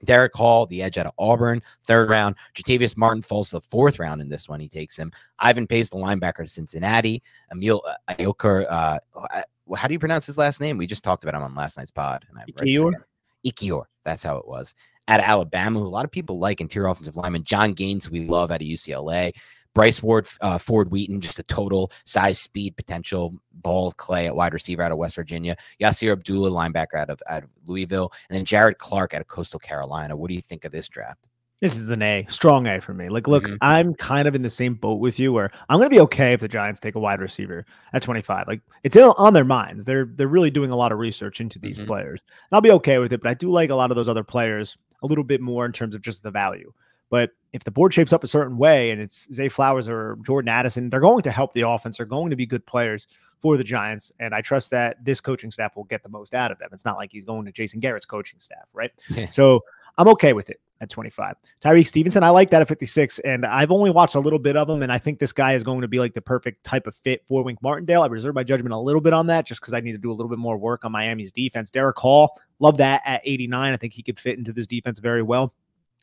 [0.05, 2.37] Derick Hall, the edge out of Auburn, third round.
[2.55, 4.61] Jartavius Martin falls to the fourth round in this one.
[4.61, 5.13] He takes him.
[5.39, 7.23] Ivan Pace, the linebacker to Cincinnati.
[7.51, 8.99] Emil uh, Ayokur, uh,
[9.75, 10.77] how do you pronounce his last name?
[10.77, 12.25] We just talked about him on last night's pod.
[12.29, 12.93] And I Ekiyor?
[13.45, 13.85] Ekiyor.
[14.05, 14.75] That's how it was.
[15.09, 17.45] Out of Alabama, who a lot of people like interior offensive lineman.
[17.45, 19.33] Jon Gaines, we love out of UCLA.
[19.77, 24.35] Bryce Ward, uh, Ford Wheaton, just a total size, speed, potential ball of clay at
[24.35, 25.55] wide receiver out of West Virginia.
[25.79, 29.61] Yasir Abdullah, linebacker out of, out of Louisville, and then Jared Clark out of Coastal
[29.61, 30.17] Carolina.
[30.17, 31.29] What do you think of this draft?
[31.61, 33.11] This is an A, strong A for me.
[33.11, 33.57] Like, look, mm-hmm.
[33.61, 36.33] I'm kind of in the same boat with you where I'm going to be okay
[36.33, 38.49] if the Giants take a wide receiver at 25.
[38.49, 39.85] Like, it's on their minds.
[39.85, 41.87] They're they're really doing a lot of research into these mm-hmm.
[41.87, 42.21] players.
[42.29, 44.25] And I'll be okay with it, but I do like a lot of those other
[44.25, 46.73] players a little bit more in terms of just the value.
[47.11, 50.49] But if the board shapes up a certain way and it's Zay Flowers or Jordan
[50.51, 51.97] Addison, they're going to help the offense.
[51.97, 53.09] They're going to be good players
[53.41, 54.13] for the Giants.
[54.21, 56.69] And I trust that this coaching staff will get the most out of them.
[56.73, 58.93] It's not like he's going to Jason Garrett's coaching staff, right?
[59.09, 59.31] Yeah.
[59.31, 59.65] So
[59.97, 61.37] I'm okay with it at 25.
[61.63, 63.19] Tyrique Stevenson, I like that at 56.
[63.21, 64.83] And I've only watched a little bit of him.
[64.83, 67.25] And I think this guy is going to be like the perfect type of fit
[67.27, 68.03] for Wink Martindale.
[68.03, 70.11] I reserve my judgment a little bit on that just because I need to do
[70.11, 71.71] a little bit more work on Miami's defense.
[71.71, 73.73] Derick Hall, love that at 89.
[73.73, 75.55] I think he could fit into this defense very well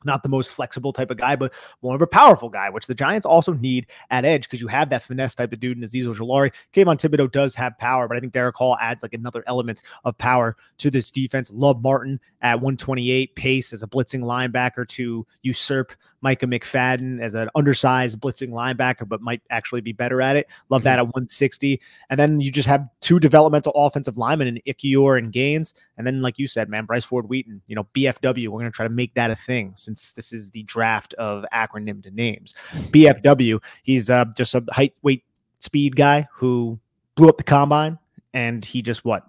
[0.05, 2.95] not the most flexible type of guy, but more of a powerful guy, which the
[2.95, 6.05] Giants also need at edge because you have that finesse type of dude in Azeez
[6.05, 6.51] Ojulari.
[6.73, 10.17] Kayvon Thibodeaux does have power, but I think Derick Hall adds like another element of
[10.17, 11.51] power to this defense.
[11.51, 15.93] Love Martin at 128 pace as a blitzing linebacker to usurp
[16.23, 20.47] Micah McFadden as an undersized blitzing linebacker, but might actually be better at it.
[20.69, 20.85] Love mm-hmm.
[20.85, 21.79] that at 160.
[22.09, 25.75] And then you just have two developmental offensive linemen in Ekiyor and Gaines.
[25.97, 28.75] And then, like you said, man, Bryce Ford Wheaton, you know, BFW, we're going to
[28.75, 32.55] try to make that a thing since this is the draft of acronymed names.
[32.71, 35.23] BFW, he's uh, just a height, weight,
[35.59, 36.79] speed guy who
[37.15, 37.99] blew up the combine
[38.33, 39.27] and he just what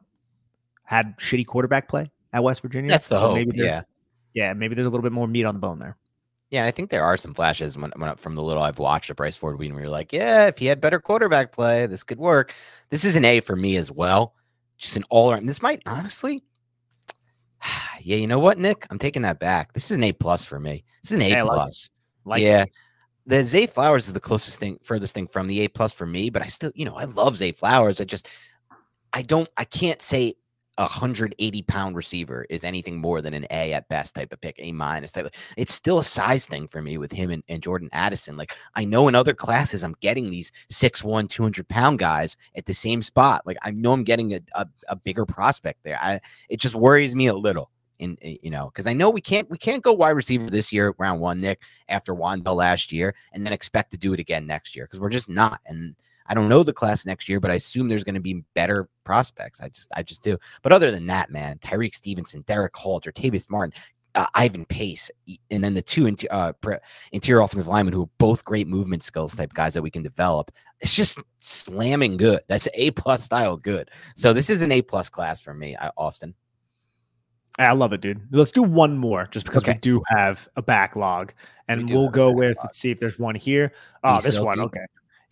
[0.84, 2.88] had shitty quarterback play at West Virginia.
[2.88, 3.34] That's the so hope.
[3.34, 3.82] Maybe yeah.
[4.32, 5.96] Yeah, maybe there's a little bit more meat on the bone there.
[6.54, 9.16] Yeah, I think there are some flashes when, when from the little I've watched of
[9.16, 12.20] Bryce Ford Wheaton where you're like, yeah, if he had better quarterback play, this could
[12.20, 12.54] work.
[12.90, 14.34] This is an A for me as well.
[14.78, 15.46] Just an all around.
[15.46, 16.44] This might honestly,
[18.00, 18.86] yeah, you know what, Nick?
[18.88, 19.72] I'm taking that back.
[19.72, 20.84] This is an A plus for me.
[21.02, 21.90] This is an A plus.
[22.24, 22.62] Like yeah.
[22.62, 22.70] It.
[23.26, 26.30] The Zay Flowers is the closest thing, furthest thing from the A plus for me,
[26.30, 28.00] but I still, you know, I love Zay Flowers.
[28.00, 28.28] I just,
[29.12, 30.34] I don't, I can't say
[30.76, 34.72] 180 pound receiver is anything more than an A at best type of pick, A
[34.72, 35.26] minus type.
[35.26, 38.36] Of, it's still a size thing for me with him and, and Jordan Addison.
[38.36, 42.74] Like I know in other classes, I'm getting these 6'1, 200 pound guys at the
[42.74, 43.46] same spot.
[43.46, 45.98] Like I know I'm getting a, a, a bigger prospect there.
[46.00, 47.70] I, it just worries me a little
[48.00, 50.72] in eh, you know because I know we can't we can't go wide receiver this
[50.72, 54.46] year round one Nick after Wan'Dale last year and then expect to do it again
[54.46, 55.94] next year because we're just not and
[56.26, 58.88] I don't know the class next year, but I assume there's going to be better
[59.04, 59.60] prospects.
[59.60, 60.38] I just, I just do.
[60.62, 63.74] But other than that, man, Tyrique Stevenson, Derick Hall, Jartavius Martin,
[64.14, 65.10] uh, Ivan Pace,
[65.50, 66.52] and then the two inter- uh,
[67.12, 70.50] interior offensive linemen who are both great movement skills type guys that we can develop.
[70.80, 72.40] It's just slamming good.
[72.48, 73.90] That's A plus style good.
[74.14, 76.34] So this is an A plus class for me, Austin.
[77.58, 78.20] I love it, dude.
[78.32, 79.72] Let's do one more just because okay.
[79.72, 81.32] we do have a backlog,
[81.68, 83.72] and we will go with let's see if there's one here.
[84.02, 84.58] Oh, this one.
[84.58, 84.84] Okay.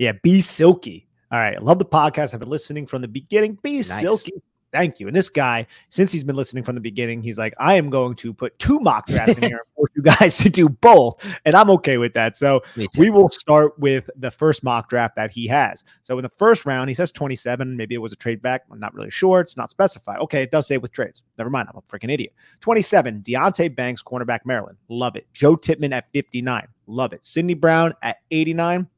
[0.03, 1.07] Yeah, be silky.
[1.31, 1.57] All right.
[1.57, 2.35] I love the podcast.
[2.35, 3.57] I've been listening from the beginning.
[3.63, 4.01] Be nice.
[4.01, 4.33] silky.
[4.73, 5.07] thank you.
[5.07, 8.17] And this guy, since he's been listening from the beginning, he's like, I am going
[8.17, 11.25] to put two mock drafts in here and force you guys to do both.
[11.45, 12.37] And I'm okay with that.
[12.37, 12.63] So
[12.99, 15.85] we will start with the first mock draft that he has.
[16.03, 17.77] So in the first round, he says 27.
[17.77, 18.63] Maybe it was a trade back.
[18.73, 19.41] I'm not really sure.
[19.41, 20.19] It's not specified.
[20.19, 21.23] Okay, it does say with trades.
[21.39, 21.69] Never mind.
[21.71, 22.33] I'm a freaking idiot.
[22.59, 24.79] 27, Deonte Banks, cornerback Maryland.
[24.89, 25.29] Love it.
[25.33, 26.67] Joe Tippmann at 59.
[26.89, 27.25] Love it.
[27.25, 28.89] Sydney Brown at 89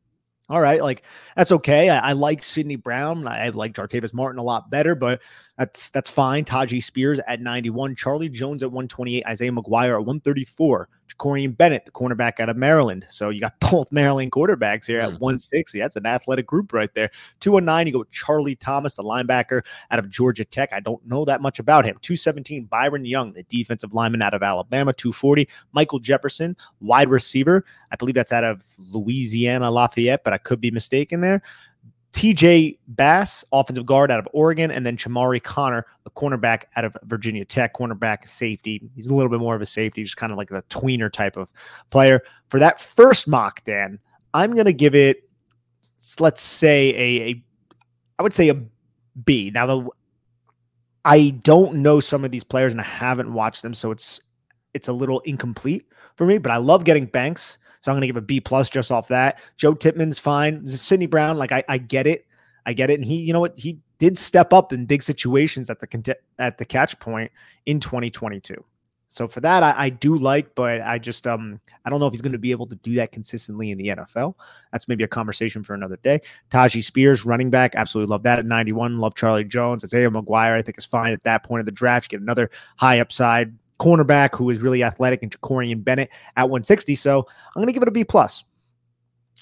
[0.50, 1.02] all right, like
[1.36, 1.88] that's okay.
[1.88, 3.26] I, I like Sydney Brown.
[3.26, 5.22] I, I like Jartavius Martin a lot better, but
[5.56, 6.44] that's that's fine.
[6.44, 11.90] Tyjae Spears at 91, Charlie Jones at 128, Isaiah McGuire at 134, Jakorian Bennett, the
[11.90, 13.04] cornerback out of Maryland.
[13.08, 15.18] So you got both Maryland quarterbacks here at hmm.
[15.18, 15.78] 160.
[15.78, 17.10] That's an athletic group right there.
[17.40, 20.72] 209, you go with Charlie Thomas, the linebacker out of Georgia Tech.
[20.72, 21.96] I don't know that much about him.
[22.02, 24.92] 217, Byron Young, the defensive lineman out of Alabama.
[24.92, 27.64] 240, Michael Jefferson, wide receiver.
[27.90, 31.42] I believe that's out of Louisiana Lafayette, but I could be mistaken there.
[32.14, 36.96] TJ Bass, offensive guard out of Oregon, and then Chamari Connor, the cornerback out of
[37.02, 38.80] Virginia Tech, cornerback safety.
[38.94, 41.36] He's a little bit more of a safety, just kind of like the tweener type
[41.36, 41.52] of
[41.90, 42.22] player.
[42.48, 43.98] For that first mock, Dan,
[44.32, 45.28] I'm going to give it,
[46.20, 47.44] let's say, a, a
[48.20, 48.62] I would say a
[49.24, 49.50] B.
[49.52, 49.88] Now, the
[51.04, 54.20] I don't know some of these players and I haven't watched them, so it's
[54.72, 55.86] it's a little incomplete
[56.16, 56.38] for me.
[56.38, 57.58] But I love getting Banks.
[57.84, 59.40] So I'm going to give a B plus just off that.
[59.58, 60.66] Joe Tippmann's fine.
[60.66, 62.26] Sydney Brown, like I, I get it.
[62.64, 62.94] I get it.
[62.94, 63.58] And he, you know what?
[63.58, 67.30] He did step up in big situations at the at the catch point
[67.66, 68.64] in 2022.
[69.08, 72.14] So for that, I, I, do like, but I just um I don't know if
[72.14, 74.34] he's going to be able to do that consistently in the NFL.
[74.72, 76.22] That's maybe a conversation for another day.
[76.50, 78.98] Tyjae Spears, running back, absolutely love that at 91.
[78.98, 79.84] Love Charlie Jones.
[79.84, 82.10] Isaiah McGuire, I think is fine at that point of the draft.
[82.10, 83.54] You get another high upside
[83.84, 86.94] cornerback who is really athletic and Jakorian Bennett at 160.
[86.94, 88.44] So I'm going to give it a B plus.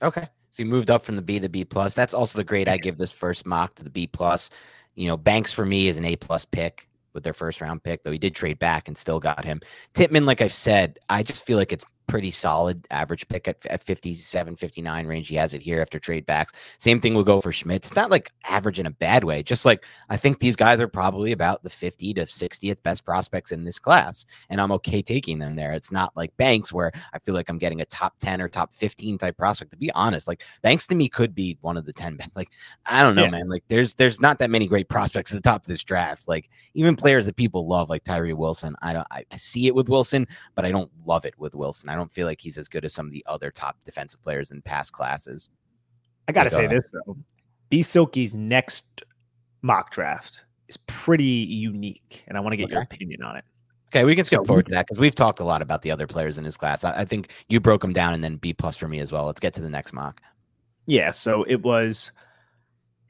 [0.03, 0.27] Okay.
[0.51, 1.95] So you moved up from the B to B plus.
[1.95, 4.51] That's also the grade I give this first mock to the B plus.
[4.95, 8.03] You know, Banks for me is an A plus pick with their first round pick,
[8.03, 9.61] though he did trade back and still got him.
[9.95, 13.83] Tippmann, like I've said, I just feel like it's pretty solid average pick at, at
[13.83, 15.29] 57, 59 range.
[15.29, 16.53] He has it here after trade backs.
[16.79, 17.89] Same thing will go for Schmitz.
[17.89, 19.43] It's not like average in a bad way.
[19.43, 23.53] Just like I think these guys are probably about the 50 to 60th best prospects
[23.53, 24.27] in this class.
[24.51, 25.73] And I'm okay taking them there.
[25.73, 28.75] It's not like Banks where I feel like I'm getting a top 10 or top
[28.75, 29.71] 15 type prospect.
[29.73, 32.37] To be honest, like Banks to me could be one of the 10 best.
[32.37, 32.51] Like,
[32.87, 33.31] I don't know, yeah.
[33.31, 33.49] man.
[33.49, 36.29] Like there's there's not that many great prospects at the top of this draft.
[36.29, 38.75] Like even players that people love, like Tyree Wilson.
[38.83, 41.89] I don't I, I see it with Wilson, but I don't love it with Wilson.
[41.93, 44.51] I don't feel like he's as good as some of the other top defensive players
[44.51, 45.51] in past classes.
[46.29, 47.17] I got to say this though.
[47.69, 48.85] B Silky's next
[49.63, 52.75] mock draft is pretty unique, and I want to get okay.
[52.75, 53.45] your opinion on it.
[53.89, 55.91] Okay, we can skip so, forward to that because we've talked a lot about the
[55.91, 56.83] other players in his class.
[56.83, 59.27] I, I think you broke them down and then B plus for me as well.
[59.27, 60.23] Let's get to the next mock.
[60.87, 62.11] Yeah, so it was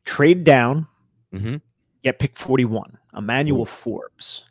[0.04, 0.88] trade down,
[1.32, 1.56] mm-hmm.
[2.02, 3.66] get pick 41, Emmanuel Ooh.
[3.66, 4.44] Forbes.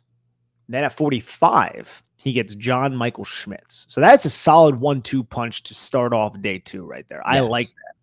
[0.68, 3.84] then at 45, he gets John Michael Schmitz.
[3.88, 7.26] So that's a solid one-two punch to start off day two right there.
[7.26, 7.50] I yes.
[7.50, 7.94] like that.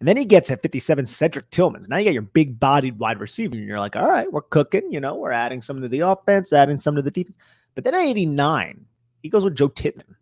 [0.00, 1.88] And then he gets at 57 Cedric Tillmans.
[1.88, 4.92] Now you got your big bodied wide receiver, and you're like, all right, we're cooking.
[4.92, 7.36] You know, we're adding some to the offense, adding some to the defense.
[7.74, 8.84] But then at 89,
[9.22, 10.14] he goes with Joe Tippmann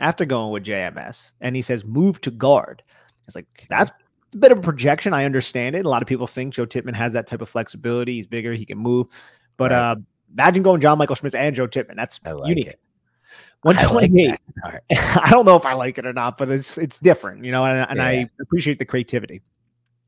[0.00, 2.82] after going with JMS, and he says, move to guard.
[3.26, 3.92] It's like, that's
[4.34, 5.14] a bit of a projection.
[5.14, 5.86] I understand it.
[5.86, 8.14] A lot of people think Joe Tippmann has that type of flexibility.
[8.14, 9.06] He's bigger, he can move.
[9.56, 9.78] But right.
[9.78, 9.96] uh,
[10.32, 11.96] imagine going John Michael Schmitz and Joe Tippmann.
[11.96, 12.66] That's like unique.
[12.68, 12.80] It.
[13.62, 14.40] 128.
[14.64, 14.82] I, like
[15.26, 17.64] I, don't know if I like it or not, but it's it's different, you know,
[17.64, 18.04] and, and yeah.
[18.04, 19.40] I appreciate the creativity.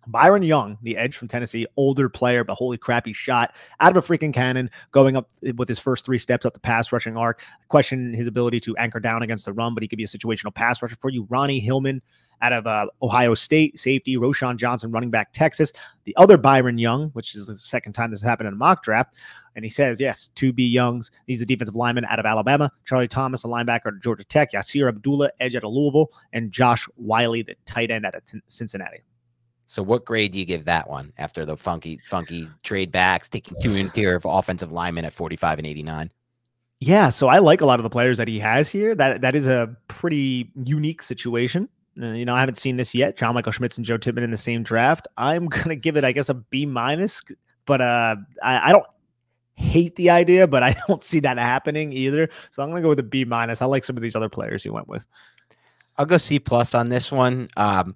[0.07, 4.05] Byron Young, the edge from Tennessee, older player, but holy crap, he shot out of
[4.05, 7.43] a freaking cannon going up with his first three steps up the pass rushing arc.
[7.69, 10.55] Question his ability to anchor down against the run, but he could be a situational
[10.55, 11.27] pass rusher for you.
[11.31, 12.03] Ronnie Hickman
[12.43, 14.17] out of uh, Ohio State, safety.
[14.17, 15.73] Roschon Johnson, running back, Texas.
[16.05, 18.83] The other Byron Young, which is the second time this has happened in a mock
[18.83, 19.15] draft,
[19.55, 21.11] and he says, yes, to be Youngs.
[21.27, 22.71] He's the defensive lineman out of Alabama.
[22.85, 24.53] Charlie Thomas, a linebacker at Georgia Tech.
[24.53, 26.11] Yasir Abdullah, edge out of Louisville.
[26.33, 29.03] And Josh Whyle, the tight end out of Cincinnati.
[29.67, 33.57] So what grade do you give that one after the funky, funky trade backs, taking
[33.63, 36.13] two interior of offensive linemen at 45 and 89?
[36.81, 38.95] Yeah, so I like a lot of the players that he has here.
[38.95, 41.69] That that is a pretty unique situation.
[42.01, 43.17] Uh, you know, I haven't seen this yet.
[43.17, 45.09] John Michael Schmitz and Joe Tippmann in the same draft.
[45.17, 47.23] I'm gonna give it, I guess, a B minus.
[47.65, 48.85] But uh, I, I don't
[49.55, 52.29] hate the idea, but I don't see that happening either.
[52.51, 53.63] So I'm gonna go with a B minus.
[53.63, 55.05] I like some of these other players you went with.
[55.97, 57.49] I'll go C plus on this one.
[57.57, 57.95] Um,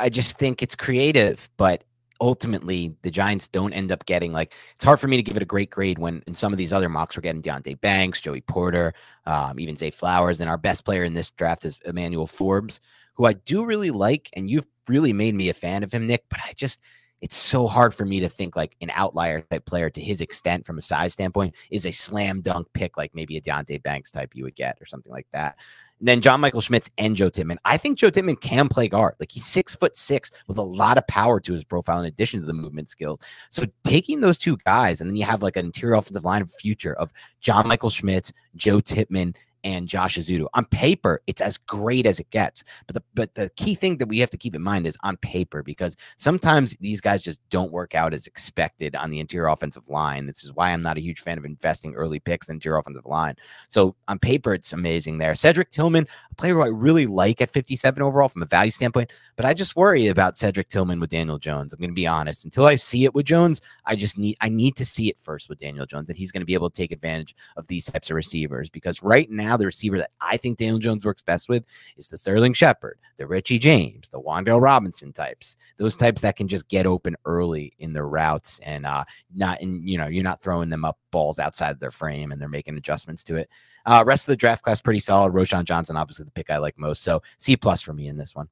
[0.00, 1.84] I just think it's creative, but
[2.20, 5.42] ultimately the Giants don't end up getting like it's hard for me to give it
[5.42, 8.40] a great grade when in some of these other mocks we're getting Deonte Banks, Joey
[8.40, 8.94] Porter,
[9.26, 12.80] um, even Zay Flowers, and our best player in this draft is Emmanuel Forbes,
[13.14, 16.24] who I do really like, and you've really made me a fan of him, Nick.
[16.28, 16.80] But I just
[17.24, 20.66] it's so hard for me to think like an outlier type player to his extent
[20.66, 24.32] from a size standpoint is a slam dunk pick, like maybe a Deonte Banks type
[24.34, 25.56] you would get or something like that.
[26.00, 27.56] And then John Michael Schmitz and Joe Tippmann.
[27.64, 29.14] I think Joe Tippmann can play guard.
[29.18, 32.40] Like he's six foot six with a lot of power to his profile in addition
[32.40, 33.20] to the movement skills.
[33.48, 36.52] So taking those two guys, and then you have like an interior offensive line of
[36.52, 37.10] future of
[37.40, 39.34] John Michael Schmitz, Joe Tippmann,
[39.64, 40.46] and Josh Ezeudu.
[40.54, 42.62] On paper, it's as great as it gets.
[42.86, 45.16] But the but the key thing that we have to keep in mind is on
[45.16, 49.88] paper because sometimes these guys just don't work out as expected on the interior offensive
[49.88, 50.26] line.
[50.26, 53.06] This is why I'm not a huge fan of investing early picks in interior offensive
[53.06, 53.34] line.
[53.68, 55.34] So on paper, it's amazing there.
[55.34, 59.12] Cedric Tillman, a player who I really like at 57 overall from a value standpoint,
[59.36, 61.72] but I just worry about Cedric Tillman with Daniel Jones.
[61.72, 62.44] I'm going to be honest.
[62.44, 65.48] Until I see it with Jones, I just need I need to see it first
[65.48, 68.10] with Daniel Jones that he's going to be able to take advantage of these types
[68.10, 71.48] of receivers because right now now the receiver that I think Daniel Jones works best
[71.48, 71.64] with
[71.96, 75.56] is the Sterling Shepard, the Richie James, the Wan'Dale Robinson types.
[75.76, 79.04] Those types that can just get open early in their routes and uh,
[79.34, 82.40] not in you know you're not throwing them up balls outside of their frame and
[82.40, 83.48] they're making adjustments to it.
[83.86, 85.32] Uh, rest of the draft class pretty solid.
[85.32, 87.02] Roschon Johnson, obviously the pick I like most.
[87.02, 88.48] So C plus for me in this one.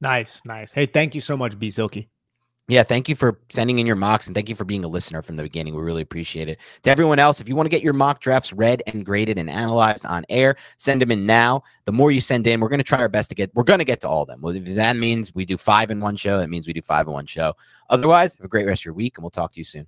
[0.00, 0.72] Nice, nice.
[0.72, 2.10] Hey, thank you so much, B Silky.
[2.68, 5.22] Yeah, thank you for sending in your mocks and thank you for being a listener
[5.22, 5.76] from the beginning.
[5.76, 6.58] We really appreciate it.
[6.82, 9.48] To everyone else, if you want to get your mock drafts read and graded and
[9.48, 11.62] analyzed on air, send them in now.
[11.84, 13.78] The more you send in, we're going to try our best to get we're going
[13.78, 14.40] to get to all of them.
[14.44, 17.12] If that means we do 5 in one show, that means we do 5 in
[17.12, 17.54] one show.
[17.88, 19.86] Otherwise, have a great rest of your week and we'll talk to you soon.